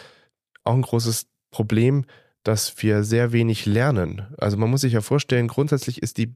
auch 0.64 0.74
ein 0.74 0.82
großes 0.82 1.28
Problem, 1.52 2.06
dass 2.44 2.82
wir 2.82 3.04
sehr 3.04 3.32
wenig 3.32 3.66
lernen. 3.66 4.28
Also 4.38 4.58
man 4.58 4.70
muss 4.70 4.82
sich 4.82 4.94
ja 4.94 5.02
vorstellen, 5.02 5.48
grundsätzlich 5.48 6.02
ist 6.02 6.18
die 6.18 6.36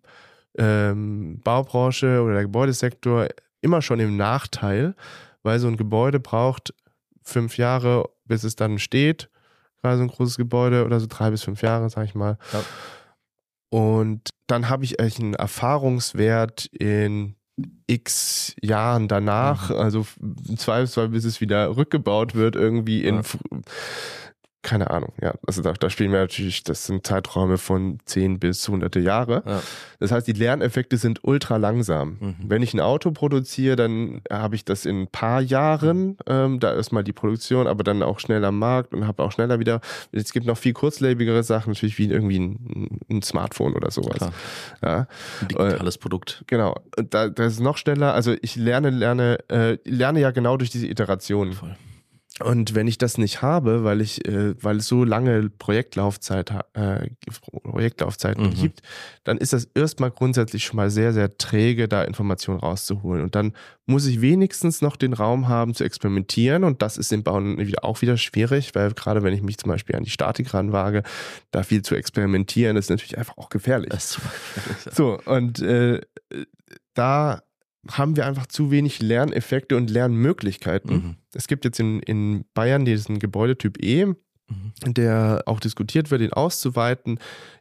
ähm, 0.58 1.40
Baubranche 1.44 2.22
oder 2.22 2.34
der 2.34 2.44
Gebäudesektor 2.44 3.28
immer 3.62 3.82
schon 3.82 4.00
im 4.00 4.18
Nachteil, 4.18 4.96
weil 5.42 5.60
so 5.60 5.68
ein 5.68 5.78
Gebäude 5.78 6.20
braucht 6.20 6.74
fünf 7.24 7.58
Jahre, 7.58 8.10
bis 8.26 8.44
es 8.44 8.56
dann 8.56 8.80
steht. 8.80 9.30
Gerade 9.84 9.98
so 9.98 10.04
ein 10.04 10.08
großes 10.08 10.38
Gebäude 10.38 10.86
oder 10.86 11.00
so 11.00 11.08
drei 11.10 11.30
bis 11.30 11.44
fünf 11.44 11.62
Jahre, 11.62 11.90
sag 11.90 12.06
ich 12.06 12.16
mal. 12.16 12.38
Ja. 12.54 12.64
Und 13.70 14.30
dann 14.48 14.70
habe 14.70 14.86
ich 14.86 15.00
eigentlich 15.00 15.20
einen 15.20 15.34
Erfahrungswert 15.34 16.68
in 16.68 17.36
x 17.86 18.56
Jahren 18.62 19.08
danach, 19.08 19.70
also 19.70 20.08
im 20.22 20.58
Zweifelsfall, 20.58 21.10
bis 21.10 21.26
es 21.26 21.42
wieder 21.42 21.76
rückgebaut 21.76 22.34
wird, 22.34 22.56
irgendwie 22.56 23.04
in 23.04 23.18
Ja. 23.18 23.22
Keine 24.64 24.90
Ahnung, 24.90 25.12
ja. 25.22 25.34
Also 25.46 25.62
da, 25.62 25.74
da 25.74 25.90
spielen 25.90 26.12
wir 26.12 26.20
natürlich, 26.20 26.64
das 26.64 26.86
sind 26.86 27.06
Zeiträume 27.06 27.58
von 27.58 28.00
10 28.06 28.40
bis 28.40 28.68
hunderte 28.68 29.02
Jahre. 29.02 29.44
Ja. 29.46 29.62
Das 30.00 30.12
heißt, 30.12 30.26
die 30.26 30.34
Lerneffekte 30.34 30.96
sind 30.98 31.20
ultra 31.24 31.58
langsam. 31.58 32.18
Mhm. 32.20 32.36
Wenn 32.48 32.64
ich 32.64 32.74
ein 32.74 32.80
Auto 32.80 33.12
produziere, 33.12 33.76
dann 33.76 34.22
habe 34.32 34.56
ich 34.56 34.64
das 34.64 34.86
in 34.86 35.02
ein 35.02 35.08
paar 35.08 35.42
Jahren, 35.42 36.18
ähm, 36.28 36.62
da 36.62 36.74
erstmal 36.74 37.04
die 37.04 37.12
Produktion, 37.12 37.68
aber 37.68 37.84
dann 37.84 38.02
auch 38.02 38.20
schnell 38.20 38.44
am 38.46 38.58
Markt 38.58 38.94
und 38.94 39.06
habe 39.06 39.22
auch 39.22 39.34
schneller 39.34 39.60
wieder, 39.60 39.82
es 40.14 40.32
gibt 40.32 40.46
noch 40.46 40.58
viel 40.58 40.74
kurzlebigere 40.74 41.44
Sachen, 41.44 41.74
natürlich 41.74 41.98
wie 41.98 42.10
irgendwie 42.10 42.40
ein, 42.40 43.00
ein 43.10 43.22
Smartphone 43.22 43.74
oder 43.74 43.92
sowas. 43.92 44.18
Klar. 44.18 44.34
Ja. 44.82 45.08
Ein 45.42 45.48
digitales 45.50 45.98
Produkt. 45.98 46.44
Genau, 46.48 46.76
da, 46.96 47.28
das 47.28 47.54
ist 47.54 47.60
noch 47.60 47.78
schneller. 47.78 48.14
Also 48.14 48.34
ich 48.42 48.56
lerne, 48.56 48.92
lerne, 48.92 49.40
äh, 49.50 49.78
lerne 49.84 50.22
ja 50.22 50.32
genau 50.32 50.56
durch 50.56 50.70
diese 50.70 50.88
Iterationen. 50.88 51.54
Voll. 51.54 51.76
Und 52.40 52.74
wenn 52.74 52.88
ich 52.88 52.98
das 52.98 53.20
nicht 53.20 53.44
habe, 53.44 53.84
weil 53.84 54.02
ich, 54.02 54.28
äh, 54.28 54.56
weil 54.64 54.78
es 54.78 54.88
so 54.88 55.04
lange 55.04 55.52
Projektlaufzeit, 55.52 56.52
äh, 56.74 57.08
Projektlaufzeiten 57.64 58.48
Mhm. 58.48 58.54
gibt, 58.56 58.82
dann 59.24 59.38
ist 59.38 59.54
das 59.54 59.66
erstmal 59.76 60.10
grundsätzlich 60.10 60.64
schon 60.66 60.78
mal 60.78 60.90
sehr, 60.90 61.14
sehr 61.14 61.38
träge, 61.38 61.88
da 61.88 62.04
Informationen 62.04 62.60
rauszuholen. 62.60 63.22
Und 63.22 63.36
dann 63.36 63.54
muss 63.86 64.08
ich 64.08 64.22
wenigstens 64.22 64.82
noch 64.82 64.96
den 64.96 65.14
Raum 65.14 65.48
haben 65.48 65.76
zu 65.76 65.84
experimentieren. 65.84 66.64
Und 66.64 66.82
das 66.82 66.98
ist 66.98 67.14
im 67.14 67.22
Bauen 67.24 67.72
auch 67.84 68.02
wieder 68.02 68.18
schwierig, 68.18 68.74
weil 68.74 68.94
gerade 68.94 69.22
wenn 69.22 69.34
ich 69.36 69.44
mich 69.44 69.60
zum 69.60 69.70
Beispiel 69.70 69.96
an 69.96 70.04
die 70.04 70.10
Statik 70.10 70.56
ranwage, 70.56 71.04
da 71.52 71.62
viel 71.62 71.84
zu 71.84 71.94
experimentieren, 71.94 72.78
ist 72.78 72.90
natürlich 72.90 73.18
einfach 73.18 73.38
auch 73.38 73.50
gefährlich. 73.50 73.90
Das 73.90 74.06
ist 74.06 74.14
super 74.14 74.30
gefährlich. 74.56 74.96
So, 74.96 75.20
und 75.26 75.60
äh, 75.60 76.02
da 76.96 77.44
haben 77.92 78.16
wir 78.16 78.26
einfach 78.26 78.48
zu 78.48 78.72
wenig 78.72 79.02
Lerneffekte 79.02 79.76
und 79.76 79.90
Lernmöglichkeiten. 79.90 80.94
Mhm. 80.94 81.16
Es 81.34 81.48
gibt 81.48 81.66
jetzt 81.66 81.80
in, 81.80 82.00
in 82.02 82.46
Bayern 82.54 82.86
diesen 82.86 83.20
Gebäudetyp 83.20 83.84
E, 83.84 84.14
Mhm. 84.50 84.94
der 84.94 85.44
auch 85.46 85.60
diskutiert 85.60 86.12
wird, 86.12 86.22
ihn 86.22 86.34
auszuweiten. 86.34 87.20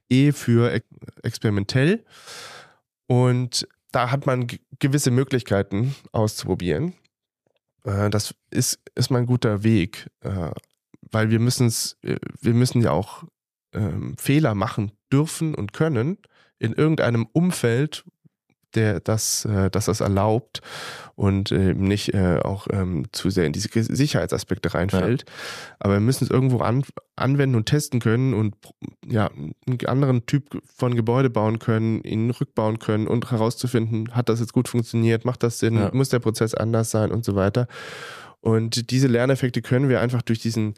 E 0.09 0.33
für 0.33 0.73
ex 0.73 0.87
experimentell. 1.23 2.05
Und 3.07 3.67
da 3.93 4.11
hat 4.11 4.27
man 4.27 4.47
gewisse 4.79 5.11
Möglichkeiten 5.11 5.95
auszuprobieren. 6.13 6.95
Äh, 7.85 8.11
das 8.11 8.35
ist, 8.51 8.81
ist 8.95 9.11
mal 9.11 9.21
ein 9.21 9.27
guter 9.27 9.63
Weg, 9.63 10.09
äh, 10.21 10.51
weil 11.11 11.31
wir 11.31 11.39
müssen 11.39 11.67
es, 11.67 11.97
äh, 12.03 12.17
wir 12.41 12.55
müssen 12.55 12.83
ja 12.83 12.91
auch 12.91 13.25
ähm, 13.73 14.17
Fehler 14.19 14.55
machen 14.55 14.93
dürfen 15.13 15.55
und 15.55 15.73
können 15.73 16.19
in 16.59 16.73
irgendeinem 16.73 17.27
Umfeld, 17.33 18.05
der 18.75 19.01
das, 19.01 19.45
äh, 19.45 19.71
das 19.71 19.87
das 19.87 20.01
erlaubt 20.01 20.61
und 21.15 21.53
äh, 21.53 21.75
nicht 21.75 22.15
äh, 22.15 22.39
auch 22.43 22.67
ähm, 22.71 23.07
zu 23.13 23.31
sehr 23.31 23.47
in 23.47 23.53
diese 23.53 23.69
Sicherheitsaspekte 23.73 24.75
reinfällt. 24.75 25.25
Aber 25.79 25.95
wir 25.95 26.01
müssen 26.01 26.25
es 26.25 26.31
irgendwo 26.31 26.59
an, 26.61 26.85
anwenden 27.17 27.57
und 27.57 27.67
testen 27.67 28.01
können 28.01 28.35
und 28.35 28.55
ja, 29.07 29.31
einen 29.67 29.79
anderen 29.87 30.27
Typ 30.27 30.61
von 30.75 30.95
Gebäude 30.95 31.31
bauen 31.31 31.59
können, 31.59 32.03
ihn 32.03 32.31
rückbauen 32.31 32.79
können 32.79 33.07
und 33.07 33.31
herauszufinden, 33.31 34.15
hat 34.15 34.29
das 34.29 34.41
jetzt 34.41 34.53
gut 34.53 34.69
funktioniert, 34.69 35.25
macht 35.25 35.43
das 35.43 35.59
Sinn, 35.59 35.75
Ja. 35.75 35.91
muss 35.93 36.09
der 36.09 36.19
Prozess 36.21 36.55
anders 36.55 36.91
sein 36.91 37.11
und 37.11 37.25
so 37.25 37.35
weiter. 37.35 37.67
Und 38.41 38.91
diese 38.91 39.07
Lerneffekte 39.07 39.63
können 39.63 39.89
wir 39.89 40.01
einfach 40.01 40.23
durch 40.23 40.41
diesen, 40.41 40.75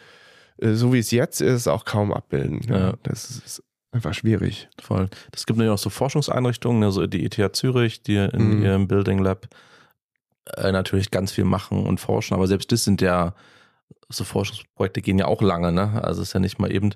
äh, 0.59 0.73
so 0.75 0.93
wie 0.93 0.99
es 0.99 1.11
jetzt 1.11 1.41
ist, 1.41 1.69
auch 1.69 1.85
kaum 1.85 2.13
abbilden. 2.13 2.61
Ja, 2.69 2.79
Ja. 2.79 2.95
Das 3.05 3.31
ist 3.31 3.63
einfach 3.95 4.13
schwierig. 4.15 4.69
Voll. 4.81 5.09
Es 5.33 5.47
gibt 5.47 5.59
natürlich 5.59 5.75
auch 5.75 5.83
so 5.83 5.91
Forschungseinrichtungen, 5.91 6.83
also 6.85 7.07
die 7.07 7.25
ETH 7.25 7.57
Zürich, 7.57 8.03
die 8.03 8.17
in 8.17 8.57
Mhm. 8.59 8.63
ihrem 8.63 8.89
Building 8.89 9.19
Lab 9.21 9.47
äh, 10.57 10.73
natürlich 10.73 11.11
ganz 11.11 11.33
viel 11.33 11.45
machen 11.45 11.87
und 11.87 12.01
forschen, 12.01 12.35
aber 12.35 12.47
selbst 12.47 12.71
das 12.73 12.85
sind 12.85 13.01
ja, 13.01 13.35
so 14.11 14.25
Forschungsprojekte 14.25 15.01
gehen 15.01 15.19
ja 15.19 15.27
auch 15.27 15.41
lange, 15.41 15.73
ne? 15.73 16.03
Also 16.05 16.21
ist 16.21 16.35
ja 16.35 16.41
nicht 16.41 16.59
mal 16.59 16.71
eben 16.71 16.91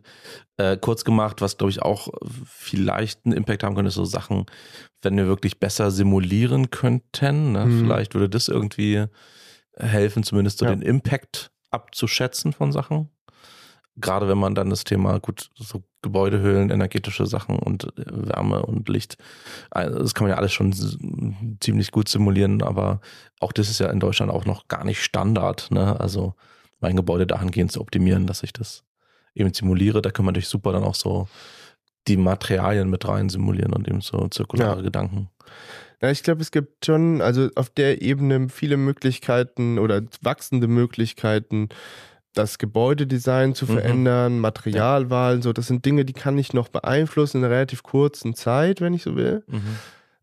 äh, 0.58 0.76
kurz 0.76 1.04
gemacht, 1.04 1.40
was 1.40 1.56
glaube 1.56 1.70
ich 1.70 1.80
auch 1.80 2.08
vielleicht 2.44 3.24
einen 3.24 3.34
Impact 3.36 3.62
haben 3.64 3.74
könnte, 3.74 3.90
so 3.90 4.04
Sachen, 4.04 4.44
wenn 5.02 5.16
wir 5.16 5.26
wirklich 5.26 5.58
besser 5.60 5.90
simulieren 5.90 6.70
könnten, 6.70 7.52
ne? 7.52 7.66
Mhm. 7.66 7.80
Vielleicht 7.80 8.14
würde 8.14 8.28
das 8.28 8.48
irgendwie 8.48 9.06
helfen, 9.76 10.22
zumindest 10.24 10.58
so 10.58 10.66
Ja. 10.66 10.72
den 10.72 10.82
Impact 10.82 11.50
abzuschätzen 11.70 12.52
von 12.52 12.72
Sachen. 12.72 13.08
Gerade 13.96 14.28
wenn 14.28 14.38
man 14.38 14.54
dann 14.54 14.70
das 14.70 14.84
Thema, 14.84 15.18
gut, 15.20 15.50
so 15.56 15.82
Gebäudehöhlen, 16.02 16.70
energetische 16.70 17.26
Sachen 17.26 17.58
und 17.58 17.84
äh, 17.98 18.04
Wärme 18.06 18.62
und 18.62 18.88
Licht, 18.88 19.16
äh, 19.72 19.90
das 19.90 20.14
kann 20.14 20.24
man 20.24 20.30
ja 20.30 20.36
alles 20.36 20.52
schon 20.52 20.72
ziemlich 21.60 21.90
gut 21.90 22.08
simulieren, 22.08 22.62
aber 22.62 23.00
auch 23.40 23.52
das 23.52 23.68
ist 23.68 23.80
ja 23.80 23.90
in 23.90 24.00
Deutschland 24.00 24.30
auch 24.30 24.44
noch 24.44 24.68
gar 24.68 24.84
nicht 24.84 25.02
Standard. 25.02 25.70
Ne? 25.70 25.98
Also 25.98 26.34
mein 26.80 26.96
Gebäude 26.96 27.26
dahingehend 27.26 27.72
zu 27.72 27.80
optimieren, 27.80 28.26
dass 28.26 28.42
ich 28.42 28.52
das 28.52 28.84
eben 29.34 29.52
simuliere, 29.52 30.02
da 30.02 30.10
kann 30.10 30.24
man 30.24 30.32
natürlich 30.32 30.48
super 30.48 30.72
dann 30.72 30.84
auch 30.84 30.94
so 30.94 31.28
die 32.06 32.16
Materialien 32.16 32.88
mit 32.88 33.06
rein 33.06 33.28
simulieren 33.28 33.72
und 33.72 33.86
eben 33.88 34.00
so 34.00 34.28
zirkulare 34.28 34.76
Ja. 34.76 34.82
Gedanken. 34.82 35.28
Ja, 36.00 36.10
ich 36.10 36.22
glaube, 36.22 36.40
es 36.42 36.52
gibt 36.52 36.86
schon, 36.86 37.20
also 37.20 37.50
auf 37.56 37.70
der 37.70 38.02
Ebene 38.02 38.48
viele 38.48 38.76
Möglichkeiten 38.76 39.78
oder 39.78 40.02
wachsende 40.22 40.68
Möglichkeiten, 40.68 41.68
das 42.38 42.58
Gebäudedesign 42.58 43.54
zu 43.54 43.64
Mhm. 43.66 43.70
verändern, 43.70 44.38
Materialwahl, 44.38 45.42
so, 45.42 45.52
das 45.52 45.66
sind 45.66 45.84
Dinge, 45.84 46.04
die 46.04 46.12
kann 46.12 46.38
ich 46.38 46.52
noch 46.54 46.68
beeinflussen 46.68 47.38
in 47.38 47.44
einer 47.44 47.54
relativ 47.54 47.82
kurzen 47.82 48.34
Zeit, 48.34 48.80
wenn 48.80 48.94
ich 48.94 49.02
so 49.02 49.16
will. 49.16 49.44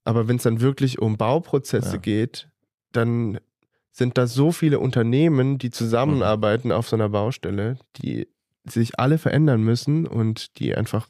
Aber 0.03 0.27
wenn 0.27 0.37
es 0.37 0.43
dann 0.43 0.61
wirklich 0.61 0.99
um 0.99 1.17
Bauprozesse 1.17 1.93
Ja. 1.95 1.97
geht, 1.97 2.47
dann 2.91 3.39
sind 3.91 4.17
da 4.17 4.27
so 4.27 4.51
viele 4.51 4.79
Unternehmen, 4.79 5.57
die 5.57 5.69
zusammenarbeiten 5.71 6.71
auf 6.71 6.87
so 6.87 6.95
einer 6.95 7.09
Baustelle, 7.09 7.77
die 7.97 8.27
sich 8.65 8.99
alle 8.99 9.17
verändern 9.17 9.61
müssen 9.61 10.07
und 10.07 10.57
die 10.59 10.75
einfach 10.75 11.07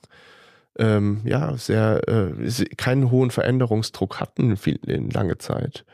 ähm, 0.77 1.21
ja, 1.23 1.55
sehr, 1.55 2.01
äh, 2.07 2.65
keinen 2.75 3.09
hohen 3.09 3.31
Veränderungsdruck 3.31 4.19
hatten 4.19 4.57
viel, 4.57 4.75
in 4.87 5.09
lange 5.09 5.37
Zeit. 5.37 5.85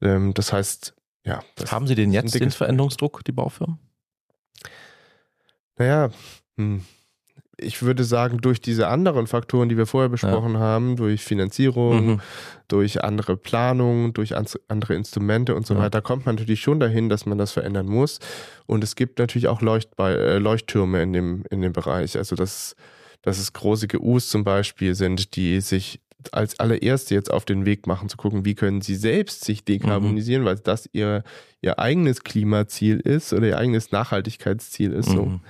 Ähm, 0.00 0.32
das 0.34 0.52
heißt, 0.52 0.94
ja. 1.26 1.42
Das 1.56 1.72
Haben 1.72 1.86
Sie 1.88 1.96
den 1.96 2.12
jetzt, 2.12 2.38
den 2.38 2.50
Veränderungsdruck, 2.52 3.24
die 3.24 3.32
Baufirmen? 3.32 3.78
Naja, 5.80 6.10
hm 6.56 6.82
ich 7.60 7.82
würde 7.82 8.04
sagen, 8.04 8.38
durch 8.38 8.60
diese 8.60 8.88
anderen 8.88 9.26
Faktoren, 9.26 9.68
die 9.68 9.76
wir 9.76 9.86
vorher 9.86 10.08
besprochen 10.08 10.54
ja. 10.54 10.60
haben, 10.60 10.96
durch 10.96 11.22
Finanzierung, 11.22 12.06
mhm. 12.06 12.20
durch 12.68 13.04
andere 13.04 13.36
Planung, 13.36 14.12
durch 14.12 14.34
andere 14.68 14.94
Instrumente 14.94 15.54
und 15.54 15.66
so 15.66 15.74
ja. 15.74 15.80
weiter, 15.80 16.00
kommt 16.02 16.26
man 16.26 16.36
natürlich 16.36 16.60
schon 16.60 16.80
dahin, 16.80 17.08
dass 17.08 17.26
man 17.26 17.38
das 17.38 17.52
verändern 17.52 17.86
muss. 17.86 18.18
Und 18.66 18.84
es 18.84 18.96
gibt 18.96 19.18
natürlich 19.18 19.48
auch 19.48 19.60
Leuchtbe 19.60 20.02
äh, 20.02 20.38
Leuchttürme 20.38 21.02
in 21.02 21.12
dem, 21.12 21.44
in 21.50 21.60
dem 21.60 21.72
Bereich. 21.72 22.16
Also, 22.16 22.36
dass, 22.36 22.76
dass 23.22 23.38
es 23.38 23.52
große 23.52 23.88
GUs 23.88 24.28
zum 24.28 24.44
Beispiel 24.44 24.94
sind, 24.94 25.36
die 25.36 25.60
sich 25.60 26.00
als 26.32 26.60
allererste 26.60 27.14
jetzt 27.14 27.32
auf 27.32 27.46
den 27.46 27.64
Weg 27.64 27.86
machen, 27.86 28.10
zu 28.10 28.18
gucken, 28.18 28.44
wie 28.44 28.54
können 28.54 28.82
sie 28.82 28.94
selbst 28.94 29.44
sich 29.44 29.64
dekarbonisieren, 29.64 30.42
mhm. 30.42 30.46
weil 30.46 30.56
das 30.56 30.86
ihr, 30.92 31.24
ihr 31.62 31.78
eigenes 31.78 32.24
Klimaziel 32.24 33.00
ist 33.00 33.32
oder 33.32 33.46
ihr 33.46 33.58
eigenes 33.58 33.90
Nachhaltigkeitsziel 33.90 34.92
ist. 34.92 35.08
Mhm. 35.08 35.14
So 35.14 35.40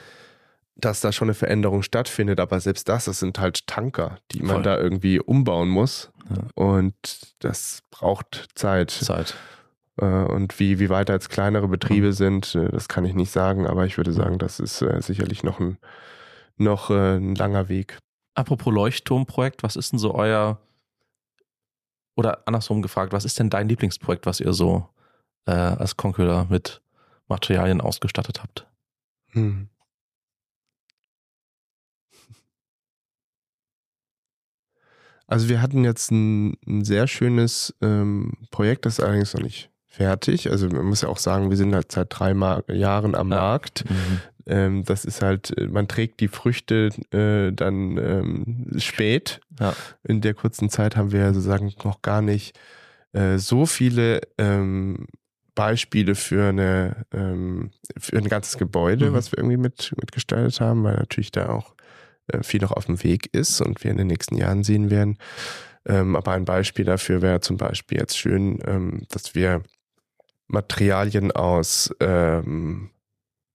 dass 0.84 1.00
da 1.00 1.12
schon 1.12 1.26
eine 1.26 1.34
Veränderung 1.34 1.82
stattfindet, 1.82 2.40
aber 2.40 2.60
selbst 2.60 2.88
das, 2.88 3.06
das 3.06 3.20
sind 3.20 3.38
halt 3.38 3.66
Tanker, 3.66 4.18
die 4.32 4.40
man 4.40 4.56
Voll. 4.56 4.62
da 4.62 4.78
irgendwie 4.78 5.20
umbauen 5.20 5.68
muss. 5.68 6.10
Ja. 6.28 6.36
Und 6.54 6.94
das 7.40 7.82
braucht 7.90 8.48
Zeit. 8.54 8.90
Zeit. 8.90 9.34
Äh, 10.00 10.04
und 10.04 10.58
wie, 10.58 10.78
wie 10.78 10.88
weit 10.88 11.10
als 11.10 11.28
kleinere 11.28 11.68
Betriebe 11.68 12.08
mhm. 12.08 12.12
sind, 12.12 12.54
äh, 12.54 12.68
das 12.70 12.88
kann 12.88 13.04
ich 13.04 13.14
nicht 13.14 13.30
sagen, 13.30 13.66
aber 13.66 13.86
ich 13.86 13.96
würde 13.96 14.12
sagen, 14.12 14.38
das 14.38 14.60
ist 14.60 14.82
äh, 14.82 15.00
sicherlich 15.00 15.42
noch 15.42 15.60
ein, 15.60 15.78
noch 16.56 16.90
ein 16.90 17.34
langer 17.34 17.68
Weg. 17.68 17.98
Apropos 18.34 18.72
Leuchtturmprojekt, 18.72 19.62
was 19.62 19.76
ist 19.76 19.92
denn 19.92 19.98
so 19.98 20.14
euer, 20.14 20.58
oder 22.16 22.46
andersrum 22.46 22.82
gefragt, 22.82 23.12
was 23.12 23.24
ist 23.24 23.38
denn 23.38 23.50
dein 23.50 23.68
Lieblingsprojekt, 23.68 24.26
was 24.26 24.40
ihr 24.40 24.52
so 24.52 24.88
äh, 25.46 25.52
als 25.52 25.96
Concula 25.96 26.46
mit 26.48 26.80
Materialien 27.28 27.80
ausgestattet 27.80 28.42
habt? 28.42 28.66
Hm. 29.32 29.68
Also 35.30 35.48
wir 35.48 35.62
hatten 35.62 35.84
jetzt 35.84 36.10
ein, 36.10 36.56
ein 36.66 36.84
sehr 36.84 37.06
schönes 37.06 37.74
ähm, 37.80 38.32
Projekt, 38.50 38.84
das 38.84 38.98
ist 38.98 39.04
allerdings 39.04 39.32
noch 39.32 39.42
nicht 39.42 39.70
fertig. 39.86 40.50
Also 40.50 40.68
man 40.68 40.86
muss 40.86 41.02
ja 41.02 41.08
auch 41.08 41.18
sagen, 41.18 41.50
wir 41.50 41.56
sind 41.56 41.72
halt 41.72 41.92
seit 41.92 42.08
drei 42.10 42.34
Mar 42.34 42.68
Jahren 42.68 43.14
am 43.14 43.30
ja. 43.30 43.36
Markt. 43.36 43.88
Mhm. 43.88 44.20
Ähm, 44.46 44.84
das 44.84 45.04
ist 45.04 45.22
halt, 45.22 45.56
äh, 45.56 45.68
man 45.68 45.86
trägt 45.86 46.18
die 46.18 46.26
Früchte 46.26 46.90
äh, 47.12 47.52
dann 47.52 47.96
ähm, 47.96 48.66
spät. 48.78 49.40
Ja. 49.60 49.72
In 50.02 50.20
der 50.20 50.34
kurzen 50.34 50.68
Zeit 50.68 50.96
haben 50.96 51.12
wir 51.12 51.32
sozusagen 51.32 51.72
noch 51.84 52.02
gar 52.02 52.22
nicht 52.22 52.58
äh, 53.12 53.38
so 53.38 53.66
viele 53.66 54.22
ähm, 54.36 55.06
Beispiele 55.54 56.16
für 56.16 56.48
eine 56.48 57.06
ähm, 57.12 57.70
für 57.96 58.18
ein 58.18 58.28
ganzes 58.28 58.58
Gebäude, 58.58 59.10
mhm. 59.10 59.14
was 59.14 59.30
wir 59.30 59.38
irgendwie 59.38 59.58
mit 59.58 59.92
mitgestaltet 60.00 60.60
haben, 60.60 60.82
weil 60.82 60.96
natürlich 60.96 61.30
da 61.30 61.50
auch 61.50 61.76
viel 62.42 62.60
noch 62.60 62.72
auf 62.72 62.86
dem 62.86 63.02
Weg 63.02 63.28
ist 63.32 63.60
und 63.60 63.82
wir 63.84 63.90
in 63.90 63.96
den 63.96 64.06
nächsten 64.06 64.36
Jahren 64.36 64.64
sehen 64.64 64.90
werden. 64.90 65.18
Ähm, 65.86 66.16
aber 66.16 66.32
ein 66.32 66.44
Beispiel 66.44 66.84
dafür 66.84 67.22
wäre 67.22 67.40
zum 67.40 67.56
Beispiel 67.56 67.98
jetzt 67.98 68.18
schön, 68.18 68.58
ähm, 68.66 69.02
dass 69.08 69.34
wir 69.34 69.62
Materialien 70.46 71.32
aus 71.32 71.94
ähm, 72.00 72.90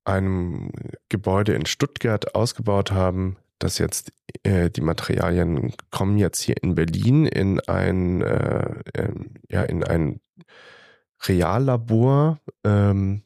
einem 0.05 0.71
Gebäude 1.09 1.53
in 1.53 1.65
Stuttgart 1.65 2.35
ausgebaut 2.35 2.91
haben, 2.91 3.37
dass 3.59 3.77
jetzt 3.77 4.11
äh, 4.43 4.69
die 4.69 4.81
Materialien 4.81 5.73
kommen 5.91 6.17
jetzt 6.17 6.41
hier 6.41 6.55
in 6.61 6.75
Berlin 6.75 7.25
in 7.25 7.59
ein 7.61 8.21
äh, 8.21 8.75
ja 9.49 9.63
in 9.63 9.83
ein 9.83 10.19
Reallabor 11.27 12.39
ähm, 12.63 13.23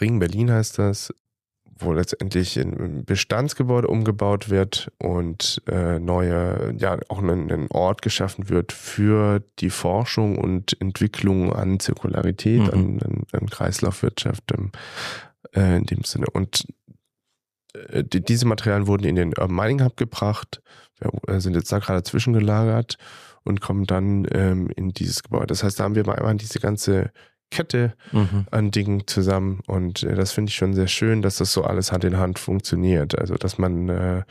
Ring 0.00 0.18
Berlin 0.18 0.50
heißt 0.50 0.78
das 0.78 1.14
wo 1.82 1.92
letztendlich 1.92 2.56
ein 2.58 3.04
Bestandsgebäude 3.04 3.88
umgebaut 3.88 4.50
wird 4.50 4.90
und 4.98 5.62
äh, 5.66 5.98
neue, 5.98 6.74
ja, 6.78 6.98
auch 7.08 7.18
ein, 7.18 7.50
ein, 7.50 7.70
Ort 7.70 8.02
geschaffen 8.02 8.48
wird 8.48 8.72
für 8.72 9.42
die 9.58 9.70
Forschung 9.70 10.38
und 10.38 10.80
Entwicklung 10.80 11.52
an 11.52 11.80
Zirkularität, 11.80 12.60
mhm. 12.60 12.70
an, 12.70 13.00
an, 13.02 13.22
an, 13.32 13.50
Kreislaufwirtschaft 13.50 14.52
ähm, 14.52 14.72
äh, 15.54 15.76
in 15.76 15.84
dem 15.84 16.04
Sinne. 16.04 16.26
Und 16.32 16.66
äh, 17.74 18.04
die, 18.04 18.22
diese 18.22 18.46
Materialien 18.46 18.86
wurden 18.86 19.04
in 19.04 19.16
den 19.16 19.28
Urban 19.38 19.54
Mining 19.56 19.84
Hub 19.84 19.96
gebracht, 19.96 20.62
wir 21.26 21.40
sind 21.40 21.54
jetzt 21.54 21.72
da 21.72 21.80
gerade 21.80 22.04
zwischengelagert 22.04 22.96
und 23.44 23.60
kommen 23.60 23.86
dann 23.86 24.26
ähm, 24.30 24.70
in 24.76 24.90
dieses 24.90 25.22
Gebäude. 25.22 25.46
Das 25.46 25.64
heißt, 25.64 25.80
da 25.80 25.84
haben 25.84 25.94
wir 25.94 26.06
mal 26.06 26.16
einmal 26.16 26.36
diese 26.36 26.60
ganze 26.60 27.10
Kette 27.52 27.94
mhm. 28.10 28.46
an 28.50 28.70
Dingen 28.70 29.06
zusammen. 29.06 29.60
Und 29.66 30.02
äh, 30.02 30.14
das 30.14 30.32
finde 30.32 30.50
ich 30.50 30.56
schon 30.56 30.74
sehr 30.74 30.88
schön, 30.88 31.22
dass 31.22 31.36
das 31.36 31.52
so 31.52 31.62
alles 31.62 31.92
Hand 31.92 32.04
in 32.04 32.16
Hand 32.16 32.38
funktioniert. 32.38 33.18
Also, 33.18 33.34
dass 33.34 33.58
man, 33.58 33.88
äh, 33.88 34.22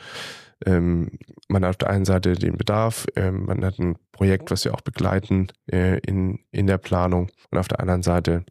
ähm, 0.66 1.12
man 1.48 1.64
hat 1.64 1.70
auf 1.70 1.76
der 1.78 1.90
einen 1.90 2.04
Seite 2.04 2.34
den 2.34 2.58
Bedarf, 2.58 3.06
äh, 3.14 3.30
man 3.30 3.64
hat 3.64 3.78
ein 3.78 3.96
Projekt, 4.10 4.50
was 4.50 4.64
wir 4.64 4.74
auch 4.74 4.80
begleiten 4.80 5.48
äh, 5.70 5.98
in, 6.00 6.40
in 6.50 6.66
der 6.66 6.78
Planung 6.78 7.30
und 7.50 7.58
auf 7.58 7.68
der 7.68 7.80
anderen 7.80 8.02
Seite 8.02 8.44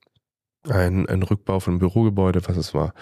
ein, 0.69 1.07
ein 1.07 1.23
Rückbau 1.23 1.59
von 1.59 1.73
einem 1.73 1.79
Bürogebäude, 1.79 2.41
was 2.47 2.57
es 2.57 2.73
war. 2.73 2.93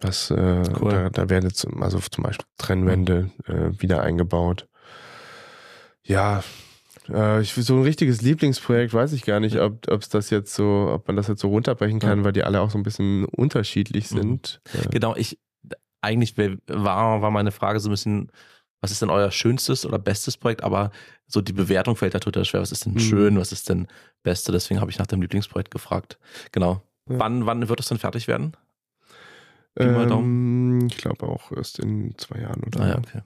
Was, 0.00 0.30
äh, 0.30 0.62
cool. 0.80 0.90
da, 0.90 1.10
da 1.10 1.30
werden 1.30 1.48
jetzt 1.48 1.66
also 1.80 1.98
zum 1.98 2.24
Beispiel 2.24 2.46
Trennwände 2.58 3.30
äh, 3.46 3.70
wieder 3.80 4.02
eingebaut. 4.02 4.68
Ja, 6.02 6.42
äh, 7.08 7.40
ich, 7.40 7.52
so 7.54 7.76
ein 7.76 7.82
richtiges 7.82 8.22
Lieblingsprojekt 8.22 8.94
weiß 8.94 9.12
ich 9.12 9.24
gar 9.24 9.40
nicht, 9.40 9.58
ob 9.58 9.88
es 9.88 10.08
das 10.08 10.30
jetzt 10.30 10.54
so, 10.54 10.90
ob 10.92 11.06
man 11.06 11.16
das 11.16 11.28
jetzt 11.28 11.40
so 11.40 11.48
runterbrechen 11.48 11.98
kann, 11.98 12.18
ja. 12.18 12.24
weil 12.24 12.32
die 12.32 12.44
alle 12.44 12.60
auch 12.60 12.70
so 12.70 12.78
ein 12.78 12.82
bisschen 12.82 13.24
unterschiedlich 13.24 14.10
mhm. 14.10 14.16
sind. 14.16 14.60
Mhm. 14.72 14.90
Genau, 14.90 15.16
ich 15.16 15.38
eigentlich 16.00 16.36
war, 16.66 17.22
war 17.22 17.30
meine 17.30 17.52
Frage 17.52 17.80
so 17.80 17.88
ein 17.88 17.92
bisschen, 17.92 18.32
was 18.80 18.90
ist 18.90 19.00
denn 19.00 19.10
euer 19.10 19.30
schönstes 19.30 19.86
oder 19.86 19.98
bestes 19.98 20.36
Projekt? 20.36 20.64
Aber 20.64 20.90
so 21.26 21.40
die 21.40 21.52
Bewertung 21.52 21.96
fällt 21.96 22.14
da 22.14 22.18
total 22.18 22.44
schwer. 22.44 22.60
Was 22.60 22.72
ist 22.72 22.84
denn 22.84 22.94
mhm. 22.94 22.98
schön? 22.98 23.38
Was 23.38 23.52
ist 23.52 23.68
denn 23.68 23.86
beste? 24.24 24.50
Deswegen 24.50 24.80
habe 24.80 24.90
ich 24.90 24.98
nach 24.98 25.06
dem 25.06 25.22
Lieblingsprojekt 25.22 25.70
gefragt. 25.70 26.18
Genau. 26.50 26.82
Ja. 27.08 27.18
Wann, 27.20 27.46
wann 27.46 27.68
wird 27.68 27.80
es 27.80 27.86
dann 27.86 27.98
fertig 27.98 28.26
werden? 28.26 28.56
Ähm, 29.76 30.86
ich 30.90 30.98
glaube 30.98 31.26
auch 31.26 31.52
erst 31.52 31.78
in 31.78 32.16
zwei 32.18 32.40
Jahren 32.40 32.62
oder 32.64 32.80
ah, 32.80 32.88
ja, 32.88 32.98
okay. 32.98 33.22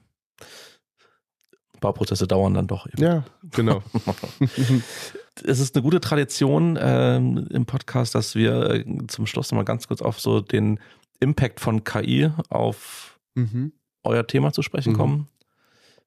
Bauprozesse 1.80 2.26
dauern 2.26 2.54
dann 2.54 2.66
doch. 2.66 2.86
Eben. 2.86 3.02
Ja, 3.02 3.24
genau. 3.52 3.82
es 5.44 5.58
ist 5.58 5.74
eine 5.74 5.82
gute 5.82 6.00
Tradition 6.00 6.78
ähm, 6.80 7.46
im 7.50 7.66
Podcast, 7.66 8.14
dass 8.14 8.34
wir 8.34 8.70
äh, 8.70 8.84
zum 9.08 9.26
Schluss 9.26 9.50
nochmal 9.50 9.64
ganz 9.64 9.88
kurz 9.88 10.02
auf 10.02 10.20
so 10.20 10.40
den 10.40 10.80
Impact 11.20 11.60
von 11.60 11.84
KI 11.84 12.30
auf 12.48 13.18
mhm. 13.34 13.72
euer 14.02 14.26
Thema 14.26 14.52
zu 14.52 14.62
sprechen 14.62 14.92
mhm. 14.92 14.96
kommen. 14.96 15.28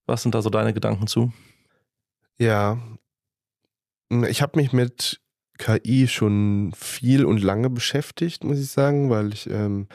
Was 0.05 0.24
sind 0.24 0.36
da 0.36 0.41
so 0.41 0.49
deine 0.49 0.74
Gedanken 0.74 1.07
zu? 1.07 1.32
Ja, 2.38 2.80
ich 4.28 4.41
habe 4.41 4.59
mich 4.59 4.74
mit 4.74 5.22
KI 5.59 6.07
schon 6.07 6.72
viel 6.76 7.26
und 7.26 7.43
lange 7.43 7.70
beschäftigt, 7.70 8.43
muss 8.43 8.59
ich 8.59 8.72
sagen, 8.72 9.09
weil 9.09 9.34
ich 9.34 9.49
ähm, 9.49 9.88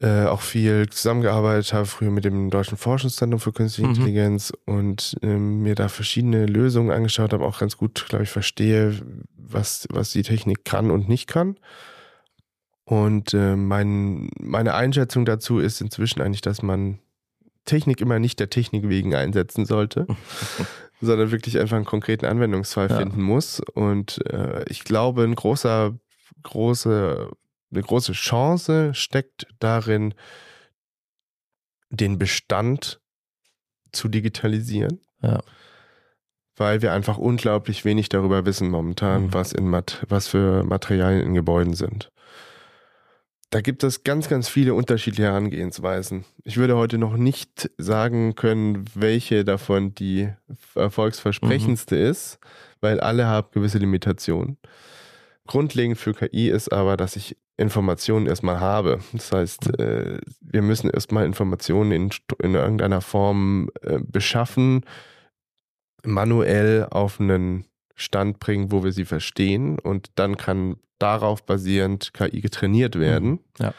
äh, 0.00 0.24
auch 0.24 0.40
viel 0.40 0.88
zusammengearbeitet 0.88 1.72
habe, 1.74 1.84
früher 1.84 2.10
mit 2.10 2.24
dem 2.24 2.48
Deutschen 2.48 2.78
Forschungszentrum 2.78 3.38
für 3.38 3.52
Künstliche 3.52 3.88
mhm. 3.88 3.94
Intelligenz 3.94 4.52
und 4.64 5.16
ähm, 5.22 5.62
mir 5.62 5.74
da 5.74 5.88
verschiedene 5.88 6.46
Lösungen 6.46 6.90
angeschaut 6.90 7.34
habe, 7.34 7.44
auch 7.44 7.58
ganz 7.58 7.76
gut, 7.76 8.06
glaube 8.08 8.24
ich, 8.24 8.30
verstehe, 8.30 8.98
was, 9.36 9.86
was 9.90 10.12
die 10.12 10.22
Technik 10.22 10.64
kann 10.64 10.90
und 10.90 11.08
nicht 11.08 11.26
kann. 11.26 11.56
Und 12.84 13.34
äh, 13.34 13.56
mein, 13.56 14.30
meine 14.40 14.74
Einschätzung 14.74 15.24
dazu 15.24 15.58
ist 15.58 15.80
inzwischen 15.80 16.22
eigentlich, 16.22 16.40
dass 16.40 16.62
man 16.62 16.98
Technik 17.66 18.00
immer 18.00 18.18
nicht 18.18 18.40
der 18.40 18.50
Technik 18.50 18.88
wegen 18.88 19.14
einsetzen 19.14 19.66
sollte, 19.66 20.06
sondern 21.02 21.30
wirklich 21.30 21.58
einfach 21.58 21.76
einen 21.76 21.84
konkreten 21.84 22.24
Anwendungsfall 22.24 22.88
ja. 22.88 22.96
finden 22.96 23.22
muss. 23.22 23.60
Und 23.74 24.24
äh, 24.26 24.64
ich 24.68 24.82
glaube, 24.82 25.24
ein 25.24 25.34
großer, 25.34 25.94
großer 26.42 27.30
eine 27.72 27.82
große 27.82 28.12
Chance 28.12 28.94
steckt 28.94 29.46
darin, 29.58 30.14
den 31.90 32.18
Bestand 32.18 33.00
zu 33.92 34.08
digitalisieren. 34.08 35.00
Ja. 35.22 35.40
Weil 36.56 36.82
wir 36.82 36.92
einfach 36.92 37.18
unglaublich 37.18 37.84
wenig 37.84 38.08
darüber 38.08 38.44
wissen 38.44 38.70
momentan, 38.70 39.24
mhm. 39.24 39.34
was, 39.34 39.52
in 39.52 39.68
Mat 39.68 40.04
was 40.08 40.28
für 40.28 40.62
Materialien 40.64 41.26
in 41.26 41.34
Gebäuden 41.34 41.74
sind. 41.74 42.10
Da 43.50 43.60
gibt 43.60 43.82
es 43.82 44.04
ganz, 44.04 44.28
ganz 44.28 44.48
viele 44.48 44.74
unterschiedliche 44.74 45.24
Herangehensweisen. 45.24 46.24
Ich 46.44 46.56
würde 46.56 46.76
heute 46.76 46.98
noch 46.98 47.16
nicht 47.16 47.68
sagen 47.78 48.36
können, 48.36 48.84
welche 48.94 49.44
davon 49.44 49.92
die 49.92 50.28
erfolgsversprechendste 50.76 51.96
mhm. 51.96 52.10
ist, 52.10 52.38
weil 52.80 53.00
alle 53.00 53.26
haben 53.26 53.48
gewisse 53.50 53.78
Limitationen. 53.78 54.56
Grundlegend 55.50 55.98
für 55.98 56.14
KI 56.14 56.48
ist 56.48 56.72
aber, 56.72 56.96
dass 56.96 57.16
ich 57.16 57.36
Informationen 57.56 58.26
erstmal 58.26 58.60
habe. 58.60 59.00
Das 59.12 59.32
heißt, 59.32 59.80
äh, 59.80 60.18
wir 60.40 60.62
müssen 60.62 60.88
erstmal 60.88 61.26
Informationen 61.26 61.90
in, 61.90 62.10
in 62.40 62.54
irgendeiner 62.54 63.00
Form 63.00 63.68
äh, 63.82 63.98
beschaffen, 64.00 64.84
manuell 66.04 66.86
auf 66.88 67.18
einen 67.20 67.66
Stand 67.96 68.38
bringen, 68.38 68.70
wo 68.70 68.84
wir 68.84 68.92
sie 68.92 69.04
verstehen 69.04 69.80
und 69.80 70.12
dann 70.14 70.36
kann 70.36 70.76
darauf 71.00 71.44
basierend 71.44 72.14
KI 72.14 72.40
getrainiert 72.40 72.96
werden. 72.96 73.30
Mhm. 73.30 73.40
Ja. 73.58 73.74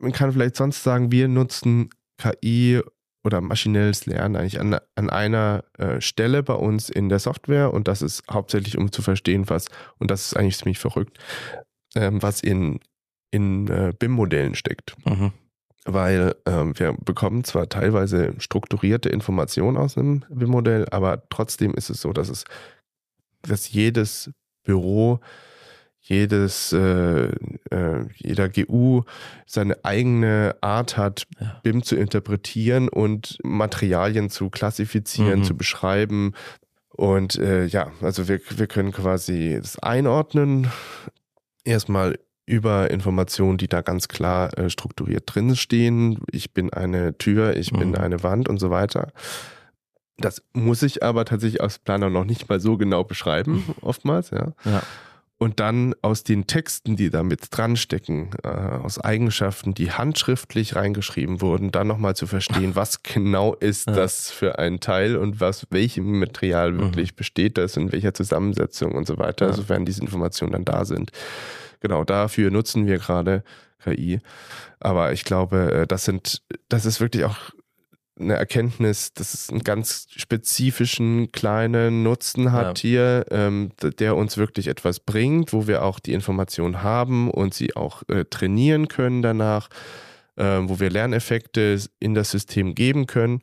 Man 0.00 0.10
kann 0.10 0.32
vielleicht 0.32 0.56
sonst 0.56 0.82
sagen, 0.82 1.12
wir 1.12 1.28
nutzen 1.28 1.90
KI 2.18 2.82
oder 3.24 3.40
maschinelles 3.40 4.06
Lernen 4.06 4.36
eigentlich 4.36 4.60
an, 4.60 4.78
an 4.94 5.10
einer 5.10 5.64
äh, 5.78 6.00
Stelle 6.00 6.42
bei 6.42 6.54
uns 6.54 6.90
in 6.90 7.08
der 7.08 7.18
Software 7.18 7.72
und 7.72 7.88
das 7.88 8.02
ist 8.02 8.22
hauptsächlich, 8.30 8.76
um 8.76 8.92
zu 8.92 9.02
verstehen, 9.02 9.48
was, 9.48 9.66
und 9.98 10.10
das 10.10 10.26
ist 10.26 10.36
eigentlich 10.36 10.58
ziemlich 10.58 10.78
verrückt, 10.78 11.18
ähm, 11.96 12.22
was 12.22 12.42
in, 12.42 12.80
in 13.30 13.66
äh, 13.68 13.92
BIM-Modellen 13.98 14.54
steckt. 14.54 14.94
Mhm. 15.06 15.32
Weil 15.86 16.34
ähm, 16.46 16.78
wir 16.78 16.94
bekommen 16.94 17.44
zwar 17.44 17.68
teilweise 17.68 18.34
strukturierte 18.38 19.08
Informationen 19.08 19.76
aus 19.76 19.98
einem 19.98 20.24
BIM-Modell, 20.28 20.86
aber 20.90 21.22
trotzdem 21.30 21.74
ist 21.74 21.90
es 21.90 22.00
so, 22.00 22.12
dass 22.12 22.28
es, 22.28 22.44
dass 23.42 23.70
jedes 23.70 24.30
Büro 24.64 25.20
jedes, 26.06 26.72
äh, 26.72 27.28
äh, 27.70 28.04
jeder 28.16 28.48
GU 28.50 29.02
seine 29.46 29.82
eigene 29.84 30.54
Art 30.60 30.96
hat, 30.98 31.24
Ja. 31.40 31.60
BIM 31.62 31.82
zu 31.82 31.96
interpretieren 31.96 32.88
und 32.90 33.38
Materialien 33.42 34.28
zu 34.28 34.50
klassifizieren, 34.50 35.40
Mhm. 35.40 35.44
zu 35.44 35.56
beschreiben. 35.56 36.34
Und 36.90 37.36
äh, 37.36 37.64
ja, 37.64 37.90
also 38.02 38.28
wir, 38.28 38.38
wir 38.56 38.66
können 38.66 38.92
quasi 38.92 39.58
das 39.60 39.78
einordnen, 39.78 40.68
erstmal 41.64 42.18
über 42.46 42.90
Informationen, 42.90 43.56
die 43.56 43.68
da 43.68 43.80
ganz 43.80 44.06
klar 44.08 44.56
äh, 44.58 44.68
strukturiert 44.68 45.22
drin 45.26 45.56
stehen. 45.56 46.18
Ich 46.30 46.52
bin 46.52 46.70
eine 46.72 47.16
Tür, 47.16 47.56
ich 47.56 47.72
bin 47.72 47.88
Mhm. 47.90 47.94
eine 47.96 48.22
Wand 48.22 48.48
und 48.50 48.58
so 48.58 48.68
weiter. 48.70 49.10
Das 50.18 50.42
muss 50.52 50.82
ich 50.82 51.02
aber 51.02 51.24
tatsächlich 51.24 51.62
als 51.62 51.78
Planer 51.78 52.10
noch 52.10 52.24
nicht 52.26 52.48
mal 52.48 52.60
so 52.60 52.76
genau 52.76 53.02
beschreiben, 53.02 53.64
oftmals, 53.80 54.30
ja 54.30 54.52
Ja. 54.64 54.82
Und 55.38 55.58
dann 55.60 55.94
aus 56.00 56.22
den 56.22 56.46
Texten, 56.46 56.96
die 56.96 57.10
da 57.10 57.22
mit 57.22 57.48
dran 57.50 57.76
stecken, 57.76 58.30
äh, 58.44 58.48
aus 58.48 58.98
Eigenschaften, 58.98 59.74
die 59.74 59.90
handschriftlich 59.92 60.76
reingeschrieben 60.76 61.40
wurden, 61.40 61.70
dann 61.72 61.86
nochmal 61.88 62.14
zu 62.16 62.26
verstehen, 62.26 62.76
was 62.76 63.02
genau 63.02 63.54
ist 63.54 63.86
Ja. 63.88 63.94
das 63.94 64.30
für 64.30 64.58
ein 64.58 64.80
Teil 64.80 65.16
und 65.16 65.40
was 65.40 65.66
welchem 65.70 66.18
Material 66.20 66.78
wirklich 66.78 67.16
besteht 67.16 67.58
das, 67.58 67.76
in 67.76 67.92
welcher 67.92 68.14
Zusammensetzung 68.14 68.92
und 68.92 69.06
so 69.06 69.18
weiter, 69.18 69.46
Ja. 69.48 69.52
sofern 69.52 69.84
diese 69.84 70.00
Informationen 70.02 70.52
dann 70.52 70.64
da 70.64 70.84
sind. 70.84 71.10
Genau, 71.80 72.04
dafür 72.04 72.50
nutzen 72.50 72.86
wir 72.86 72.98
gerade 72.98 73.42
KI. 73.82 74.20
Aber 74.80 75.12
ich 75.12 75.24
glaube, 75.24 75.72
äh, 75.72 75.86
das 75.86 76.04
sind, 76.04 76.42
das 76.68 76.86
ist 76.86 77.00
wirklich 77.00 77.24
auch 77.24 77.36
eine 78.18 78.34
Erkenntnis, 78.34 79.12
dass 79.12 79.34
es 79.34 79.50
einen 79.50 79.64
ganz 79.64 80.06
spezifischen 80.14 81.32
kleinen 81.32 82.02
Nutzen 82.02 82.52
hat 82.52 82.78
hier, 82.78 83.26
ähm, 83.30 83.72
der 83.98 84.16
uns 84.16 84.36
wirklich 84.36 84.68
etwas 84.68 85.00
bringt, 85.00 85.52
wo 85.52 85.66
wir 85.66 85.84
auch 85.84 85.98
die 85.98 86.12
Information 86.12 86.82
haben 86.82 87.30
und 87.30 87.54
sie 87.54 87.74
auch 87.74 88.02
äh, 88.08 88.24
trainieren 88.24 88.88
können 88.88 89.22
danach, 89.22 89.68
ähm, 90.36 90.68
wo 90.68 90.78
wir 90.78 90.90
Lerneffekte 90.90 91.78
in 91.98 92.14
das 92.14 92.30
System 92.30 92.74
geben 92.74 93.06
können. 93.06 93.42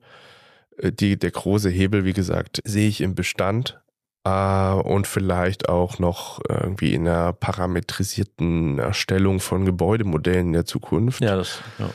Äh, 0.78 0.94
die, 0.94 1.20
der 1.20 1.32
große 1.32 1.70
Hebel, 1.70 2.06
wie 2.06 2.14
gesagt, 2.14 2.62
sehe 2.64 2.88
ich 2.88 3.02
im 3.02 3.14
Bestand 3.14 3.82
äh, 4.24 4.74
und 4.74 5.08
vielleicht 5.08 5.70
auch 5.70 6.00
noch 6.00 6.40
irgendwie 6.48 6.94
in 6.94 7.08
einer 7.08 7.34
parametrisierten 7.34 8.80
Erstellung 8.80 9.40
von 9.40 9.66
Gebäudemodellen 9.66 10.48
in 10.48 10.54
der 10.54 10.66
Zukunft. 10.66 11.22
Ja, 11.22 11.36
das, 11.38 11.60
ja. 11.80 11.90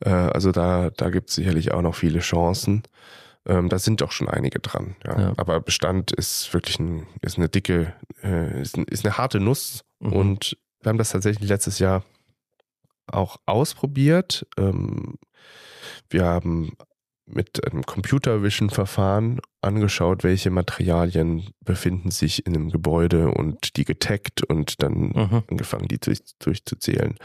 Äh, 0.00 0.30
also 0.30 0.52
da, 0.52 0.90
da 0.90 1.10
gibt 1.10 1.30
es 1.30 1.36
sicherlich 1.36 1.72
auch 1.72 1.82
noch 1.82 1.94
viele 1.94 2.20
Chancen. 2.20 2.82
Ähm, 3.44 3.68
da 3.68 3.78
sind 3.78 4.02
auch 4.02 4.12
schon 4.12 4.28
einige 4.28 4.60
dran. 4.60 4.94
Ja. 5.04 5.20
Ja. 5.20 5.32
Aber 5.36 5.60
Bestand 5.60 6.12
ist 6.12 6.54
wirklich 6.54 6.78
ein, 6.78 7.06
ist 7.22 7.38
eine 7.38 7.48
dicke, 7.48 7.92
äh, 8.22 8.62
ist, 8.62 8.76
ein, 8.76 8.84
ist 8.84 9.04
eine 9.04 9.18
harte 9.18 9.40
Nuss. 9.40 9.84
Mhm. 9.98 10.12
Und 10.12 10.56
wir 10.80 10.90
haben 10.90 10.98
das 10.98 11.10
tatsächlich 11.10 11.48
letztes 11.48 11.78
Jahr 11.78 12.04
auch 13.08 13.38
ausprobiert. 13.46 14.46
Ähm, 14.56 15.18
wir 16.08 16.24
haben 16.24 16.76
mit 17.32 17.66
einem 17.66 17.82
Computer 17.84 18.42
Vision 18.42 18.70
Verfahren 18.70 19.40
angeschaut, 19.60 20.22
welche 20.24 20.50
Materialien 20.50 21.50
befinden 21.64 22.10
sich 22.10 22.46
in 22.46 22.54
einem 22.54 22.70
Gebäude 22.70 23.28
und 23.30 23.76
die 23.76 23.84
getaggt 23.84 24.42
und 24.42 24.82
dann 24.82 25.12
Mhm. 25.14 25.42
angefangen, 25.50 25.88
die 25.88 25.98
durch, 25.98 26.20
durchzuzählen. 26.38 27.16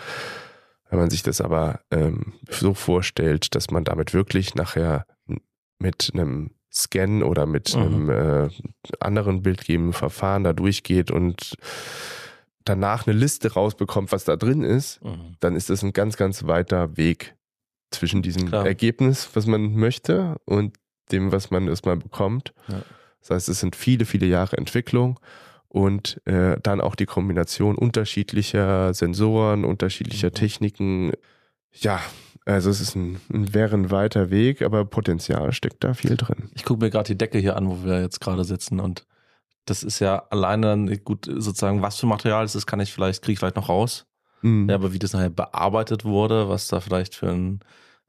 Wenn 0.89 0.99
man 0.99 1.09
sich 1.09 1.23
das 1.23 1.41
aber 1.41 1.81
ähm, 1.91 2.33
so 2.49 2.73
vorstellt, 2.73 3.55
dass 3.55 3.71
man 3.71 3.83
damit 3.83 4.13
wirklich 4.13 4.55
nachher 4.55 5.05
mit 5.79 6.11
einem 6.13 6.51
Scan 6.71 7.23
oder 7.23 7.45
mit 7.45 7.75
Mhm. 7.75 7.81
einem 7.81 8.09
äh, 8.09 8.49
anderen 8.99 9.41
bildgebenden 9.41 9.93
Verfahren 9.93 10.43
da 10.43 10.53
durchgeht 10.53 11.11
und 11.11 11.55
danach 12.65 13.07
eine 13.07 13.17
Liste 13.17 13.53
rausbekommt, 13.53 14.11
was 14.11 14.25
da 14.25 14.35
drin 14.35 14.63
ist, 14.63 15.03
Mhm. 15.03 15.35
dann 15.39 15.55
ist 15.55 15.69
das 15.69 15.83
ein 15.83 15.93
ganz, 15.93 16.17
ganz 16.17 16.45
weiter 16.45 16.97
Weg 16.97 17.35
zwischen 17.91 18.21
diesem 18.21 18.47
Klar. 18.47 18.65
Ergebnis, 18.65 19.29
was 19.33 19.45
man 19.45 19.75
möchte, 19.75 20.35
und 20.45 20.75
dem, 21.11 21.31
was 21.31 21.51
man 21.51 21.67
erstmal 21.67 21.97
bekommt. 21.97 22.53
Ja. 22.67 22.81
Das 23.21 23.29
heißt, 23.31 23.49
es 23.49 23.59
sind 23.59 23.75
viele, 23.75 24.05
viele 24.05 24.25
Jahre 24.25 24.57
Entwicklung 24.57 25.19
und 25.69 26.21
äh, 26.25 26.57
dann 26.61 26.81
auch 26.81 26.95
die 26.95 27.05
Kombination 27.05 27.75
unterschiedlicher 27.75 28.93
Sensoren, 28.93 29.65
unterschiedlicher 29.65 30.27
Mhm. 30.27 30.33
Techniken. 30.33 31.11
Ja, 31.73 32.01
also 32.45 32.69
es 32.69 32.79
ist 32.81 32.95
ein, 32.95 33.19
ein 33.31 33.53
wäre 33.53 33.75
ein 33.75 33.91
weiter 33.91 34.29
Weg, 34.29 34.61
aber 34.61 34.85
Potenzial 34.85 35.51
steckt 35.53 35.83
da 35.83 35.93
viel 35.93 36.15
drin. 36.15 36.49
Ich 36.55 36.63
gucke 36.63 36.83
mir 36.83 36.89
gerade 36.89 37.07
die 37.07 37.17
Decke 37.17 37.37
hier 37.39 37.57
an, 37.57 37.69
wo 37.69 37.83
wir 37.83 38.01
jetzt 38.01 38.19
gerade 38.21 38.43
sitzen 38.43 38.79
und 38.79 39.05
das 39.65 39.83
ist 39.83 39.99
ja 39.99 40.23
alleine 40.29 40.97
gut 40.99 41.25
sozusagen, 41.25 41.81
was 41.81 41.97
für 41.97 42.05
Material 42.05 42.45
es 42.45 42.55
ist, 42.55 42.65
kann 42.65 42.79
ich 42.79 42.93
vielleicht, 42.93 43.21
kriege 43.21 43.33
ich 43.33 43.39
vielleicht 43.39 43.57
noch 43.57 43.67
raus. 43.67 44.05
Mhm. 44.41 44.69
Ja, 44.69 44.75
aber 44.75 44.93
wie 44.93 44.99
das 44.99 45.13
nachher 45.13 45.29
bearbeitet 45.29 46.05
wurde, 46.05 46.49
was 46.49 46.67
da 46.67 46.79
vielleicht 46.79 47.15
für 47.15 47.29
ein 47.29 47.59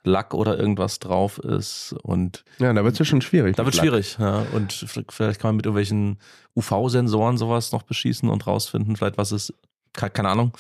Lack 0.05 0.33
oder 0.35 0.59
irgendwas 0.59 0.99
drauf 1.01 1.39
ist 1.39 1.95
und 2.03 2.45
Ja, 2.59 2.72
da 2.72 2.85
wird 2.85 2.93
es 2.95 2.99
ja 2.99 3.05
schon 3.05 3.20
schwierig. 3.20 3.57
da 3.57 3.64
wird 3.64 3.74
Lack. 3.74 3.85
schwierig, 3.85 4.16
ja. 4.18 4.47
Und 4.55 4.72
vielleicht 5.11 5.41
kann 5.41 5.49
man 5.51 5.57
mit 5.57 5.66
irgendwelchen 5.66 6.18
UV-Sensoren 6.57 7.37
sowas 7.37 7.72
noch 7.72 7.83
beschießen 7.83 8.29
und 8.29 8.47
rausfinden, 8.47 8.97
vielleicht 8.97 9.18
was 9.18 9.33
ist, 9.33 9.53
ke- 9.93 10.11
keine 10.11 10.29
Ahnung. 10.29 10.53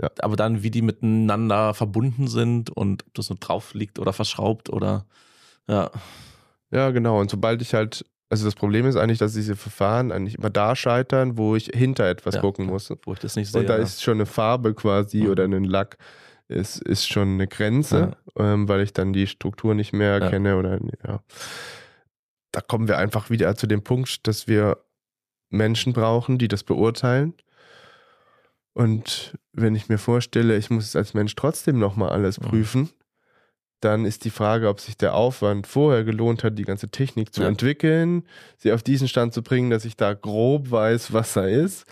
Ja. 0.00 0.10
Aber 0.20 0.36
dann, 0.36 0.62
wie 0.62 0.70
die 0.70 0.82
miteinander 0.82 1.72
verbunden 1.74 2.28
sind 2.28 2.70
und 2.70 3.04
ob 3.06 3.14
das 3.14 3.30
nur 3.30 3.38
drauf 3.38 3.74
liegt 3.74 3.98
oder 3.98 4.12
verschraubt 4.12 4.70
oder 4.70 5.06
ja. 5.68 5.90
Ja, 6.70 6.90
genau. 6.90 7.20
Und 7.20 7.30
sobald 7.30 7.62
ich 7.62 7.74
halt, 7.74 8.04
also 8.28 8.44
das 8.44 8.54
Problem 8.54 8.86
ist 8.86 8.96
eigentlich, 8.96 9.18
dass 9.18 9.34
diese 9.34 9.54
Verfahren 9.56 10.10
eigentlich 10.12 10.36
immer 10.38 10.50
da 10.50 10.74
scheitern, 10.74 11.36
wo 11.38 11.54
ich 11.56 11.70
hinter 11.74 12.08
etwas 12.08 12.34
Ja, 12.36 12.40
gucken 12.40 12.66
ja. 12.66 12.72
muss. 12.72 12.90
Wo 13.04 13.12
ich 13.12 13.18
das 13.20 13.36
nicht 13.36 13.50
sehe. 13.52 13.60
Und 13.60 13.68
da 13.68 13.76
ja. 13.76 13.82
ist 13.82 14.02
schon 14.02 14.14
eine 14.14 14.26
Farbe 14.26 14.74
quasi 14.74 15.22
Mhm. 15.22 15.30
oder 15.30 15.44
ein 15.44 15.64
Lack, 15.64 15.96
ist, 16.48 16.80
ist 16.82 17.08
schon 17.08 17.34
eine 17.34 17.46
Grenze, 17.48 18.16
ähm, 18.38 18.68
weil 18.68 18.80
ich 18.82 18.92
dann 18.92 19.12
die 19.12 19.26
Struktur 19.26 19.74
nicht 19.74 19.92
mehr 19.92 20.20
Ja. 20.20 20.30
kenne 20.30 20.56
oder 20.56 20.78
ja. 21.06 21.20
Da 22.52 22.60
kommen 22.60 22.88
wir 22.88 22.98
einfach 22.98 23.30
wieder 23.30 23.54
zu 23.56 23.66
dem 23.66 23.82
Punkt, 23.82 24.26
dass 24.26 24.46
wir 24.48 24.78
Menschen 25.50 25.92
brauchen, 25.92 26.38
die 26.38 26.48
das 26.48 26.64
beurteilen. 26.64 27.34
Und 28.72 29.34
wenn 29.52 29.74
ich 29.74 29.88
mir 29.88 29.98
vorstelle, 29.98 30.56
ich 30.56 30.70
muss 30.70 30.84
es 30.84 30.96
als 30.96 31.14
Mensch 31.14 31.34
trotzdem 31.34 31.78
nochmal 31.78 32.10
alles 32.10 32.40
Mhm. 32.40 32.44
prüfen, 32.44 32.90
dann 33.80 34.04
ist 34.06 34.24
die 34.24 34.30
Frage, 34.30 34.68
ob 34.68 34.80
sich 34.80 34.96
der 34.96 35.14
Aufwand 35.14 35.66
vorher 35.66 36.02
gelohnt 36.04 36.42
hat, 36.44 36.58
die 36.58 36.64
ganze 36.64 36.88
Technik 36.88 37.34
zu 37.34 37.42
Ja. 37.42 37.48
entwickeln, 37.48 38.26
sie 38.56 38.72
auf 38.72 38.82
diesen 38.82 39.06
Stand 39.08 39.34
zu 39.34 39.42
bringen, 39.42 39.70
dass 39.70 39.84
ich 39.84 39.96
da 39.96 40.14
grob 40.14 40.70
weiß, 40.70 41.12
was 41.12 41.34
da 41.34 41.44
ist 41.46 41.84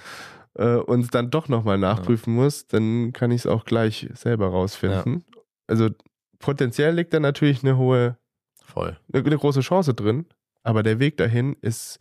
äh, 0.55 0.77
und 0.77 1.15
dann 1.15 1.31
doch 1.31 1.49
nochmal 1.49 1.79
nachprüfen 1.79 2.35
muss, 2.35 2.67
dann 2.67 3.13
kann 3.13 3.31
ich 3.31 3.43
es 3.43 3.47
auch 3.47 3.65
gleich 3.65 4.09
selber 4.15 4.49
rausfinden. 4.49 5.25
Also 5.67 5.91
potenziell 6.39 6.95
liegt 6.95 7.13
da 7.13 7.21
natürlich 7.21 7.63
eine 7.63 7.77
hohe, 7.77 8.17
voll. 8.65 8.97
eine, 9.13 9.25
eine 9.25 9.37
große 9.39 9.61
Chance 9.61 9.93
drin, 9.95 10.27
aber 10.63 10.83
der 10.83 10.99
Weg 10.99 11.17
dahin 11.19 11.55
ist 11.61 11.99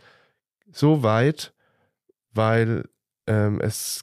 so 0.71 1.03
weit, 1.03 1.53
weil 2.31 2.85
ähm, 3.27 3.59
es 3.61 4.01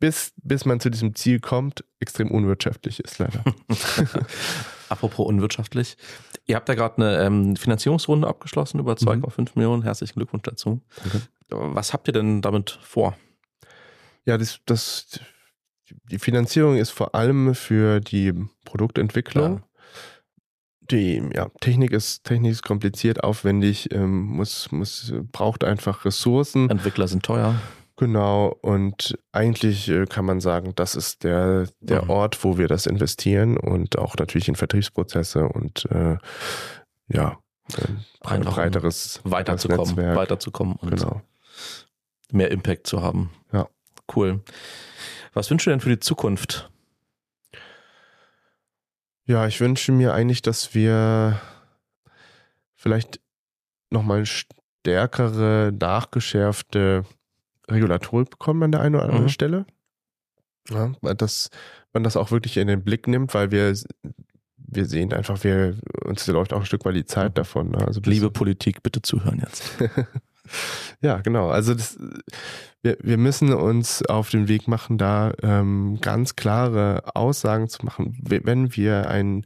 bis, 0.00 0.32
bis 0.42 0.64
man 0.64 0.80
zu 0.80 0.90
diesem 0.90 1.14
Ziel 1.14 1.40
kommt, 1.40 1.84
extrem 2.00 2.30
unwirtschaftlich 2.30 3.00
ist 3.00 3.18
leider. 3.18 3.44
Apropos 4.90 5.26
unwirtschaftlich. 5.26 5.96
Ihr 6.46 6.56
habt 6.56 6.68
da 6.68 6.74
gerade 6.74 6.96
eine 6.96 7.24
ähm, 7.24 7.56
Finanzierungsrunde 7.56 8.26
abgeschlossen 8.26 8.80
über 8.80 8.94
2,5 8.94 9.50
Millionen. 9.54 9.82
Herzlichen 9.82 10.14
Glückwunsch 10.14 10.42
dazu. 10.42 10.82
Danke. 11.02 11.22
Was 11.48 11.92
habt 11.92 12.08
ihr 12.08 12.12
denn 12.12 12.42
damit 12.42 12.78
vor? 12.82 13.16
Ja, 14.24 14.36
das, 14.36 14.60
das, 14.66 15.20
die 16.10 16.18
Finanzierung 16.18 16.76
ist 16.76 16.90
vor 16.90 17.14
allem 17.14 17.54
für 17.54 18.00
die 18.00 18.34
Produktentwicklung. 18.64 19.58
Ja. 19.58 19.62
Die 20.90 21.22
ja, 21.34 21.48
Technik 21.60 21.92
ist 21.92 22.24
Technik 22.24 22.50
ist 22.50 22.62
kompliziert, 22.64 23.22
aufwendig, 23.22 23.92
ähm, 23.92 24.24
muss, 24.24 24.72
muss, 24.72 25.12
braucht 25.30 25.62
einfach 25.62 26.04
Ressourcen. 26.04 26.68
Entwickler 26.68 27.06
sind 27.06 27.22
teuer. 27.22 27.54
Genau, 28.00 28.46
und 28.62 29.18
eigentlich 29.30 29.86
äh, 29.90 30.06
kann 30.06 30.24
man 30.24 30.40
sagen, 30.40 30.72
das 30.74 30.94
ist 30.94 31.22
der, 31.22 31.66
der 31.80 32.04
Mhm. 32.04 32.10
Ort, 32.10 32.42
wo 32.44 32.56
wir 32.56 32.66
das 32.66 32.86
investieren 32.86 33.58
und 33.58 33.98
auch 33.98 34.16
natürlich 34.16 34.48
in 34.48 34.54
Vertriebsprozesse 34.56 35.46
und 35.46 35.84
äh, 35.90 36.16
ja, 37.08 37.38
ein 37.76 38.02
Einfach 38.22 38.52
um 38.52 38.54
breiteres 38.54 39.20
Weiterzukommen, 39.24 39.94
Netzwerk. 39.96 40.16
weiterzukommen 40.16 40.76
und 40.76 40.90
Genau. 40.96 41.20
mehr 42.32 42.50
Impact 42.50 42.86
zu 42.86 43.02
haben. 43.02 43.30
Ja. 43.52 43.68
Cool. 44.16 44.40
Was 45.34 45.50
wünschst 45.50 45.66
du 45.66 45.70
denn 45.70 45.80
für 45.80 45.90
die 45.90 46.00
Zukunft? 46.00 46.70
Ja, 49.26 49.46
ich 49.46 49.60
wünsche 49.60 49.92
mir 49.92 50.14
eigentlich, 50.14 50.40
dass 50.40 50.74
wir 50.74 51.38
vielleicht 52.76 53.20
nochmal 53.90 54.24
stärkere, 54.24 55.70
nachgeschärfte 55.78 57.04
Regulatorik 57.70 58.30
bekommen 58.30 58.62
an 58.64 58.72
der 58.72 58.80
einen 58.80 58.94
oder 58.96 59.04
anderen 59.04 59.24
Mhm. 59.24 59.28
Stelle. 59.30 59.66
Ja, 60.70 60.92
dass 61.14 61.50
man 61.92 62.04
das 62.04 62.16
auch 62.16 62.30
wirklich 62.30 62.56
in 62.56 62.68
den 62.68 62.84
Blick 62.84 63.08
nimmt, 63.08 63.34
weil 63.34 63.50
wir, 63.50 63.74
wir 64.56 64.84
sehen 64.86 65.12
einfach, 65.12 65.42
wir, 65.42 65.76
uns 66.04 66.26
läuft 66.26 66.52
auch 66.52 66.60
ein 66.60 66.66
Stück 66.66 66.84
weit 66.84 66.94
die 66.96 67.04
Zeit 67.06 67.30
Mhm. 67.30 67.34
davon. 67.34 67.70
Ne? 67.70 67.78
Also 67.86 68.00
Liebe 68.04 68.30
Politik, 68.30 68.82
bitte 68.82 69.02
zuhören 69.02 69.40
jetzt. 69.40 69.62
ja, 71.00 71.18
genau. 71.18 71.48
Also 71.50 71.74
das, 71.74 71.98
wir, 72.82 72.96
wir 73.02 73.16
müssen 73.18 73.52
uns 73.52 74.04
auf 74.06 74.30
den 74.30 74.48
Weg 74.48 74.68
machen, 74.68 74.98
da 74.98 75.32
ähm, 75.42 75.98
ganz 76.00 76.36
klare 76.36 77.16
Aussagen 77.16 77.68
zu 77.68 77.84
machen. 77.84 78.16
We- 78.22 78.42
Wenn 78.44 78.76
wir 78.76 79.08
ein 79.08 79.42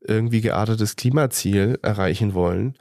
irgendwie 0.00 0.40
geartetes 0.40 0.96
Klimaziel 0.96 1.78
erreichen 1.82 2.34
wollen, 2.34 2.76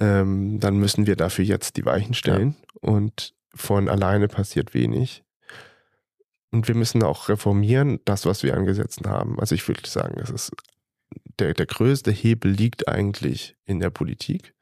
ähm, 0.00 0.58
dann 0.60 0.76
müssen 0.78 1.06
wir 1.06 1.14
dafür 1.16 1.44
jetzt 1.44 1.76
die 1.76 1.84
Weichen 1.84 2.14
stellen. 2.14 2.56
Und 2.80 3.34
von 3.54 3.88
alleine 3.88 4.28
passiert 4.28 4.74
wenig. 4.74 5.22
Und 6.50 6.68
wir 6.68 6.74
müssen 6.76 7.02
auch 7.02 7.28
reformieren, 7.28 7.98
das, 8.04 8.26
was 8.26 8.42
wir 8.42 8.56
an 8.56 8.64
Gesetzen 8.64 9.08
haben. 9.08 9.40
Also 9.40 9.54
ich 9.54 9.66
würde 9.66 9.88
sagen, 9.88 10.20
es 10.20 10.30
ist 10.30 10.52
der, 11.40 11.52
der 11.54 11.66
größte 11.66 12.10
Hebel 12.12 12.52
liegt 12.52 12.86
eigentlich 12.88 13.56
in 13.64 13.80
der 13.80 13.90
Politik. 13.90 14.54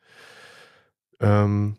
Ähm, 1.21 1.77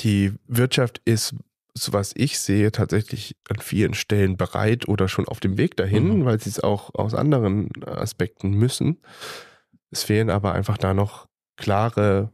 die 0.00 0.34
Wirtschaft 0.46 1.00
ist, 1.04 1.34
so 1.74 1.92
was 1.92 2.12
ich 2.16 2.38
sehe, 2.38 2.70
tatsächlich 2.70 3.36
an 3.48 3.58
vielen 3.60 3.94
Stellen 3.94 4.36
bereit 4.36 4.88
oder 4.88 5.08
schon 5.08 5.26
auf 5.26 5.40
dem 5.40 5.56
Weg 5.58 5.76
dahin, 5.76 6.18
Mhm. 6.20 6.24
weil 6.24 6.40
sie 6.40 6.50
es 6.50 6.60
auch 6.60 6.94
aus 6.94 7.14
anderen 7.14 7.70
Aspekten 7.84 8.50
müssen. 8.50 9.00
Es 9.90 10.02
fehlen 10.02 10.28
aber 10.30 10.52
einfach 10.52 10.76
da 10.76 10.92
noch 10.92 11.28
klare 11.56 12.30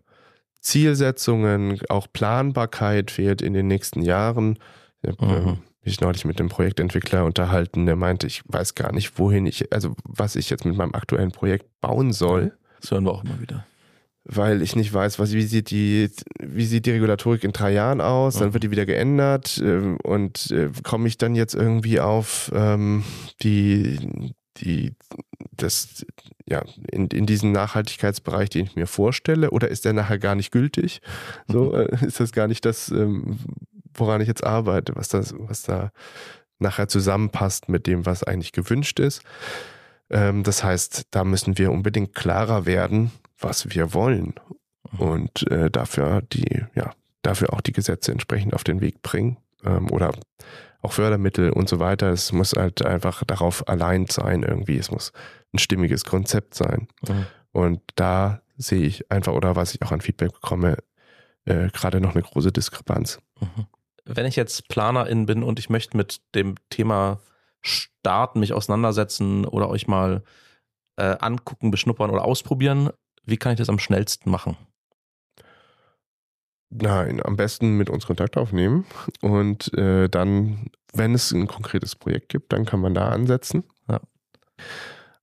Zielsetzungen, 0.65 1.79
auch 1.89 2.07
Planbarkeit 2.13 3.11
fehlt 3.11 3.43
in 3.43 3.53
den 3.55 3.67
nächsten 3.69 4.03
Jahren. 4.03 4.59
Ich 5.03 5.11
habe 5.11 5.25
Mhm. 5.27 5.49
ähm, 5.49 5.59
mich 5.85 6.01
neulich 6.01 6.25
mit 6.25 6.39
dem 6.39 6.49
Projektentwickler 6.49 7.25
unterhalten, 7.25 7.85
der 7.87 7.97
meinte, 7.97 8.27
ich 8.27 8.43
weiß 8.47 8.75
gar 8.75 8.93
nicht, 8.93 9.19
wohin 9.19 9.45
ich, 9.47 9.73
also 9.73 9.95
was 10.05 10.35
ich 10.35 10.49
jetzt 10.51 10.65
mit 10.65 10.77
meinem 10.77 10.95
aktuellen 10.95 11.31
Projekt 11.31 11.67
bauen 11.81 12.13
soll 12.13 12.53
Das 12.81 12.91
hören 12.91 13.05
wir 13.05 13.13
auch 13.13 13.23
immer 13.25 13.39
wieder. 13.41 13.67
weil 14.25 14.63
ich 14.63 14.75
nicht 14.77 14.93
weiß, 14.95 15.19
was, 15.19 15.35
wie, 15.35 15.43
sieht 15.43 15.71
die, 15.71 16.11
wie 16.43 16.65
sieht 16.65 16.87
die 16.87 16.93
Regulatorik 16.93 17.45
in 17.45 17.53
drei 17.53 17.73
Jahren 17.75 18.01
aus, 18.01 18.37
dann 18.39 18.49
Mhm. 18.49 18.53
wird 18.55 18.65
die 18.65 18.71
wieder 18.71 18.87
geändert 18.87 19.61
ähm, 19.63 19.99
und 20.03 20.51
äh, 20.51 20.71
komme 20.83 21.07
ich 21.09 21.19
dann 21.19 21.35
jetzt 21.35 21.55
irgendwie 21.55 22.01
auf 22.01 22.51
ähm, 22.55 23.05
die, 23.43 24.33
die, 24.59 24.95
das, 25.53 26.05
ja, 26.49 26.63
in, 26.91 27.09
in 27.09 27.27
diesen 27.27 27.53
Nachhaltigkeitsbereich, 27.53 28.51
den 28.51 28.67
ich 28.67 28.77
mir 28.77 28.87
vorstelle, 28.87 29.51
oder 29.51 29.69
ist 29.69 29.85
der 29.85 29.93
nachher 29.93 30.19
gar 30.19 30.35
nicht 30.35 30.51
gültig? 30.53 31.01
So, 31.49 31.73
Mhm. 31.73 31.75
äh, 32.01 32.07
ist 32.07 32.21
das 32.21 32.33
gar 32.33 32.49
nicht 32.49 32.65
das, 32.65 32.91
ähm, 32.91 33.39
woran 33.95 34.21
ich 34.21 34.29
jetzt 34.29 34.45
arbeite, 34.45 34.95
was 34.97 35.09
das, 35.09 35.35
was 35.37 35.63
da 35.63 35.91
nachher 36.59 36.89
zusammenpasst 36.89 37.69
mit 37.69 37.87
dem, 37.87 38.07
was 38.07 38.23
eigentlich 38.23 38.53
gewünscht 38.53 39.01
ist. 39.01 39.23
Ähm, 40.11 40.43
das 40.45 40.63
heißt, 40.63 41.09
da 41.11 41.25
müssen 41.25 41.59
wir 41.59 41.73
unbedingt 41.73 42.15
klarer 42.15 42.67
werden, 42.67 43.11
was 43.39 43.71
wir 43.71 43.93
wollen 43.95 44.35
Mhm. 44.93 45.01
und 45.01 45.51
äh, 45.51 45.71
dafür 45.71 46.23
die, 46.33 46.65
ja, 46.75 46.93
dafür 47.23 47.53
auch 47.53 47.61
die 47.61 47.73
Gesetze 47.73 48.13
entsprechend 48.13 48.55
auf 48.55 48.65
den 48.65 48.81
Weg 48.81 49.03
bringen 49.03 49.39
ähm, 49.65 49.91
oder 49.91 50.13
auch 50.83 50.93
Fördermittel 50.93 51.51
und 51.51 51.69
so 51.69 51.81
weiter. 51.81 52.11
Es 52.11 52.33
muss 52.33 52.53
halt 52.53 52.85
einfach 52.85 53.25
darauf 53.25 53.67
allein 53.69 54.07
sein 54.07 54.43
irgendwie. 54.43 54.77
Es 54.77 54.91
muss 54.91 55.13
ein 55.53 55.59
stimmiges 55.59 56.05
Konzept 56.05 56.55
sein. 56.55 56.89
Mhm. 57.09 57.27
Und 57.53 57.81
da 57.97 58.43
sehe 58.57 58.87
ich 58.87 59.11
einfach, 59.11 59.33
oder 59.33 59.57
was 59.57 59.75
ich 59.75 59.83
auch 59.83 59.93
an 59.93 60.01
Feedback 60.01 60.33
bekomme, 60.33 60.79
äh, 61.47 61.69
gerade 61.69 62.01
noch 62.01 62.15
eine 62.15 62.23
große 62.23 62.53
Diskrepanz. 62.53 63.21
Mhm. 63.41 63.67
Wenn 64.05 64.27
ich 64.27 64.37
jetzt 64.37 64.69
Planerin 64.69 65.27
bin 65.27 65.43
und 65.43 65.59
ich 65.59 65.71
möchte 65.71 65.97
mit 65.97 66.21
dem 66.35 66.57
Thema 66.69 67.21
starten, 67.63 68.41
mich 68.41 68.53
auseinandersetzen 68.53 69.47
oder 69.47 69.71
euch 69.71 69.87
mal 69.87 70.23
äh, 70.97 71.17
angucken, 71.21 71.71
beschnuppern 71.71 72.11
oder 72.11 72.25
ausprobieren, 72.25 72.91
wie 73.25 73.39
kann 73.39 73.53
ich 73.53 73.59
das 73.59 73.71
am 73.71 73.79
schnellsten 73.79 74.31
machen? 74.31 74.57
Nein, 76.77 77.21
am 77.25 77.37
besten 77.37 77.77
mit 77.77 77.89
uns 77.89 78.07
Kontakt 78.07 78.37
aufnehmen 78.37 78.85
und 79.21 79.73
äh, 79.79 80.09
dann, 80.09 80.71
wenn 80.93 81.15
es 81.15 81.31
ein 81.31 81.47
konkretes 81.47 81.95
Projekt 81.95 82.31
gibt, 82.31 82.53
dann 82.53 82.65
kann 82.65 82.81
man 82.81 82.95
da 82.95 83.11
ansetzen. 83.11 83.63
Ja. 83.89 84.01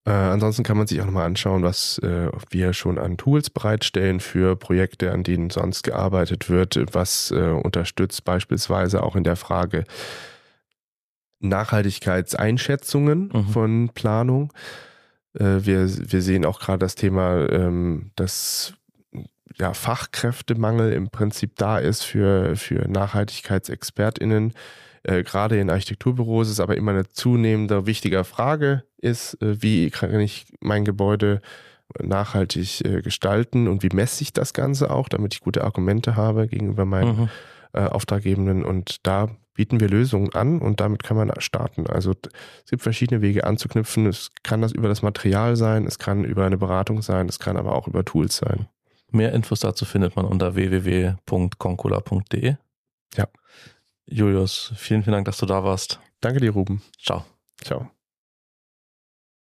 Äh, 0.06 0.12
ansonsten 0.12 0.64
kann 0.64 0.78
man 0.78 0.88
sich 0.88 1.02
auch 1.02 1.06
nochmal 1.06 1.26
anschauen, 1.26 1.62
was 1.62 2.00
äh, 2.00 2.30
wir 2.50 2.74
schon 2.74 2.98
an 2.98 3.18
Tools 3.18 3.50
bereitstellen 3.50 4.20
für 4.20 4.56
Projekte, 4.56 5.12
an 5.12 5.24
denen 5.24 5.50
sonst 5.50 5.84
gearbeitet 5.84 6.50
wird, 6.50 6.80
was 6.94 7.32
äh, 7.32 7.50
unterstützt 7.50 8.24
beispielsweise 8.24 9.04
auch 9.04 9.16
in 9.16 9.24
der 9.24 9.36
Frage 9.36 9.84
Nachhaltigkeitseinschätzungen 11.40 13.30
Mhm. 13.34 13.48
von 13.50 13.90
Planung. 13.94 14.54
Äh, 15.34 15.60
wir, 15.62 15.88
wir 15.88 16.22
sehen 16.22 16.46
auch 16.46 16.60
gerade 16.60 16.80
das 16.80 16.96
Thema, 16.96 17.48
ähm, 17.50 18.12
dass 18.16 18.74
ja, 19.60 19.74
Fachkräftemangel 19.74 20.94
im 20.94 21.10
Prinzip 21.10 21.56
da 21.58 21.78
ist 21.78 22.04
für, 22.04 22.56
für 22.56 22.88
NachhaltigkeitsexpertInnen. 22.88 24.54
Äh, 25.04 25.24
gerade 25.24 25.60
in 25.60 25.70
Architekturbüros 25.70 26.50
ist 26.50 26.60
aber 26.60 26.78
immer 26.78 26.92
eine 26.92 27.10
zunehmende 27.10 27.86
wichtige 27.86 28.24
Frage 28.24 28.84
ist, 28.98 29.42
äh, 29.42 29.62
wie 29.62 29.90
kann 29.90 30.20
ich 30.20 30.46
mein 30.60 30.86
Gebäude 30.86 31.42
nachhaltig 32.00 32.86
äh, 32.86 33.02
gestalten 33.02 33.68
und 33.68 33.84
wie 33.84 33.90
messe 33.94 34.22
ich 34.24 34.34
das 34.34 34.54
Ganze 34.54 34.92
auch, 34.92 35.10
damit 35.10 35.34
ich 35.34 35.42
gute 35.42 35.64
Argumente 35.64 36.16
habe 36.16 36.48
gegenüber 36.48 36.86
meinen 36.86 37.18
Mhm. 37.22 37.30
äh, 37.74 37.82
Auftraggebenden 37.82 38.64
und 38.64 39.06
da 39.06 39.30
bieten 39.54 39.80
wir 39.80 39.90
Lösungen 39.90 40.34
an 40.34 40.60
und 40.60 40.80
damit 40.80 41.04
kann 41.04 41.18
man 41.18 41.32
starten. 41.40 41.88
Also 41.88 42.14
es 42.64 42.70
gibt 42.70 42.84
verschiedene 42.84 43.22
Wege 43.22 43.46
anzuknüpfen. 43.46 44.06
Es 44.06 44.30
kann 44.44 44.62
das 44.62 44.72
über 44.72 44.88
das 44.88 45.02
Material 45.02 45.56
sein, 45.56 45.86
es 45.86 46.00
kann 46.00 46.24
über 46.24 46.46
eine 46.46 46.58
Beratung 46.58 47.02
sein, 47.02 47.28
es 47.28 47.40
kann 47.40 47.58
aber 47.58 47.76
auch 47.76 47.88
über 47.88 48.06
Tools 48.06 48.38
sein. 48.38 48.68
Mehr 49.12 49.34
Infos 49.34 49.60
dazu 49.60 49.86
findet 49.86 50.16
man 50.16 50.26
unter 50.26 50.56
www.concula.de. 50.56 52.56
Ja. 53.16 53.28
Julius, 54.06 54.74
vielen, 54.76 55.04
vielen 55.04 55.14
Dank, 55.14 55.26
dass 55.26 55.38
du 55.38 55.46
da 55.46 55.64
warst. 55.64 56.00
Danke 56.22 56.40
dir, 56.40 56.52
Ruben. 56.52 56.82
Ciao. 56.98 57.24
Ciao. 57.64 57.92